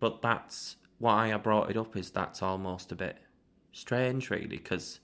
but 0.00 0.22
that's 0.22 0.76
why 0.98 1.32
I 1.32 1.36
brought 1.36 1.70
it 1.70 1.76
up. 1.76 1.96
Is 1.96 2.10
that's 2.10 2.42
almost 2.42 2.92
a 2.92 2.96
bit 2.96 3.18
strange, 3.72 4.30
really, 4.30 4.46
because 4.48 5.00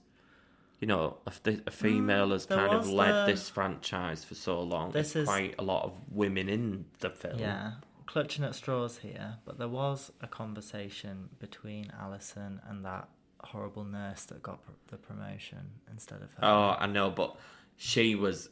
you 0.79 0.87
know 0.87 1.17
a 1.25 1.31
female 1.71 2.29
has 2.31 2.45
Mm, 2.45 2.49
there 2.49 2.57
kind 2.67 2.73
of 2.79 2.89
led 2.89 3.27
the- 3.27 3.31
this 3.31 3.49
franchise 3.49 4.23
for 4.25 4.35
so 4.35 4.61
long. 4.61 4.91
This 4.91 5.13
there's 5.13 5.23
is- 5.23 5.29
quite 5.29 5.55
a 5.57 5.63
lot 5.63 5.85
of 5.85 5.97
women 6.11 6.49
in 6.49 6.85
the 6.99 7.09
film. 7.09 7.39
Yeah, 7.39 7.73
clutching 8.05 8.43
at 8.45 8.55
straws 8.55 8.97
here, 8.99 9.37
but 9.45 9.57
there 9.57 9.69
was 9.69 10.11
a 10.21 10.27
conversation 10.27 11.29
between 11.39 11.91
Alison 11.97 12.61
and 12.67 12.83
that 12.85 13.09
horrible 13.41 13.83
nurse 13.83 14.25
that 14.25 14.41
got 14.41 14.63
pr- 14.65 14.71
the 14.87 14.97
promotion 14.97 15.79
instead 15.89 16.21
of 16.21 16.31
her. 16.33 16.39
Oh, 16.45 16.75
I 16.79 16.87
know, 16.87 17.11
but 17.11 17.37
she 17.77 18.15
was 18.15 18.49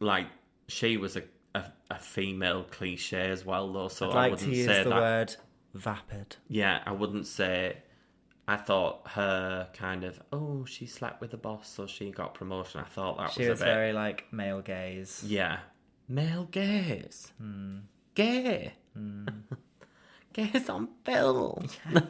like 0.00 0.26
she 0.68 0.96
was 0.96 1.16
a 1.16 1.22
a, 1.54 1.64
a 1.90 1.98
female 1.98 2.62
cliche 2.64 3.30
as 3.30 3.44
well, 3.44 3.72
though. 3.72 3.88
So 3.88 4.10
I'd 4.10 4.12
I 4.12 4.14
like 4.20 4.30
wouldn't 4.32 4.50
to 4.50 4.56
use 4.56 4.66
say 4.66 4.82
the 4.84 4.90
that. 4.90 5.00
word 5.00 5.36
vapid. 5.74 6.36
Yeah, 6.48 6.82
I 6.86 6.92
wouldn't 6.92 7.26
say. 7.26 7.78
I 8.46 8.56
thought 8.56 9.06
her 9.08 9.68
kind 9.74 10.04
of 10.04 10.22
oh 10.32 10.64
she 10.64 10.86
slept 10.86 11.20
with 11.20 11.32
the 11.32 11.36
boss 11.36 11.68
so 11.68 11.86
she 11.86 12.10
got 12.10 12.32
promotion. 12.32 12.80
I 12.80 12.84
thought 12.84 13.18
that 13.18 13.30
She 13.32 13.42
was, 13.42 13.50
was 13.50 13.60
a 13.60 13.64
bit 13.66 13.74
very 13.74 13.92
like 13.92 14.24
male 14.32 14.62
gaze. 14.62 15.22
yeah 15.26 15.58
male 16.08 16.44
gaze 16.50 17.30
Hmm. 17.38 17.80
gay 18.14 18.72
gaze 20.32 20.68
on 20.70 20.88
film. 21.04 21.66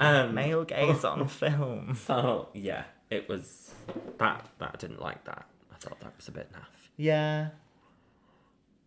um, 0.00 0.34
Male 0.34 0.64
gaze 0.64 1.04
on 1.04 1.26
film. 1.42 1.94
so 1.96 2.48
yeah, 2.54 2.84
it 3.10 3.28
was 3.28 3.74
that 4.18 4.46
that 4.58 4.70
I 4.74 4.76
didn't 4.76 5.00
like 5.00 5.24
that. 5.24 5.46
I 5.72 5.76
thought 5.78 5.98
that 6.00 6.16
was 6.16 6.28
a 6.28 6.32
bit 6.32 6.52
naff. 6.52 6.90
Yeah, 6.96 7.48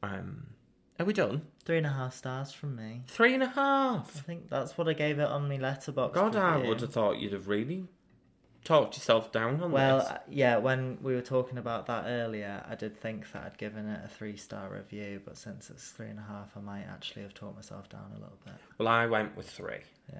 Um, 0.06 0.48
are 1.00 1.06
we 1.06 1.14
done? 1.14 1.42
three 1.66 1.78
and 1.78 1.88
a 1.88 1.92
half 1.92 2.14
stars 2.14 2.52
from 2.52 2.76
me. 2.76 3.02
Three 3.08 3.34
and 3.34 3.42
a 3.44 3.48
half. 3.50 4.16
I 4.18 4.20
think 4.22 4.50
that's 4.50 4.78
what 4.78 4.88
I 4.88 4.94
gave 4.94 5.18
it 5.20 5.28
on 5.28 5.48
my 5.50 5.58
Letterboxd. 5.58 6.14
God, 6.14 6.36
I 6.36 6.56
review. 6.58 6.70
would 6.70 6.82
have 6.82 6.94
thought 6.94 7.18
you'd 7.18 7.34
have 7.34 7.48
really 7.48 7.88
talked 8.64 8.96
yourself 8.96 9.32
down 9.32 9.62
on 9.62 9.72
Well, 9.72 9.98
this. 10.00 10.08
uh, 10.08 10.18
yeah, 10.30 10.58
when 10.58 11.00
we 11.02 11.14
were 11.16 11.22
talking 11.22 11.58
about 11.58 11.88
that 11.88 12.06
earlier, 12.08 12.64
I 12.70 12.76
did 12.76 13.00
think 13.02 13.32
that 13.32 13.44
I'd 13.44 13.58
given 13.58 13.88
it 13.88 14.00
a 14.06 14.08
three 14.08 14.38
star 14.38 14.70
review, 14.70 15.22
but 15.26 15.38
since 15.38 15.70
it's 15.72 15.90
three 15.90 16.08
and 16.10 16.20
a 16.20 16.24
half, 16.24 16.56
I 16.56 16.60
might 16.62 16.84
actually 16.86 17.24
have 17.24 17.34
talked 17.34 17.56
myself 17.56 17.90
down 17.90 18.12
a 18.12 18.20
little 18.20 18.38
bit. 18.46 18.54
Well, 18.78 18.88
I 18.88 19.08
went 19.08 19.36
with 19.36 19.50
three. 19.50 19.82
Yeah. 20.14 20.20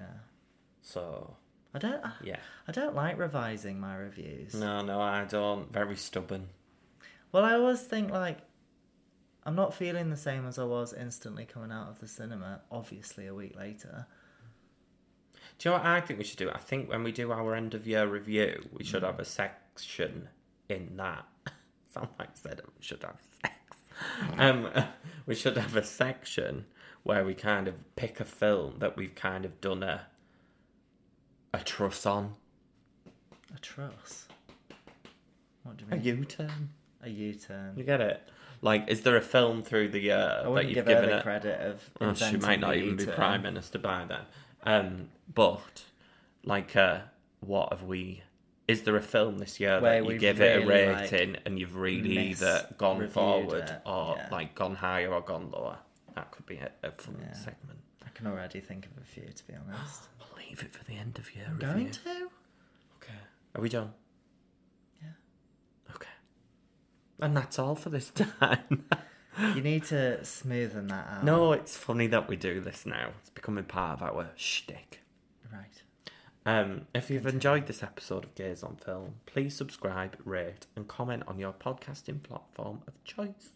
So, 0.82 1.36
I 1.74 1.78
don't. 1.78 2.02
yeah. 2.24 2.38
I 2.68 2.72
don't 2.72 2.94
like 2.96 3.18
revising 3.18 3.78
my 3.80 3.96
reviews. 3.96 4.54
No, 4.54 4.82
no, 4.82 5.00
I 5.00 5.24
don't. 5.24 5.72
Very 5.72 5.96
stubborn. 5.96 6.48
Well, 7.32 7.44
I 7.44 7.54
always 7.54 7.82
think 7.82 8.10
like 8.10 8.38
I'm 9.46 9.54
not 9.54 9.72
feeling 9.72 10.10
the 10.10 10.16
same 10.16 10.44
as 10.46 10.58
I 10.58 10.64
was 10.64 10.92
instantly 10.92 11.44
coming 11.46 11.70
out 11.72 11.88
of 11.88 12.00
the 12.00 12.08
cinema. 12.08 12.60
Obviously, 12.70 13.26
a 13.28 13.34
week 13.34 13.56
later. 13.56 14.06
Do 15.58 15.68
you 15.68 15.70
know 15.74 15.78
what 15.78 15.86
I 15.86 16.00
think 16.00 16.18
we 16.18 16.24
should 16.24 16.38
do? 16.38 16.50
I 16.50 16.58
think 16.58 16.90
when 16.90 17.02
we 17.04 17.12
do 17.12 17.30
our 17.32 17.54
end 17.54 17.72
of 17.72 17.86
year 17.86 18.06
review, 18.06 18.68
we 18.72 18.84
should 18.84 19.02
Mm. 19.02 19.06
have 19.06 19.20
a 19.20 19.24
section 19.24 20.28
in 20.68 20.96
that. 20.96 21.24
Sound 21.94 22.08
like 22.18 22.28
I 22.30 22.34
said 22.34 22.60
we 22.66 22.82
should 22.82 23.02
have 23.02 23.16
sex. 23.40 23.54
Um, 24.36 24.68
we 25.26 25.34
should 25.34 25.56
have 25.56 25.74
a 25.76 25.82
section 25.82 26.66
where 27.04 27.24
we 27.24 27.32
kind 27.32 27.66
of 27.68 27.74
pick 27.96 28.20
a 28.20 28.26
film 28.26 28.80
that 28.80 28.94
we've 28.96 29.14
kind 29.14 29.44
of 29.46 29.58
done 29.62 29.82
a 29.82 30.06
a 31.54 31.60
Truss 31.60 32.04
on, 32.04 32.34
A 33.54 33.58
truss. 33.60 34.28
What 35.62 35.78
do 35.78 35.84
you 35.86 35.90
mean? 35.90 36.00
A 36.00 36.04
U 36.18 36.24
turn. 36.26 36.68
A 37.02 37.08
U 37.08 37.32
turn. 37.34 37.74
You 37.78 37.84
get 37.84 38.02
it? 38.02 38.28
Like, 38.62 38.88
is 38.88 39.02
there 39.02 39.16
a 39.16 39.20
film 39.22 39.62
through 39.62 39.88
the 39.88 40.00
year 40.00 40.42
I 40.44 40.50
that 40.50 40.64
you've 40.66 40.74
give 40.74 40.86
her 40.86 40.94
given 40.94 41.10
the 41.10 41.16
it? 41.18 41.22
credit 41.22 41.60
of. 41.60 41.90
Oh, 42.00 42.14
she 42.14 42.36
might 42.36 42.60
not 42.60 42.76
even 42.76 42.96
be 42.96 43.06
prime 43.06 43.42
minister 43.42 43.78
by 43.78 44.04
then. 44.06 44.20
Um, 44.62 45.08
but 45.32 45.84
like, 46.44 46.74
uh, 46.76 47.00
what 47.40 47.72
have 47.72 47.82
we? 47.82 48.22
Is 48.66 48.82
there 48.82 48.96
a 48.96 49.02
film 49.02 49.38
this 49.38 49.60
year 49.60 49.80
Where 49.80 49.92
that 49.92 50.02
you 50.02 50.08
we've 50.08 50.20
give 50.20 50.40
it 50.40 50.62
a 50.62 50.66
really, 50.66 50.86
like, 50.92 51.12
rating 51.12 51.36
and 51.44 51.56
you've 51.58 51.76
really 51.76 52.30
either 52.30 52.66
gone 52.78 52.98
misreviewed 53.00 53.10
forward 53.10 53.62
it? 53.70 53.80
or 53.86 54.16
Yeah. 54.16 54.28
like 54.32 54.54
gone 54.56 54.74
higher 54.74 55.12
or 55.12 55.20
gone 55.20 55.50
lower? 55.52 55.78
That 56.16 56.32
could 56.32 56.46
be 56.46 56.56
a, 56.56 56.70
a 56.82 56.90
fun 56.90 57.16
Yeah. 57.20 57.32
segment. 57.32 57.78
I 58.04 58.08
can 58.14 58.26
already 58.26 58.58
think 58.60 58.86
of 58.86 58.92
a 59.00 59.04
few, 59.04 59.22
to 59.26 59.46
be 59.46 59.54
honest. 59.54 60.08
We'll 60.18 60.44
leave 60.48 60.62
it 60.62 60.72
for 60.74 60.82
the 60.84 60.94
end 60.94 61.18
of 61.18 61.32
year 61.34 61.46
review. 61.52 61.68
going 61.68 61.90
to. 61.90 62.10
Okay. 63.00 63.14
Are 63.54 63.60
we 63.60 63.68
done? 63.68 63.92
Yeah. 65.00 65.08
Okay. 65.94 66.08
And 67.20 67.36
that's 67.36 67.58
all 67.58 67.74
for 67.74 67.90
this 67.90 68.10
time. 68.40 68.84
You 69.54 69.60
need 69.60 69.84
to 69.86 70.18
smoothen 70.22 70.88
that 70.88 71.06
out. 71.08 71.24
no, 71.24 71.52
it's 71.52 71.76
funny 71.76 72.06
that 72.08 72.28
we 72.28 72.36
do 72.36 72.60
this 72.60 72.86
now. 72.86 73.10
It's 73.20 73.30
becoming 73.30 73.64
part 73.64 74.00
of 74.00 74.02
our 74.02 74.30
shtick. 74.36 75.00
Right. 75.52 75.82
Um, 76.46 76.86
if 76.94 77.10
you've 77.10 77.26
enjoyed 77.26 77.66
this 77.66 77.82
episode 77.82 78.24
of 78.24 78.34
Gays 78.34 78.62
On 78.62 78.76
Film, 78.76 79.16
please 79.26 79.54
subscribe, 79.54 80.16
rate, 80.24 80.66
and 80.74 80.86
comment 80.88 81.24
on 81.26 81.38
your 81.38 81.52
podcasting 81.52 82.22
platform 82.22 82.82
of 82.86 83.02
choice. 83.04 83.50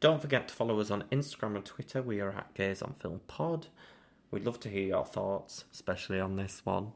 Don't 0.00 0.20
forget 0.20 0.48
to 0.48 0.54
follow 0.54 0.78
us 0.80 0.90
on 0.90 1.04
Instagram 1.10 1.56
and 1.56 1.64
Twitter. 1.64 2.02
We 2.02 2.20
are 2.20 2.30
at 2.30 2.54
Gays 2.54 2.80
On 2.82 2.94
Film 3.00 3.20
Pod. 3.26 3.66
We'd 4.30 4.44
love 4.44 4.60
to 4.60 4.68
hear 4.68 4.86
your 4.86 5.04
thoughts, 5.04 5.64
especially 5.72 6.20
on 6.20 6.36
this 6.36 6.62
one. 6.64 6.92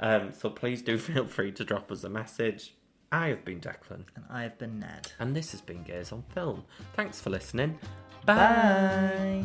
Um, 0.00 0.32
so 0.32 0.48
please 0.48 0.80
do 0.80 0.96
feel 0.98 1.26
free 1.26 1.52
to 1.52 1.64
drop 1.64 1.92
us 1.92 2.02
a 2.04 2.08
message. 2.08 2.74
I 3.10 3.28
have 3.28 3.44
been 3.44 3.60
Declan, 3.60 4.04
And 4.16 4.24
I've 4.30 4.58
been 4.58 4.78
Ned. 4.80 5.12
and 5.18 5.34
this 5.34 5.52
has 5.52 5.60
been 5.60 5.82
Gays 5.82 6.12
On 6.12 6.22
Film. 6.34 6.64
Thanks 6.94 7.20
for 7.20 7.30
listening. 7.30 7.78
Bye. 8.26 9.44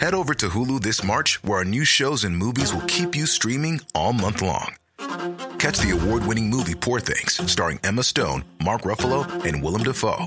Head 0.00 0.14
over 0.14 0.34
to 0.34 0.48
Hulu 0.48 0.80
this 0.82 1.02
March, 1.02 1.42
where 1.42 1.58
our 1.58 1.64
new 1.64 1.84
shows 1.84 2.24
and 2.24 2.36
movies 2.36 2.72
will 2.72 2.82
keep 2.86 3.16
you 3.16 3.26
streaming 3.26 3.80
all 3.94 4.12
month 4.12 4.42
long. 4.42 4.74
Catch 5.58 5.78
the 5.78 5.96
award 5.98 6.26
winning 6.26 6.50
movie 6.50 6.74
Poor 6.74 7.00
Things, 7.00 7.40
starring 7.50 7.80
Emma 7.82 8.02
Stone, 8.02 8.44
Mark 8.62 8.82
Ruffalo, 8.82 9.26
and 9.44 9.62
Willem 9.62 9.82
Dafoe. 9.84 10.26